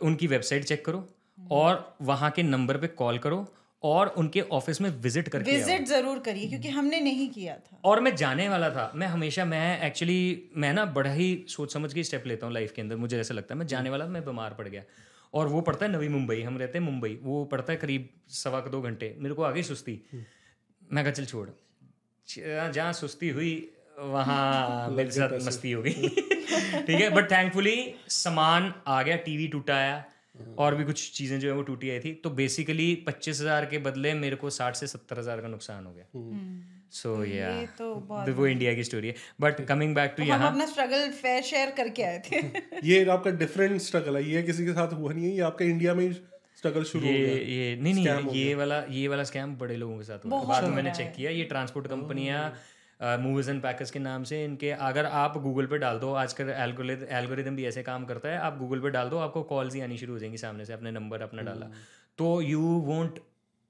[0.02, 1.08] उनकी वेबसाइट चेक करो
[1.52, 3.46] और वहाँ के नंबर पे कॉल करो
[3.84, 8.00] और उनके ऑफ़िस में विज़िट करके विज़िट ज़रूर करिए क्योंकि हमने नहीं किया था। और
[8.00, 12.04] मैं जाने वाला था। मैं हमेशा मैं एक्चुअली मैं ना बड़ा ही सोच समझ के
[12.04, 14.54] स्टेप लेता हूँ लाइफ के अंदर मुझे ऐसा लगता है। मैं जाने वाला मैं बीमार
[14.54, 14.84] पड़ गया।
[15.34, 18.60] और वो पड़ता है नवी मुंबई हम रहते हैं मुंबई वो पड़ता है करीब सवा
[18.62, 20.00] दो घंटे मेरे को आ गई सुस्ती।
[20.84, 21.48] मैं कहा चल छोड़।
[22.28, 23.52] जहाँ सुस्ती हुई
[24.00, 26.10] वहाँ मेरे साथ मस्ती हो गई
[26.80, 27.78] ठीक है बट थैंकफुली
[28.14, 30.04] सामान आ गया टीवी टूटा आया
[30.58, 33.78] और भी कुछ चीज़ें जो है वो टूटी आई थी। तो बेसिकली पच्चीस हज़ार के
[33.78, 36.06] बदले मेरे को साठ से सत्तर हज़ार का नुकसान हो गया।
[36.92, 37.94] सो या ये तो
[38.34, 42.04] वो इंडिया की स्टोरी है। बट कमिंग बैक टू यहाँ अपना स्ट्रगल फेयर शेयर करके
[42.04, 42.42] आए थे।
[42.84, 45.94] ये आपका डिफरेंट स्ट्रगल है। ये किसी के साथ हुआ नहीं है। ये आपका इंडिया
[45.94, 49.76] में स्ट्रगल शुरू ये, हो गया। ये नहीं नहीं ये वाला ये वाला स्कैम बड़े
[49.76, 52.42] लोगों के साथ हुआ। बाद में मैंने चेक किया। ये ट्रांसपोर्ट कंपनियाँ
[53.00, 57.56] मूवीज़ एंड पैकर्स के नाम से इनके अगर आप गूगल पे डाल दो आजकल एल्गोरिदम
[57.56, 60.14] भी ऐसे काम करता है आप गूगल पे डाल दो आपको कॉल्स ही आनी शुरू
[60.14, 61.70] हो जाएँगी सामने से अपने नंबर अपना डाला।
[62.20, 63.20] तो यू वोंट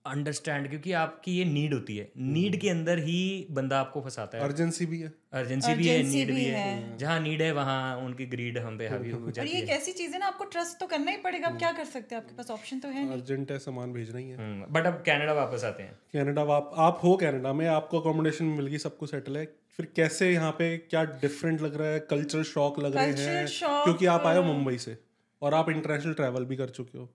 [0.05, 4.43] अंडरस्टैंड क्योंकि आपकी ये नीड होती है। नीड के अंदर ही बंदा आपको फंसाता है।
[4.43, 8.25] अर्जेंसी भी है। अर्जेंसी भी है नीड भी भी है। जहाँ नीड है वहाँ उनकी
[8.25, 10.79] ग्रीड हम पे हावी हो जाती ये है। एक ऐसी चीज़ है ना आपको ट्रस्ट
[10.79, 12.21] तो करना ही पड़ेगा। आप क्या कर सकते हैं?
[12.23, 15.63] आपके पास ऑप्शन तो है अर्जेंट है सामान भेजना ही है। बट अब कनाडा वापस
[15.63, 19.37] आते हैं। कनाडा आप आप हो कनाडा में आपको अकोमोडेशन मिल गई सब कुछ सेटल
[19.37, 19.45] है।
[19.77, 21.99] फिर कैसे यहाँ पे क्या डिफरेंट लग रहा है?
[21.99, 24.97] कल्चरल शॉक लग रहे हैं। क्योंकि आप आए हो मुंबई से।
[25.41, 27.09] और आप इंटरनेशनल ट्रैवल भी कर चुके हो।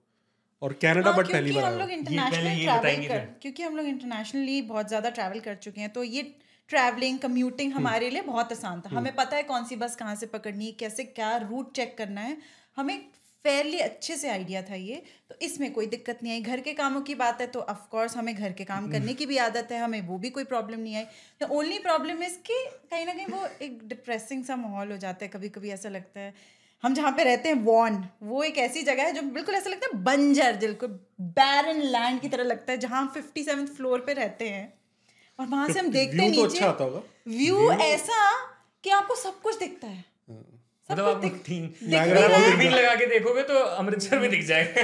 [0.61, 4.61] और कनाडा हाँ, बट पहली बार हम लोग इंटरनेशनल ट्रैवल कर क्योंकि हम लोग इंटरनेशनली
[4.63, 6.21] बहुत ज़्यादा ट्रैवल कर चुके हैं तो ये
[6.69, 10.25] ट्रैवलिंग कम्यूटिंग हमारे लिए बहुत आसान था। हमें पता है कौन सी बस कहाँ से
[10.27, 12.37] पकड़नी है कैसे क्या रूट चेक करना है।
[12.77, 12.97] हमें
[13.45, 17.01] फेयरली अच्छे से आइडिया था ये तो इसमें कोई दिक्कत नहीं आई। घर के कामों
[17.01, 19.79] की बात है तो ऑफ़ कोर्स हमें घर के काम करने की भी आदत है
[19.79, 21.05] हमें वो भी कोई प्रॉब्लम नहीं आई।
[21.41, 22.53] द ओनली प्रॉब्लम इज़ कि
[22.91, 26.19] कहीं ना कहीं वो एक डिप्रेसिंग सा माहौल हो जाता है कभी कभी ऐसा लगता
[26.19, 26.33] है
[26.85, 29.87] हम जहाँ पे रहते हैं वॉन वो एक ऐसी जगह है जो बिल्कुल ऐसा लगता
[29.87, 34.13] है बंजर बिल्कुल बैरन लैंड की तरह लगता है जहाँ हम फिफ्टी सेवन फ्लोर पे
[34.13, 34.73] रहते हैं।
[35.39, 36.85] और वहाँ से हम देखते हैं व्यू तो नीचे अच्छा
[37.27, 38.31] व्यू ऐसा
[38.83, 40.05] कि आपको सब कुछ दिखता है।
[40.89, 44.83] मतलब तीन नायगरा फॉल दूरबीन लगा के देखोगे तो अमृतसर में दिख जाएगा।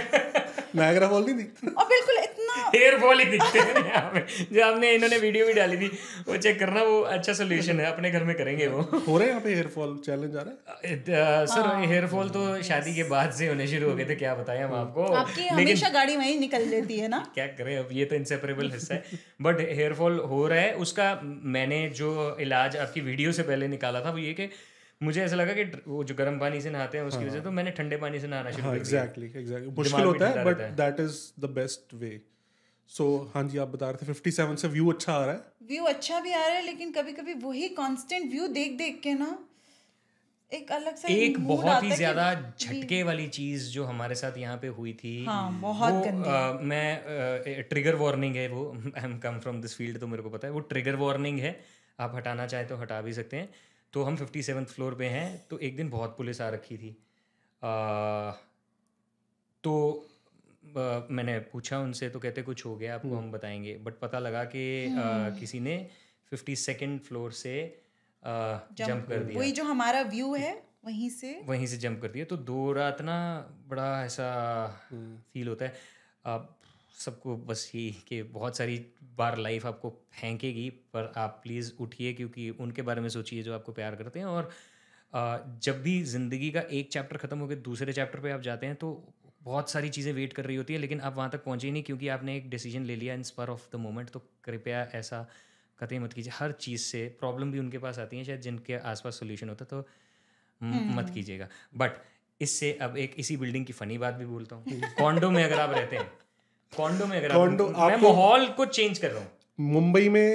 [0.75, 4.65] नायगरा फॉल नहीं दिखता। और बिल्कुल इतना हेयर फॉल ही दिखते हैं यहाँ पे। जो
[4.65, 5.87] हमने इन्होंने वीडियो भी डाली थी
[6.27, 9.29] वो चेक करना वो अच्छा सोल्यूशन है। अपने घर में करेंगे वो। हो रहा है
[9.29, 11.45] यहाँ पे हेयर फॉल चैलेंज आ रहा है?
[11.47, 14.63] सर हेयर फॉल तो शादी के बाद से होने शुरू हो गए थे क्या बताएँ
[14.63, 17.25] हम आपको। आपकी हमेशा गाड़ी वहीं निकल लेती है ना?
[17.35, 21.13] क्या करें अब ये तो इंसेपरेबल हिस्सा है। बट हेयर फॉल हो रहा है। उसका
[21.23, 22.11] मैंने जो
[22.41, 24.49] इलाज आपकी वीडियो से पहले निकाला था वो ये कि
[25.01, 27.51] मुझे ऐसा लगा कि वो जो गर्म पानी से नहाते हैं उसकी वजह से तो
[27.51, 30.57] मैंने ठंडे पानी से नहाना शुरू हाँ कर दिया। एग्जैक्टली एग्जैक्टली मुश्किल होता है but
[30.77, 32.19] that is the best way
[32.91, 33.05] so
[33.35, 35.83] हाँ जी आप बता रहे थे फिफ्टी सेवन से व्यू अच्छा आ रहा है। व्यू
[35.85, 39.37] अच्छा भी आ रहा है लेकिन कभी कभी वही कांस्टेंट व्यू देख देख के ना
[40.51, 42.23] एक अलग सा एक बहुत ही ज़्यादा
[42.59, 46.59] झटके वाली चीज़ जो हमारे साथ यहाँ पे हुई थी हाँ, बहुत वो, गंदी। अ,
[46.63, 48.63] मैं ट्रिगर वार्निंग है वो
[48.97, 51.59] I am come from this field तो मेरे को पता है वो ट्रिगर वार्निंग है
[51.99, 53.49] आप हटाना चाहे तो हटा भी सकते हैं।
[53.93, 56.89] तो हम फिफ्टी सेवन फ्लोर पे हैं तो एक दिन बहुत पुलिस आ रखी थी।
[57.61, 57.71] अ,
[59.63, 60.07] तो
[60.77, 64.43] अ, मैंने पूछा उनसे तो कहते कुछ हो गया आपको हम बताएँगे। बट पता लगा
[64.43, 64.93] कि अ,
[65.39, 65.77] किसी ने
[66.29, 67.53] फिफ्टी सेकेंड फ्लोर से
[68.79, 70.51] जंप कर दिया। वही जो हमारा व्यू है
[70.85, 73.17] वहीं से। वहीं से जंप कर दिया। तो दो रात ना
[73.67, 74.27] बड़ा ऐसा
[75.33, 75.73] फील होता है।
[76.25, 76.57] आप
[76.99, 78.77] सबको बस यही कि बहुत सारी
[79.17, 83.71] बार लाइफ आपको फेंकेगी पर आप प्लीज़ उठिए क्योंकि उनके बारे में सोचिए जो आपको
[83.73, 84.49] प्यार करते हैं। और
[85.63, 88.91] जब भी ज़िंदगी का एक चैप्टर ख़त्म होकर दूसरे चैप्टर पे आप जाते हैं तो
[89.43, 91.83] बहुत सारी चीज़ें वेट कर रही होती है लेकिन आप वहाँ तक पहुँचे ही नहीं
[91.83, 95.25] क्योंकि आपने एक डिसीज़न ले लिया in spur of the moment तो कृपया ऐसा
[95.79, 99.19] कतई मत कीजिए। हर चीज़ से प्रॉब्लम भी उनके पास आती है शायद जिनके आसपास
[99.19, 101.91] सोल्यूशन होता है तो मत कीजिएगा। बट
[102.41, 105.71] इससे अब एक इसी बिल्डिंग की फनी बात भी बोलता हूँ। कॉन्डो में अगर आप
[105.71, 106.09] रहते हैं
[106.73, 109.27] कॉन्डो में अगर कॉन्डो मैं माहौल को चेंज कर रहा हूँ।
[109.71, 110.27] मुंबई में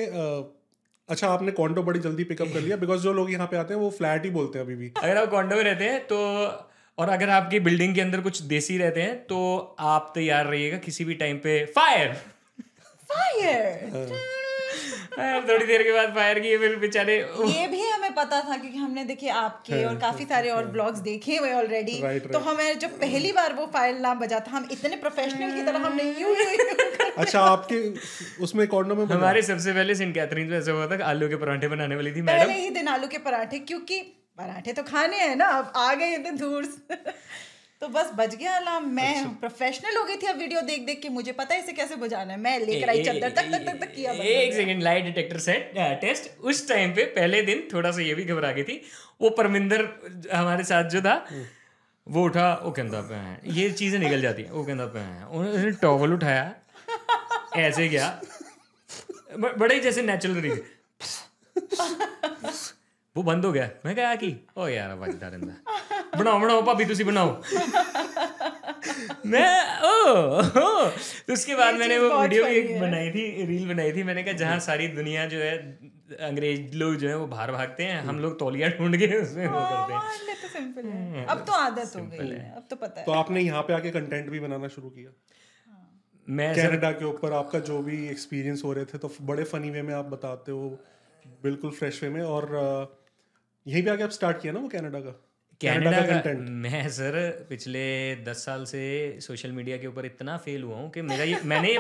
[1.09, 3.81] अच्छा आपने कॉन्डो बड़ी जल्दी पिकअप कर लिया बिकॉज़ जो लोग यहाँ पे आते हैं
[3.81, 6.17] वो फ्लैट ही बोलते हैं अभी भी। अगर आप कॉन्डो में रहते हैं तो
[6.99, 9.39] और अगर आपकी बिल्डिंग के अंदर कुछ देसी रहते हैं तो
[9.87, 12.13] आप तैयार रहिएगा किसी भी टाइम पे। फायर
[13.11, 13.91] फायर
[15.49, 17.81] थोड़ी देर के बाद फायर किए फिर बेचारे ये भी
[18.17, 22.19] पता था क्योंकि हमने देखे आपके और काफ़ी सारे और ब्लॉग्स देखे हुए ऑलरेडी हाँ।
[22.29, 25.87] तो हमें जब पहली बार वो फ़ाइल ना बजा था हम इतने प्रोफेशनल की तरह
[25.87, 26.35] हमने यूँ
[27.17, 27.79] अच्छा आपके
[28.45, 31.69] उसमें कॉर्नर में हमारे सबसे पहले सेंट कैथरीन में ऐसा हुआ था आलू के पराठे
[31.69, 34.01] बनाने वाली थी मैडम। पहले ही दिन आलू के पराठे क्योंकि
[34.39, 36.97] पराठे तो खाने हैं ना अब आ गए इतने दूर से।
[37.83, 41.01] तो बस बच गया अलार्म। मैं अच्छा। प्रोफेशनल हो गई थी अब वीडियो देख देख
[41.01, 43.81] के मुझे पता है इसे कैसे बजाना है। मैं लेकर आई चद्दर तक तक तक
[43.81, 48.03] तक किया। एक second light detector set test उस टाइम पे पहले दिन थोड़ा सा
[48.03, 48.81] ये भी घबरा गई थी।
[49.21, 49.85] वो परमिंदर
[50.33, 51.17] हमारे साथ जो था
[52.07, 56.13] वो उठा वो कहता भैन ये चीज़ें निकल जाती हैं। वो कहता भैन उन्होंने टॉवल
[56.13, 56.55] उठाया
[57.59, 58.09] ऐसे गया
[59.39, 60.61] बड़े जैसे नेचुरल तरीके।
[63.17, 66.85] वो बंद हो गया। मैं कहा कि ओ यार बजता दा रहा बनाओ बनाओ भाभी
[66.85, 67.31] तुम बनाओ।
[69.27, 69.49] मैं
[69.83, 69.93] ओ,
[70.41, 70.91] ओ।
[71.27, 74.33] तो उसके बाद मैंने वो वीडियो भी एक बनाई थी रील बनाई थी मैंने कहा
[74.43, 75.57] जहाँ सारी दुनिया जो है
[76.29, 79.59] अंग्रेज़ लोग जो है वो बाहर भागते हैं हम लोग तौलिया ढूंढ के उसमें वो
[79.59, 83.01] हाँ, करते हैं। तो हाँ, अब तो, तो आदत हो गई है। अब तो पता
[83.01, 85.11] है। तो आपने यहाँ पे आके कंटेंट भी बनाना शुरू किया?
[85.67, 85.89] हाँ।
[86.29, 89.83] मैं कनाडा के ऊपर आपका जो भी एक्सपीरियंस हो रहे थे तो बड़े फनी वे
[89.83, 90.69] में आप बताते हो
[91.43, 92.55] बिल्कुल फ्रेश वे में और
[93.67, 95.11] यहीं पे आके आप स्टार्ट किया ना वो कनाडा का?
[95.61, 100.63] कनाडा का कंटेंट मैं सर पिछले दस साल से सोशल मीडिया के ऊपर इतना फेल
[100.63, 101.79] हुआ हूँ कि मेरा ये मैंने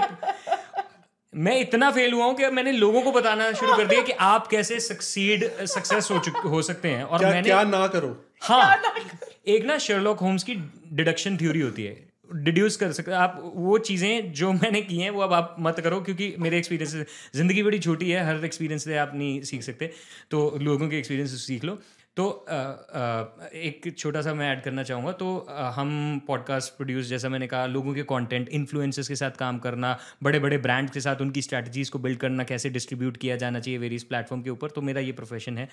[1.34, 4.46] मैं इतना फेल हुआ हूँ कि मैंने लोगों को बताना शुरू कर दिया कि आप
[4.46, 8.76] कैसे सक्सीड सक्सेस हो चुक हो सकते हैं। और क्या मैंने क्या ना करो। हाँ।
[8.76, 9.26] ना करो?
[9.46, 10.54] एक ना शर्लॉक होम्स की
[10.92, 12.05] डिडक्शन थ्योरी होती है।
[12.36, 16.00] डिड्यूस कर सकते आप वो चीज़ें जो मैंने की हैं वो अब आप मत करो
[16.00, 16.94] क्योंकि मेरे एक्सपीरियंस
[17.36, 19.90] ज़िंदगी बड़ी छोटी है हर एक्सपीरियंस से आप नहीं सीख सकते।
[20.30, 21.78] तो लोगों के एक्सपीरियंस सीख लो।
[22.16, 27.06] तो अ, अ, एक छोटा सा मैं ऐड करना चाहूँगा। तो अ, हम पॉडकास्ट प्रोड्यूस
[27.06, 31.00] जैसा मैंने कहा लोगों के कंटेंट इन्फ्लुएंसर्स के साथ काम करना बड़े बड़े ब्रांड के
[31.00, 34.70] साथ उनकी स्ट्रैटेजीज को बिल्ड करना कैसे डिस्ट्रीब्यूट किया जाना चाहिए वेरियस प्लेटफॉर्म के ऊपर
[34.70, 35.68] तो मेरा ये प्रोफेशन है।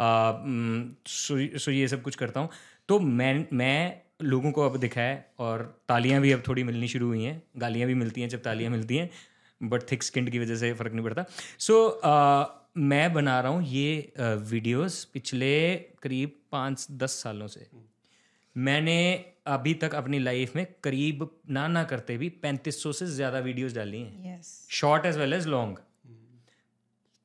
[0.00, 2.50] सो सो ये सब कुछ करता हूँ।
[2.88, 7.06] तो मैं मैं लोगों को अब दिखा है और तालियाँ भी अब थोड़ी मिलनी शुरू
[7.06, 9.10] हुई हैं। गालियाँ भी मिलती हैं जब तालियाँ मिलती हैं
[9.60, 11.24] बट थिक स्किन की वजह से फ़र्क नहीं पड़ता।
[11.58, 17.66] सो so, मैं बना रहा हूँ ये वीडियोस पिछले करीब पाँच दस सालों से।
[18.56, 18.94] मैंने
[19.46, 23.74] अभी तक अपनी लाइफ में करीब ना ना करते भी पैंतीस सौ से ज़्यादा वीडियोस
[23.74, 24.40] डाली हैं।
[24.70, 25.78] Short as well as long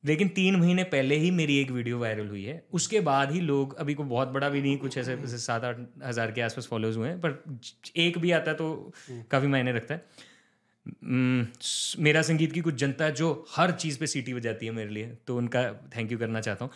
[0.08, 3.76] लेकिन तीन महीने पहले ही मेरी एक वीडियो वायरल हुई है। उसके बाद ही लोग
[3.76, 6.96] अभी को बहुत बड़ा भी नहीं कुछ ऐसे जैसे सात आठ हज़ार के आसपास फॉलोअर्स
[6.96, 7.42] हुए हैं पर
[7.98, 8.68] एक भी आता तो
[9.30, 10.04] काफ़ी मायने रखता है।
[10.86, 11.46] हम्म,
[11.98, 15.16] मेरा संगीत की कुछ जनता है जो हर चीज़ पे सीटी बजाती है मेरे लिए
[15.26, 15.62] तो उनका
[15.96, 16.72] थैंक यू करना चाहता हूँ।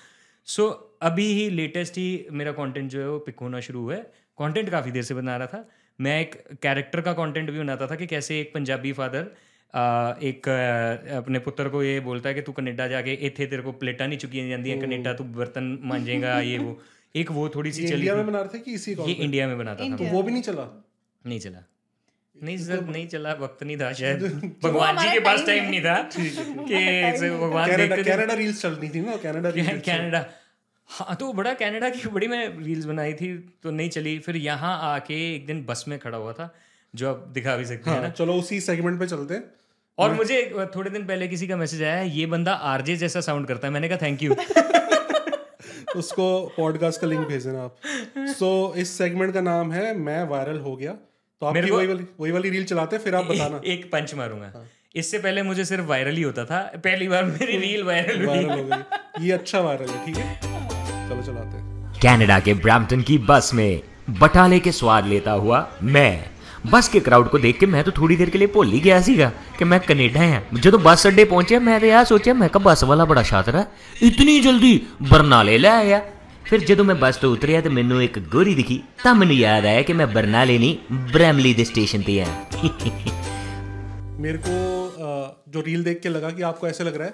[0.48, 0.68] सो
[1.02, 4.02] अभी ही लेटेस्ट ही मेरा कंटेंट जो है वो पिक होना शुरू हुआ है।
[4.38, 5.68] कंटेंट काफ़ी देर से बना रहा था।
[5.98, 9.30] मैं एक कैरेक्टर का कंटेंट भी बनाता था कि कैसे एक पंजाबी फादर
[9.74, 10.48] एक
[11.16, 14.18] अपने पुत्र को ये बोलता है कि तू कनेडा जाके इथे तेरे को प्लेटा नहीं
[14.18, 16.80] चुकी जाती कनेडा तू बर्तन मांजेगा ये वो।
[17.14, 19.56] एक वो थोड़ी सी चली इंडिया में बना रहे थे कि इसी ये इंडिया में
[19.58, 20.66] बनाता था तो वो भी नहीं चला?
[21.24, 21.64] नहीं चला।
[22.36, 24.22] नहीं सर नहीं चला वक्त नहीं था शायद।
[24.64, 27.70] भगवान जी के पास टाइम नहीं था कि भगवान
[28.02, 30.24] कनाडा रील्स चल रही थी ना कनाडा रील्स कनाडा।
[30.90, 33.32] हाँ तो बड़ा कनाडा की बड़ी मैं रील्स बनाई थी
[33.62, 36.54] तो नहीं चली। फिर यहाँ आके एक दिन बस में खड़ा हुआ था
[36.94, 39.44] जो आप दिखा भी सकते हैं हाँ ना। चलो उसी सेगमेंट पे चलते हैं।
[39.98, 43.68] और मुझे थोड़े दिन पहले किसी का मैसेज आया ये बंदा आरजे जैसा साउंड करता
[43.68, 44.36] है। मैंने कहा थैंक यू
[45.96, 47.76] उसको पॉडकास्ट का लिंक भेज देना आप।
[48.18, 50.92] सो so, इस सेगमेंट का नाम है मैं वायरल हो गया।
[51.40, 53.02] तो आपकी को- वही वाली वही वाली रील चलाते हैं?
[53.02, 54.66] फिर आप बताना। एक पंच मारूँगा। हाँ।
[54.96, 58.64] इससे पहले मुझे सिर्फ़ वायरल ही होता था। पहली बार मेरी रील वायरल वायरल हो
[58.64, 60.40] गई। ये अच्छा वायरल है ठीक है?
[61.08, 66.30] चलो चलाते हैं। कनाडा के ब्रैम्पटन की बस में बटाले के स्वाद लेता हुआ मैं
[66.71, 68.99] बस के ਕਰਾਊਡ को देख के मैं तो थोड़ी देर के लिए ਭੁੱਲ ਹੀ ਗਿਆ
[69.01, 72.63] ਸੀਗਾ ਕਿ ਮੈਂ ਕੈਨੇਡਾ ਹਾਂ ਜਦੋਂ ਬੱਸ ਅੱਡੇ ਪਹੁੰਚਿਆ ਮੈਂ ਤੇ ਆ ਸੋਚਿਆ ਮੈਂ ਕਿਹਾ
[72.63, 73.65] ਬੱਸ ਵਾਲਾ ਬੜਾ ਸ਼ਾਤਰ ਹੈ
[74.01, 74.71] ਇਤਨੀ ਜਲਦੀ
[75.11, 76.01] ਬਰਨਾਲੇ ਲੈ ਆਇਆ
[76.49, 79.81] ਫਿਰ ਜਦੋਂ ਮੈਂ ਬੱਸ ਤੋਂ ਉਤਰਿਆ ਤੇ ਮੈਨੂੰ ਇੱਕ ਗੋਰੀ ਦਿਖੀ ਤਾਂ ਮੈਨੂੰ ਯਾਦ ਆਇਆ
[79.81, 80.77] ਕਿ ਮੈਂ ਬਰਨਾਲੇ ਨਹੀਂ
[81.13, 82.27] ਬ੍ਰੈਮਲੀ ਦੇ ਸਟੇਸ਼ਨ ਤੇ ਆ
[84.19, 84.53] मेरे को
[84.99, 85.09] अ,
[85.47, 87.13] जो रील देख के लगा कि आपको ऐसे लग रहा है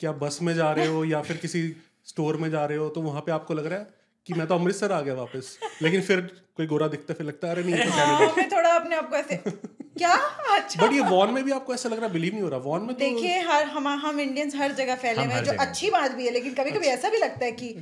[0.00, 1.62] कि आप बस में जा रहे हो या फिर किसी
[2.06, 3.86] स्टोर में जा रहे हो तो वहां पे आपको लग रहा है
[4.26, 5.48] कि मैं तो अमृतसर आ गया वापस
[5.82, 6.20] लेकिन फिर
[6.59, 9.15] कोई गोरा दिखता फिर लगता है अरे नहीं तो हाँ, मैं थोड़ा अपने आप को
[9.15, 10.13] ऐसे क्या?
[10.55, 12.81] अच्छा। बट ये वॉन में भी आपको ऐसा लग रहा बिलीव नहीं हो रहा। वॉन
[12.81, 16.11] में तो देखिए हर हम हम इंडियंस हर जगह फैले हुए हैं जो अच्छी बात
[16.11, 17.73] भी है लेकिन कभी कभी ऐसा भी लगता है कि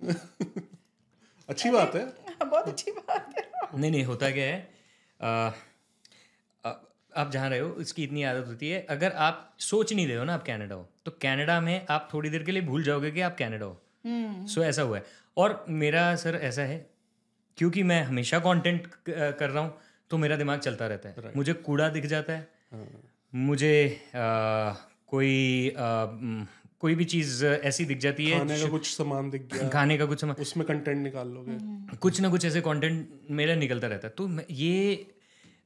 [1.48, 2.04] अच्छी बात है।
[2.44, 3.44] बहुत अच्छी बात है।
[3.80, 4.56] नहीं नहीं होता क्या है
[7.16, 10.24] आप जहाँ रहे हो इसकी इतनी आदत होती है अगर आप सोच नहीं रहे हो
[10.24, 13.20] ना आप कैनेडा हो तो कैनेडा में आप थोड़ी देर के लिए भूल जाओगे कि
[13.20, 13.80] आप कैनेडा हो।
[14.46, 15.04] सो ऐसा हुआ है।
[15.36, 16.78] और मेरा सर ऐसा है
[17.58, 19.74] क्योंकि मैं हमेशा कंटेंट कर रहा हूँ
[20.10, 22.48] तो मेरा दिमाग चलता रहता है। मुझे कूड़ा दिख जाता है।
[23.32, 23.74] मुझे
[24.14, 24.72] आ,
[25.08, 26.06] कोई आ,
[26.80, 30.06] कोई भी चीज़ ऐसी दिख जाती है खाने का कुछ सामान दिख गया। खाने का
[30.06, 34.14] कुछ समय उसमें कंटेंट निकाल लोगे। कुछ ना कुछ ऐसे कंटेंट मेरा निकलता रहता है।
[34.18, 35.06] तो ये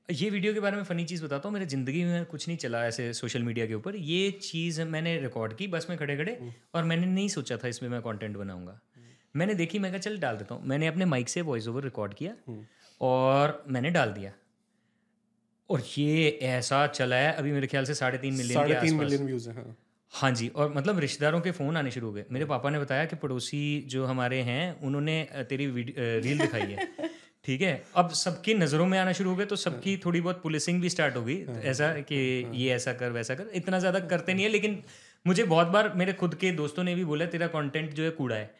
[0.08, 2.84] ये वीडियो के बारे में फ़नी चीज़ बताता हूँ। मेरी ज़िंदगी में कुछ नहीं चला
[2.86, 6.38] ऐसे सोशल मीडिया के ऊपर। ये चीज़ मैंने रिकॉर्ड की बस में खड़े खड़े
[6.74, 8.78] और मैंने नहीं सोचा था इसमें मैं कंटेंट बनाऊँगा।
[9.34, 12.14] मैंने देखी मैं कहा चल डाल देता हूँ। मैंने अपने माइक से वॉइस ओवर रिकॉर्ड
[12.14, 12.32] किया
[13.00, 14.32] और मैंने डाल दिया।
[15.70, 19.26] और ये ऐसा चला है अभी मेरे ख्याल से साढ़े तीन मिलियन साढ़े तीन मिलियन
[19.26, 19.76] व्यूज़ है हाँ।
[20.12, 23.04] हाँ जी और मतलब रिश्तेदारों के फ़ोन आने शुरू हो गए। मेरे पापा ने बताया
[23.04, 25.16] कि पड़ोसी जो हमारे हैं उन्होंने
[25.48, 26.86] तेरी रील दिखाई है।
[27.44, 27.82] ठीक है?
[27.96, 31.16] अब सबकी नज़रों में आना शुरू हो गए तो सबकी थोड़ी बहुत पुलिसिंग भी स्टार्ट
[31.16, 32.16] हो गई ऐसा कि
[32.54, 34.82] ये ऐसा कर वैसा कर। इतना ज़्यादा करते नहीं है लेकिन
[35.26, 38.36] मुझे बहुत बार मेरे खुद के दोस्तों ने भी बोला तेरा कंटेंट जो है कूड़ा
[38.36, 38.50] है।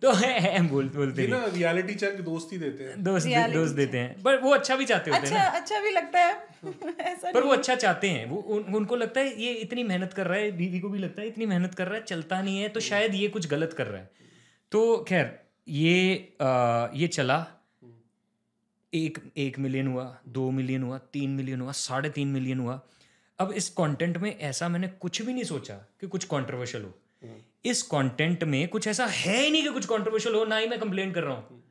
[0.02, 4.22] तो है बोल बोलते ना रियलिटी चेक दोस्त ही देते हैं। दोस्त दोस्त देते हैं।
[4.22, 6.48] पर वो अच्छा भी चाहते होते हैं अच्छा अच्छा भी लगता है।
[7.00, 10.26] ऐसा पर वो अच्छा चाहते हैं। वो उन, उनको लगता है ये इतनी मेहनत कर
[10.26, 12.68] रहा है बीवी को भी लगता है इतनी मेहनत कर रहा है चलता नहीं है
[12.68, 14.10] तो शायद ये कुछ गलत कर रहा है।
[14.72, 17.46] तो खैर ये आ, ये चला।
[18.94, 22.80] एक एक मिलियन हुआ दो मिलियन हुआ तीन मिलियन हुआ साढ़े तीन मिलियन हुआ।
[23.38, 26.98] अब इस कंटेंट में ऐसा मैंने कुछ भी नहीं सोचा कि कुछ कंट्रोवर्शियल हो।
[27.64, 30.78] इस कंटेंट में कुछ ऐसा है ही नहीं कि कुछ कंट्रोवर्शियल हो ना ही मैं
[30.80, 31.62] कंप्लेन कर रहा हूँ।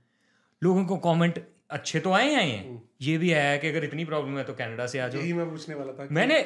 [0.62, 4.38] लोगों को कमेंट अच्छे तो आए आए हैं। ये भी आया कि अगर इतनी प्रॉब्लम
[4.38, 6.46] है तो कनाडा से आ जाओ। यही मैं पूछने वाला था मैंने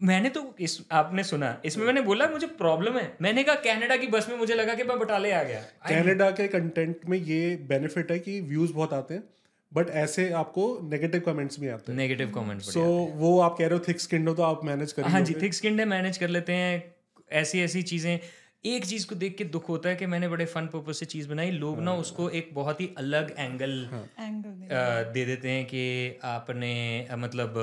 [0.00, 4.06] मैंने तो इस आपने सुना इसमें मैंने बोला मुझे प्रॉब्लम है। मैंने कहा कनाडा की
[4.06, 8.10] बस में मुझे लगा कि मैं बटाले आ गया। कनाडा के कंटेंट में ये बेनिफिट
[8.10, 9.22] है कि व्यूज़ बहुत आते हैं
[9.72, 12.82] बट ऐसे आपको नेगेटिव कमेंट्स भी आते हैं। नेगेटिव कमेंट सो
[13.16, 15.54] वो आप कह रहे हो थिक स्किन हो तो आप मैनेज करेंगे हाँ जी थिक
[15.54, 16.82] स्किन है मैनेज कर लेते हैं।
[17.32, 18.18] ऐसी ऐसी चीज़ें
[18.64, 21.28] एक चीज़ को देख के दुख होता है कि मैंने बड़े फन पर्पज से चीज़
[21.28, 23.70] बनाई। लोग ना उसको एक बहुत ही अलग एंगल
[24.20, 26.72] एंगल दे देते हैं कि आपने
[27.18, 27.54] मतलब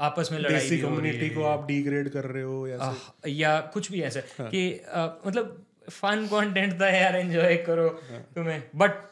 [0.00, 3.90] आपस में लड़ाई हो कम्युनिटी को आप डिग्रेड कर रहे हो या आह, या कुछ
[3.92, 7.88] भी ऐसा कि अ, मतलब फन कंटेंट था यार एंजॉय करो
[8.36, 9.02] तुम्हें। बट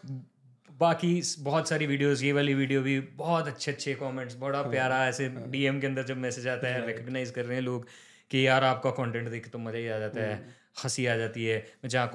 [0.70, 1.10] बाकी
[1.40, 5.80] बहुत सारी वीडियोस ये वाली वीडियो भी बहुत अच्छे अच्छे कमेंट्स बड़ा प्यारा ऐसे डीएम
[5.80, 7.86] के अंदर जब मैसेज आता है रिकग्नाइज कर रहे हैं लोग
[8.30, 11.44] कि यार आपका कंटेंट देख के तो मज़ा ही आ जाता है। हँसी आ जाती
[11.44, 12.06] है मैं जहाँ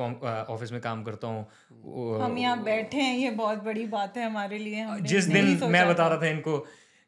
[0.50, 1.46] ऑफ़िस में काम करता हूँ
[2.22, 5.88] हम यहाँ बैठे हैं ये बहुत बड़ी बात है हमारे लिए हमने जिस दिन मैं
[5.90, 6.66] बता रहा था इनको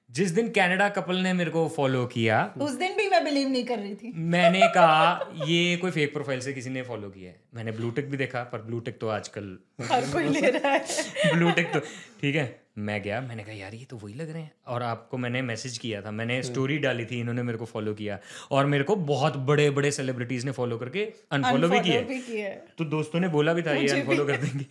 [0.10, 3.64] जिस दिन कनाडा कपल ने मेरे को फॉलो किया उस दिन भी मैं बिलीव नहीं
[3.66, 7.40] कर रही थी। मैंने कहा ये कोई फेक प्रोफ़ाइल से किसी ने फॉलो किया है.
[7.56, 9.58] मैंने ब्लूटिक भी देखा पर ब्लूटिक तो आजकल
[9.92, 11.80] हर कोई ले रहा है। ब्लूटिक तो
[12.22, 15.18] ठीक है मैं गया मैंने कहा यार ये तो वही लग रहे हैं। और आपको
[15.18, 18.20] मैंने मैसेज किया था मैंने स्टोरी डाली थी इन्होंने मेरे को फॉलो किया।
[18.52, 22.50] और मेरे को बहुत बड़े बड़े सेलिब्रिटीज ने फॉलो करके अनफॉलो भी किया भी किया
[22.50, 24.66] है। तो दोस्तों ने बोला भी था ये अनफॉलो कर देंगे।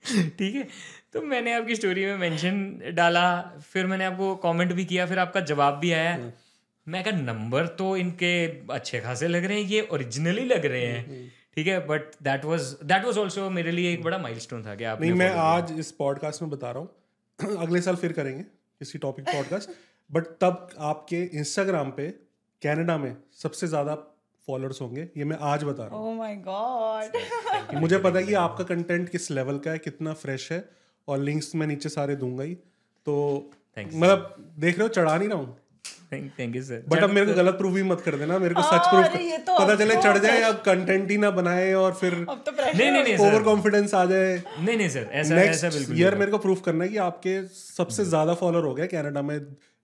[0.38, 0.66] ठीक है
[1.14, 5.40] तो मैंने आपकी स्टोरी में मेंशन डाला फिर मैंने आपको कमेंट भी किया फिर आपका
[5.40, 6.32] जवाब भी आया।
[6.88, 11.32] मैं कहा नंबर तो इनके अच्छे खासे लग रहे हैं ये ओरिजिनली लग रहे हैं।
[11.54, 14.84] ठीक है but that was that was also मेरे लिए एक बड़ा माइलस्टोन था कि
[14.84, 18.44] आपने नहीं मैं आज इस पॉडकास्ट में बता रहा हूँ अगले साल फिर करेंगे
[18.80, 19.70] इसी टॉपिक पॉडकास्ट
[20.12, 22.08] बट तब आपके इंस्टाग्राम पे
[22.62, 23.94] कनाडा में सबसे ज़्यादा
[24.48, 28.34] फॉलोअर्स होंगे ये मैं आज बता रहा ओह माय गॉड हूँ मुझे पता है कि
[28.34, 30.79] आपका कंटेंट किस लेवल का है कितना फ्रेश है
[31.10, 32.54] और लिंक्स मैं नीचे सारे दूँगा ही।
[33.06, 33.16] तो
[33.76, 33.94] Thanks.
[33.94, 35.56] मतलब देख रहे हो चढ़ा नहीं रहा हूँ।
[36.12, 38.54] Thank thank you sir but अब मेरे को गलत प्रूफ भी मत कर देना मेरे
[38.54, 39.06] को सच प्रूफ
[39.46, 42.90] तो पता चले तो चढ़ जाए या कंटेंट ही ना बनाए और फिर तो नहीं
[42.90, 46.38] नहीं नहीं ओवर कॉन्फिडेंस आ जाए। नहीं नहीं सर ऐसा ऐसा बिल्कुल ईयर मेरे को
[46.38, 49.38] प्रूफ करना है कि आपके सबसे ज़्यादा फॉलोअर हो गए कनाडा में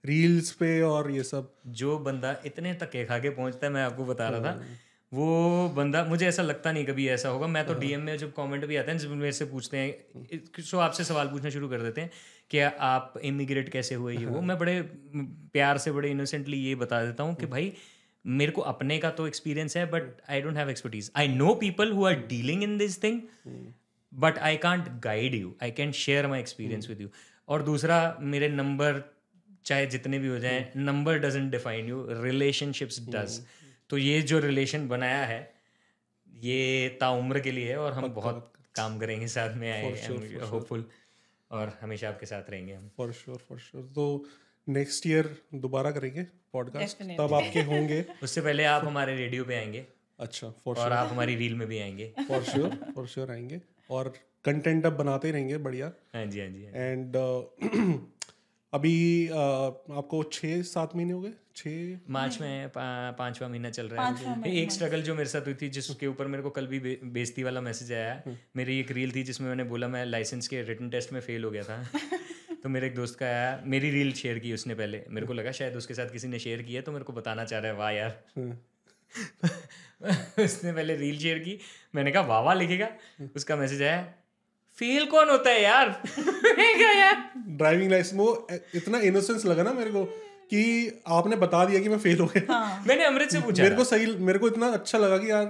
[0.05, 4.05] रील्स पे और ये सब। जो बंदा इतने धक्के खा के पहुँचता है मैं आपको
[4.05, 4.61] बता रहा था।
[5.13, 8.65] वो बंदा मुझे ऐसा लगता नहीं कभी ऐसा होगा। मैं तो डीएम में जब कमेंट
[8.67, 12.01] भी आते हैं जब मेरे से पूछते हैं सो आपसे सवाल पूछना शुरू कर देते
[12.01, 12.11] हैं
[12.51, 14.81] कि आप इमिग्रेट कैसे हुए ये वो। मैं बड़े
[15.53, 17.73] प्यार से बड़े इनोसेंटली ये बता देता हूँ कि भाई
[18.25, 21.93] मेरे को अपने का तो एक्सपीरियंस है but I don't have expertise I know people
[21.93, 23.21] who are dealing in this thing
[24.15, 27.09] but I can't guide you I can share my experience with you
[27.49, 29.03] और दूसरा मेरे नंबर
[29.65, 33.41] चाहे जितने भी हो जाए number doesn't define you relationships does
[33.91, 35.55] तो ये जो रिलेशन बनाया है
[36.35, 40.07] ये ताउम्र के लिए है और हम बहुत काम करेंगे साथ में आए
[40.47, 40.85] होपफुल
[41.51, 44.27] और हमेशा आपके साथ रहेंगे हम। फॉर श्योर फॉर श्योर तो
[44.69, 49.87] नेक्स्ट ईयर दोबारा करेंगे पॉडकास्ट तब आपके होंगे। उससे पहले आप हमारे रेडियो पे आएँगे।
[50.19, 53.61] अच्छा फॉर और आप हमारी रील में भी आएँगे। फॉर श्योर फॉर श्योर आएँगे।
[53.91, 54.13] और
[54.45, 57.17] कंटेंट अब बनाते ही रहेंगे बढ़िया। हाँ जी हाँ जी हाँ जी। एंड
[58.73, 61.33] अभी uh, आपको छः सात महीने हो गए?
[61.57, 65.55] छः मार्च में पा, पांचवा महीना चल रहा है। एक स्ट्रगल जो मेरे साथ हुई
[65.55, 68.23] थी जिसके ऊपर मेरे को कल भी बे, बेइज्जती वाला मैसेज आया।
[68.57, 71.51] मेरी एक रील थी जिसमें मैंने बोला मैं लाइसेंस के रिटर्न टेस्ट में फेल हो
[71.51, 71.89] गया था।
[72.63, 75.53] तो मेरे एक दोस्त का आया मेरी रील शेयर की उसने पहले। मेरे को लगा
[75.53, 77.91] शायद उसके साथ किसी ने शेयर किया तो मेरे को बताना चाह रहा है वाह
[77.91, 78.23] यार।
[80.45, 81.59] उसने पहले रील शेयर की।
[81.95, 82.89] मैंने कहा वाह वाह लिखेगा।
[83.37, 84.15] उसका मैसेज आया
[84.79, 85.89] फेल कौन होता है यार?
[87.59, 90.05] ड्राइविंग लाइसेंस वो इतना इनोसेंस लगा ना मेरे को
[90.51, 90.63] कि
[91.11, 93.85] आपने बता दिया कि मैं फेल हो गया। हाँ। मैंने अमृत से पूछा मेरे को
[93.85, 95.47] सही मेरे को इतना अच्छा लगा कि यार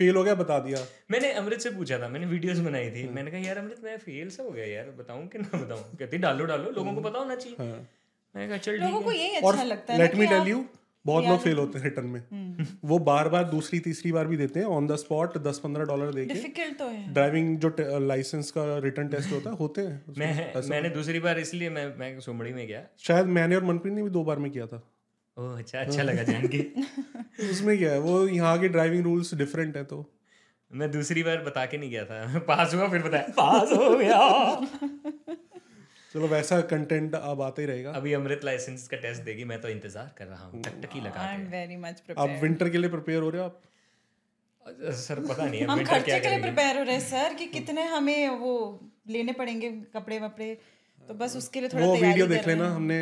[0.00, 0.78] फेल हो गया बता दिया।
[1.10, 4.28] मैंने अमृत से पूछा था मैंने वीडियोस बनाई थी। मैंने कहा यार अमृत मैं फेल
[4.30, 5.82] से हो गया यार बताऊँ कि ना बताऊँ?
[5.98, 9.16] कहती डालो डालो लोगों को पता होना चाहिए मैंने कहा चल लोगों ठीक को है
[9.18, 10.64] यही और अच्छा लगता है लेट मी टेल यू
[11.06, 14.60] बहुत लोग फेल होते हैं रिटर्न में। वो बार बार दूसरी तीसरी बार भी देते
[14.60, 17.74] हैं ऑन द स्पॉट दस पंद्रह डॉलर दे के डिफ़िकल्ट तो है। ड्राइविंग जो
[18.06, 22.20] लाइसेंस का रिटर्न टेस्ट होता है होते हैं। मैं मैंने दूसरी बार इसलिए मैं मैं
[22.20, 24.82] सुमड़ी में गया। शायद मैंने और मनप्रीत ने भी दो बार में किया था।
[25.36, 26.58] ओह अच्छा अच्छा लगा जान के।
[27.50, 30.12] उसमें क्या है वो यहाँ के ड्राइविंग रूल्स डिफरेंट है तो।
[30.70, 34.18] मैं दूसरी बार बता के नहीं गया था। पास हुआ फिर बताया पास हो गया।
[36.14, 39.68] चलो वैसा कंटेंट अब आते ही रहेगा। अभी अमृत लाइसेंस का टेस्ट देगी मैं तो
[39.68, 43.22] इंतज़ार कर रहा हूँ। टकटकी लगा आई एम वेरी मच आप विंटर के लिए प्रिपेयर
[43.22, 43.60] हो रहे हो आप?
[44.96, 47.82] सर पता नहीं है हम खर्चे के लिए प्रिपेयर हो रहे हैं सर कि कितने
[47.88, 48.54] हमें वो
[49.08, 50.48] लेने पड़ेंगे कपड़े वपड़े।
[50.98, 52.98] तो बस उसके लिए थोड़ा वो तैयारी वीडियो देख लेना हमने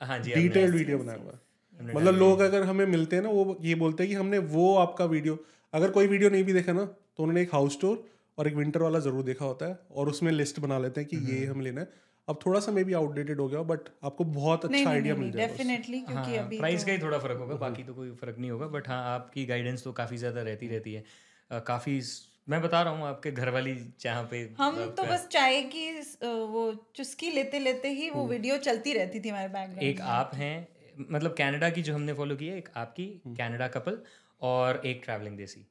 [0.00, 1.38] हाँ जी डिटेल्ड वीडियो बनाया हुआ
[1.80, 5.04] मतलब लोग अगर हमें मिलते हैं ना वो ये बोलते हैं कि हमने वो आपका
[5.06, 5.38] वीडियो
[5.72, 8.04] अगर कोई वीडियो नहीं भी देखा ना तो उन्होंने एक हाउस टूर
[8.38, 11.16] और एक विंटर वाला ज़रूर देखा होता है और उसमें लिस्ट बना लेते हैं कि
[11.16, 14.24] ये हम्म। हम लेना है। अब थोड़ा सा मे बी आउटडेटेड हो गया बट आपको
[14.24, 17.54] बहुत अच्छा आइडिया मिल जाएगा डेफिनेटली क्योंकि हाँ अभी प्राइस का ही थोड़ा फ़र्क होगा
[17.56, 20.92] बाकी तो कोई फ़र्क नहीं होगा बट हाँ आपकी गाइडेंस तो काफ़ी ज़्यादा रहती रहती
[20.94, 21.04] है।
[21.50, 22.00] अ, काफ़ी
[22.48, 25.90] मैं बता रहा हूँ आपके घर वाली जहाँ पे हम तो बस चाय की
[26.22, 30.30] वो चुस्की लेते लेते ही हम्म। वो वीडियो चलती रहती थी हमारे बैकग्राउंड एक आप
[30.34, 30.68] हैं
[31.10, 34.02] मतलब कनाडा की जो हमने फॉलो की है एक आपकी कनाडा कपल
[34.42, 35.66] और एक ट्रैवलिंग देसी।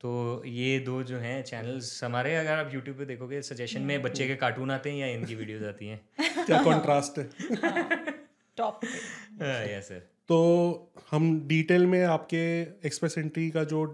[0.00, 4.26] तो ये दो जो हैं चैनल्स हमारे अगर आप यूट्यूब पे देखोगे सजेशन में बच्चे
[4.26, 7.24] के कार्टून आते हैं या इनकी वीडियोस आती हैं। क्या कॉन्ट्रास्ट है?
[8.56, 10.38] टॉप यस सर तो
[11.10, 12.40] हम डिटेल में आपके
[12.86, 13.84] एक्सप्रेस एंट्री का जो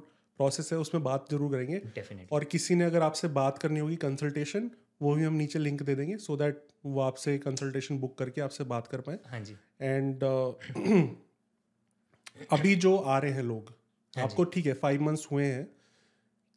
[0.40, 3.97] प्रोसेस है उसमें बात ज़रूर करेंगे। डेफिनेटली और किसी ने अगर आपसे बात करनी होगी
[3.98, 4.70] कंसल्टेशन
[5.02, 8.64] वो भी हम नीचे लिंक दे देंगे सो दैट वो आपसे कंसल्टेशन बुक करके आपसे
[8.66, 10.24] बात कर पाए। हाँ जी। एंड
[12.52, 13.72] अभी जो आ रहे हैं लोग
[14.14, 15.66] हाँ आपको ठीक है फाइव मंथ्स हुए हैं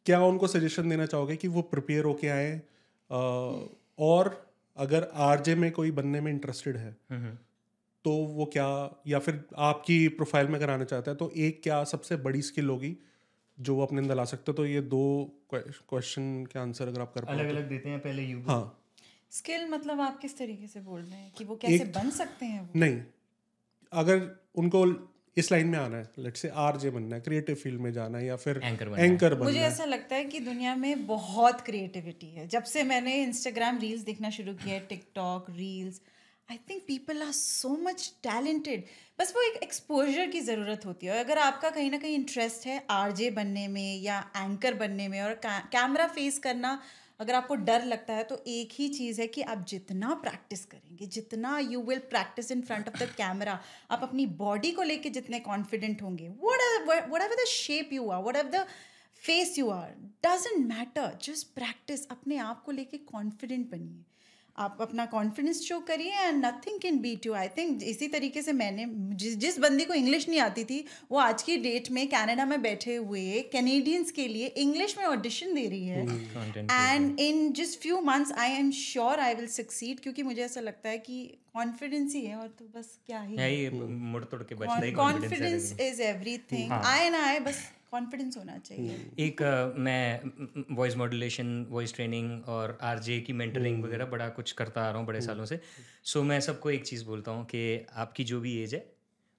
[0.08, 2.52] क्या उनको सजेशन देना चाहोगे कि वो प्रिपेयर होके आए?
[3.98, 4.30] और
[4.76, 7.32] अगर आरजे में कोई बनने में इंटरेस्टेड है हम्म,
[8.04, 8.68] तो वो क्या
[9.06, 12.96] या फिर आपकी प्रोफ़ाइल में आना चाहता है तो एक क्या सबसे बड़ी स्किल होगी
[13.58, 14.56] जो वो अपने अंदर ला सकते हो?
[14.56, 15.02] तो ये दो
[15.54, 18.62] क्वेश्चन के आंसर अगर आप कर अलग अलग देते हैं पहले यू हाँ।
[19.30, 22.60] स्किल मतलब आप किस तरीके से बोल रहे हैं कि वो कैसे बन सकते हैं
[22.60, 22.68] वो?
[22.76, 23.00] नहीं
[23.92, 24.84] अगर उनको
[25.38, 28.26] इस लाइन में आना है। लेट से आरजे बनना है क्रिएटिव फ़ील्ड में जाना है
[28.26, 31.60] या फिर Anchor बनना एंकर बनना मुझे है। ऐसा लगता है कि दुनिया में बहुत
[31.60, 36.00] क्रिएटिविटी है। जब से मैंने इंस्टाग्राम रील्स देखना शुरू किया है TikTok reels
[36.48, 38.84] I think people are so much talented
[39.18, 42.66] बस वो एक एक्सपोजर की ज़रूरत होती है। और अगर आपका कहीं ना कहीं इंटरेस्ट
[42.66, 46.78] है आरजे बनने में या एंकर बनने में और कैमरा फेस करना
[47.20, 51.06] अगर आपको डर लगता है तो एक ही चीज़ है कि आप जितना प्रैक्टिस करेंगे,
[51.06, 53.58] जितना you will practice in front of the camera
[53.90, 56.28] आप अपनी बॉडी को लेके जितने कॉन्फिडेंट होंगे
[56.92, 58.66] whatever the shape you are whatever the
[59.22, 59.90] face you are
[60.26, 64.04] doesn't matter just practice अपने आप को लेके कॉन्फिडेंट बनिए।
[64.58, 68.52] आप अपना कॉन्फिडेंस शो करिए and nothing can beat you I think इसी तरीके से
[68.52, 68.86] मैंने
[69.22, 72.60] जिस जिस बंदी को इंग्लिश नहीं आती थी वो आज की डेट में कनाडा में
[72.62, 76.02] बैठे हुए कैनेडियंस के लिए इंग्लिश में ऑडिशन दे रही है.
[76.70, 80.88] And in just few months I am sure I will succeed क्योंकि मुझे ऐसा लगता
[80.88, 81.22] है कि
[81.54, 87.10] कॉन्फिडेंस ही है और तो बस क्या ही मुड़ तोड़ के कॉन्फिडेंस इज़ एवरीथिंग आई
[87.10, 88.96] ना आए बस कॉन्फिडेंस होना चाहिए।
[89.26, 94.82] एक अ, मैं वॉइस मॉड्यूलेशन वॉइस ट्रेनिंग और आरजे की मेंटरिंग वगैरह बड़ा कुछ करता
[94.82, 95.60] आ रहा हूँ बड़े सालों से।
[96.04, 97.64] सो मैं सबको एक चीज़ बोलता हूँ कि
[97.96, 98.84] आपकी जो भी एज है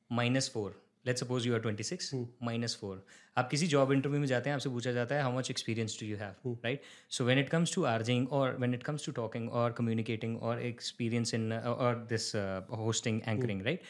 [0.09, 2.13] minus four let suppose you are twenty six
[2.43, 3.05] minus four
[3.37, 6.07] आप किसी जॉब इंटरव्यू में जाते हैं आपसे पूछा जाता है how much experience do
[6.07, 6.81] you have right
[7.17, 10.61] so when it comes to RJing और when it comes to talking और कम्युनिकेटिंग और
[10.61, 12.31] एक्सपीरियंस इन और this
[12.79, 13.81] hosting anchoring right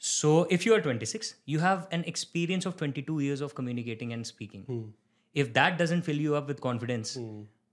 [0.00, 3.54] so if you are twenty six you have an experience of twenty two years of
[3.54, 4.92] communicating and speaking
[5.34, 7.16] if that doesn't fill you up with confidence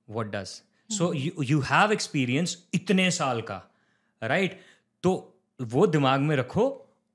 [0.07, 3.61] what does so you have experience इतने साल का
[4.21, 4.63] right right?
[5.03, 5.11] तो
[5.59, 6.63] वो दिमाग में रखो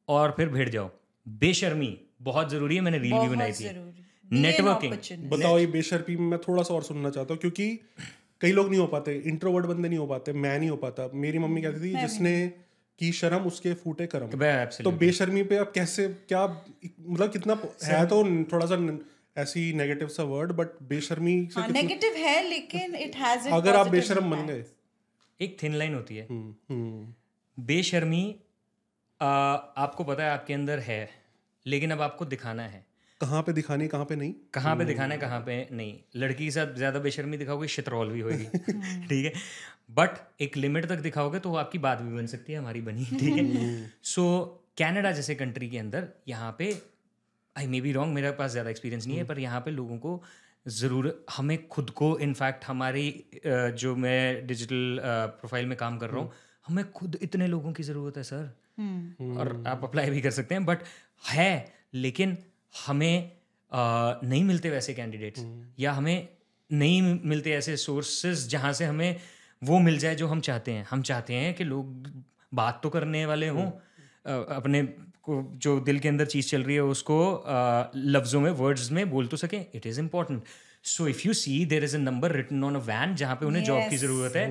[0.08, 0.90] और फिर भिड़ जाओ।
[1.26, 3.68] बेशर्मी बहुत ज़रूरी है मैंने रील भी बनाई थी।
[4.30, 7.68] नेटवर्किंग बताओ ये बेशर्मी मैं थोड़ा सा और सुनना चाहता हूँ क्योंकि
[8.40, 11.38] कई लोग नहीं हो पाते इंट्रोवर्ड बंदे नहीं हो पाते मैं नहीं हो पाता। मेरी
[11.38, 12.32] मम्मी कहती थी जिसने
[13.00, 14.26] की शर्म उसके फूटे करम।
[14.82, 16.44] तो बेशर्मी पे आप कैसे क्या
[16.84, 18.18] मतलब कितना है तो
[18.52, 18.78] थोड़ा सा
[19.36, 24.30] ऐसी नेगेटिव सा वर्ड बट बेशर्मी से नेगेटिव है लेकिन इट हैज़ अगर आप बेशर्म
[24.30, 24.64] बन गए।
[25.40, 28.24] एक थिन लाइन होती है। हम्म, हम्म, बेशर्मी
[29.20, 29.28] आ,
[29.84, 31.00] आपको पता है आपके अंदर है
[31.66, 32.84] लेकिन अब आपको दिखाना है।
[33.20, 34.32] कहाँ पे दिखानी कहाँ पे नहीं?
[34.54, 35.98] कहाँ पे दिखाना है कहाँ पे नहीं?
[36.16, 38.44] लड़की के साथ ज़्यादा बेशर्मी दिखाओगे शितरौल भी होगी।
[39.08, 39.32] ठीक है?
[39.96, 43.04] बट एक लिमिट तक दिखाओगे तो वो आपकी बात भी बन सकती है हमारी बनी
[43.04, 43.90] ठीक है?
[44.04, 44.24] सो
[44.78, 46.70] कनाडा जैसे कंट्री के अंदर यहाँ पे
[47.56, 50.22] आई मे बी रॉन्ग मेरे पास ज़्यादा एक्सपीरियंस नहीं है पर यहाँ पे लोगों को
[50.66, 53.04] ज़रूर हमें खुद को इनफैक्ट हमारी
[53.46, 55.00] जो मैं डिजिटल
[55.40, 56.32] प्रोफ़ाइल में काम कर रहा हूँ
[56.66, 58.50] हमें खुद इतने लोगों की ज़रूरत है सर
[59.32, 60.82] और आप अप्लाई भी कर सकते हैं बट
[61.28, 62.36] है लेकिन
[62.86, 63.30] हमें
[63.72, 65.44] नहीं मिलते वैसे कैंडिडेट्स
[65.80, 66.28] या हमें
[66.70, 69.20] नहीं मिलते ऐसे सोर्सेज जहाँ से हमें
[69.62, 72.10] वो मिल जाए जो हम चाहते हैं। हम चाहते हैं कि लोग
[72.54, 73.64] बात तो करने वाले हों
[74.56, 74.82] अपने
[75.22, 77.18] को जो दिल के अंदर चीज़ चल रही है उसको
[78.16, 80.42] लफ्ज़ों में वर्ड्स में बोल तो सकें। It is important
[80.84, 83.64] so if you see there is a number written on a van जहाँ पे उन्हें
[83.64, 84.46] जॉब की ज़रूरत है।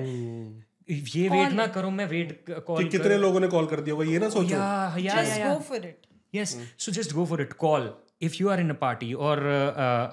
[0.88, 4.10] ये वेट ना करो मैं वेट कॉल कि कितने लोगों ने कॉल कर दिया होगा
[4.10, 4.56] ये ना सोचो।
[5.00, 6.06] या या go for it.
[6.34, 7.92] Yes so just go for it call
[8.22, 9.70] if you are in a party और uh,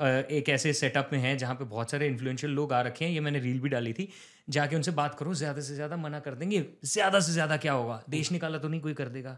[0.07, 3.11] uh, एक ऐसे सेटअप में है जहाँ पे बहुत सारे इन्फ्लुएंशियल लोग आ रखे हैं
[3.11, 4.10] ये मैंने रील भी डाली थी।
[4.49, 8.02] जाके उनसे बात करो ज़्यादा से ज़्यादा मना कर देंगे। ज़्यादा से ज़्यादा क्या होगा?
[8.10, 9.38] देश निकाला तो नहीं कोई कर देगा।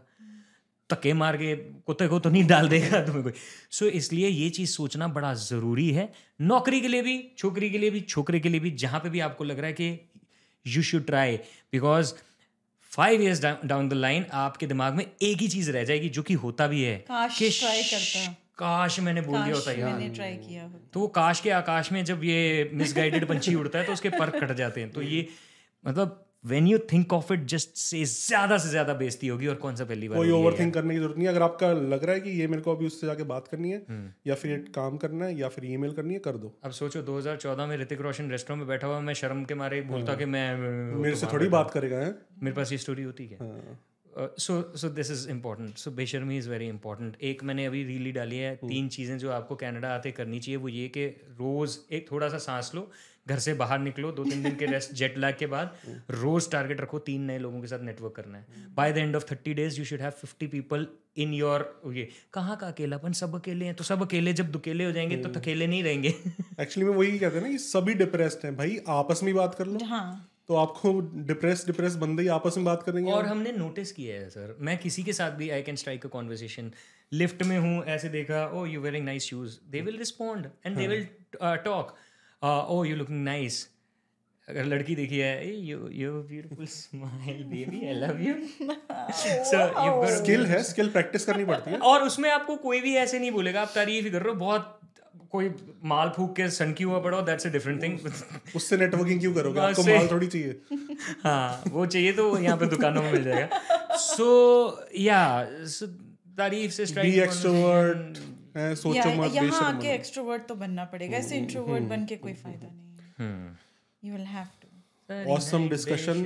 [0.90, 1.54] धक्के मार के
[1.86, 3.32] कुत्ते को तो नहीं डाल देगा तुम्हें कोई।
[3.70, 7.78] सो so, इसलिए ये चीज़ सोचना बड़ा ज़रूरी है। नौकरी के लिए भी छोकरी के
[7.78, 10.10] लिए भी छोकरे के लिए भी जहाँ पे भी आपको लग रहा है कि
[10.66, 11.36] you should try
[11.72, 12.12] because
[12.92, 16.34] five years down the line आपके दिमाग में एक ही चीज़ रह जाएगी जो कि
[16.34, 20.70] होता भी है काश कि करता। काश मैंने बोल दिया होता यार मैंने ट्राई किया
[20.92, 22.40] तो वो काश के आकाश में जब ये
[22.74, 25.28] मिसगाइडेड पंछी उड़ता है तो उसके पर कट जाते हैं। तो ये
[25.84, 29.74] मतलब when you think of it just से ज़्यादा से ज़्यादा बेइज्जती होगी और कौन
[29.76, 32.14] सा पहली बार कोई ओवर थिंक करने की ज़रूरत नहीं है। अगर आपका लग रहा
[32.14, 34.96] है कि ये मेरे को अभी उससे जाके बात करनी है हम्म। या फिर काम
[34.96, 38.30] करना है या फिर ईमेल करनी है कर दो। अब सोचो 2014 में ऋतिक रोशन
[38.30, 40.48] रेस्टोरेंट में बैठा हुआ मैं शर्म के मारे बोलता कि मैं
[40.96, 42.00] मेरे से थोड़ी बात करेगा
[42.42, 43.52] मेरे पास ये स्टोरी होती क्या?
[44.16, 48.38] So so this is important so बेशर्मी इज़ वेरी इंपॉर्टेंट एक मैंने अभी रीली डाली
[48.38, 51.06] है तीन चीज़ें जो आपको कनाडा आते करनी चाहिए वो ये कि
[51.40, 52.90] रोज़ एक थोड़ा सा सांस लो
[53.26, 55.74] घर से बाहर निकलो दो तीन दिन के रेस्ट जेट लैग के बाद
[56.12, 58.46] रोज टारगेट रखो तीन नए लोगों के साथ नेटवर्क करना है।
[58.76, 62.56] By the end of thirty days you should have fifty people in your ये कहाँ
[62.56, 63.12] का अकेलापन?
[63.12, 66.08] सब अकेले हैं तो सब अकेले जब दुकेले हो जाएँगे तो अकेले नहीं रहेंगे।
[66.60, 69.66] एक्चुअली में वही कहते हैं ना कि सभी डिप्रेस्ड हैं। भाई आपस में बात कर
[69.66, 70.90] लो। हाँ। तो आपको
[71.26, 73.10] डिप्रेस डिप्रेस बंदे ही आपस में बात करेंगे?
[73.12, 76.08] और हमने नोटिस किया है सर मैं किसी के साथ भी I can strike a
[76.08, 76.70] conversation
[77.12, 80.86] lift में हूँ ऐसे देखा ओ you wearing nice shoes they will respond and they
[80.86, 81.06] will
[81.42, 81.94] talk
[82.70, 83.68] oh you looking nice
[84.48, 88.34] अगर लड़की देखी है you you beautiful smile baby I love you
[89.50, 93.18] so you skill है skill practice करनी पड़ती है। और उसमें आपको कोई भी ऐसे
[93.18, 94.79] नहीं बोलेगा आप तारीफ़ ही कर रहे हो बहुत
[95.32, 95.50] कोई
[95.84, 97.98] माल फूक के सनकी हुआ पड़ा दैट्स अ डिफरेंट थिंग
[98.56, 99.60] उससे नेटवर्किंग क्यों करोगे?
[99.60, 100.60] आपको माल थोड़ी चाहिए।
[101.24, 104.28] हाँ वो चाहिए तो यहाँ पे दुकानों में मिल जाएगा। सो
[104.98, 105.20] या
[106.38, 108.18] तारीफ़ से स्ट्राइक बी एक्सट्रोवर्ट
[108.56, 112.68] है सोचो मत यहाँ आके एक्सट्रोवर्ट तो बनना पड़ेगा। ऐसे इंट्रोवर्ट बन के कोई फ़ायदा
[112.68, 112.86] नहीं।
[113.20, 113.58] है
[114.02, 114.68] you will have to
[115.34, 116.22] awesome discussion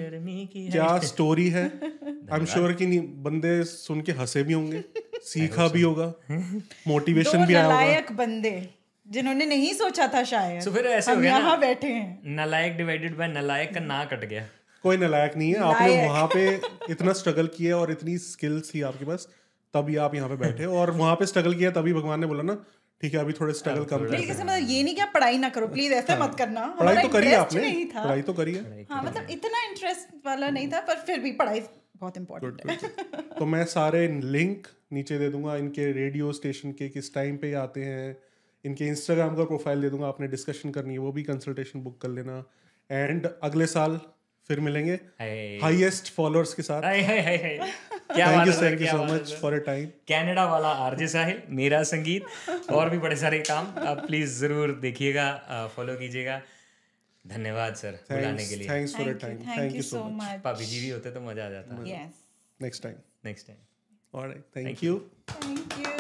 [0.72, 1.64] क्या स्टोरी है?
[1.64, 4.82] आई एम श्योर कि नहीं बंदे सुन के हंसे भी होंगे
[5.24, 6.06] सीखा भी होगा
[6.88, 8.54] मोटिवेशन भी आया होगा। नालायक बंदे।
[9.06, 12.76] जिन्होंने नहीं सोचा था शायद। So फिर ऐसे हो हम गया यहाँ बैठे हैं। नलायक
[12.76, 14.44] डिवाइडेड बाय नलायक का ना कट गया।
[14.84, 16.46] कोई नलायक नहीं है आपने वहाँ पे
[16.92, 19.28] इतना स्ट्रगल किया और इतनी स्किल्स थी आपके पास
[19.74, 22.54] तभी आप यहाँ पे बैठे। और वहाँ पे स्ट्रगल किया तभी भगवान ने बोला ना
[23.00, 25.48] ठीक है अभी थोड़े स्ट्रगल कम कर। प्लीज़ मतलब ये नहीं कि आप पढ़ाई ना
[25.50, 29.02] करो प्लीज़ ऐसे मत करना। हाँ। पढ़ाई तो करी आपने पढ़ाई तो करी है। हाँ
[29.04, 31.60] मतलब इतना इंटरेस्ट वाला नहीं था पर फिर भी पढ़ाई
[31.96, 32.76] बहुत इम्पोर्टेंट है।
[33.30, 37.84] तो मैं सारे लिंक नीचे दे दूँगा इनके रेडियो स्टेशन के किस टाइम पे आते
[37.84, 38.16] हैं
[38.64, 42.08] इनके इंस्टाग्राम का प्रोफ़ाइल दे दूँगा आपने डिस्कशन करनी है वो भी कंसल्टेशन बुक कर
[42.10, 42.42] लेना।
[42.90, 44.00] एंड अगले साल
[44.50, 44.94] फिर मिलेंगे
[45.62, 47.58] हाईएस्ट फॉलोअर्स के साथ। हाय हाय हाय हाय
[48.08, 51.82] क्या thank you thank you so much for a time Canada वाला आरजे साहिल मेरा
[51.84, 52.24] संगीत
[52.72, 55.26] और भी बड़े सारे काम। आप प्लीज़ ज़रूर देखिएगा
[55.76, 56.40] फॉलो कीजिएगा।
[57.24, 60.80] धन्यवाद सर बुलाने के लिए। Thanks for a time thank you so much भाभी जी
[60.80, 61.82] भी होते तो मज़ा आ जाता.
[61.86, 62.22] Yes
[62.60, 63.58] next time next time
[64.14, 64.98] alright thank you
[65.30, 65.93] thank you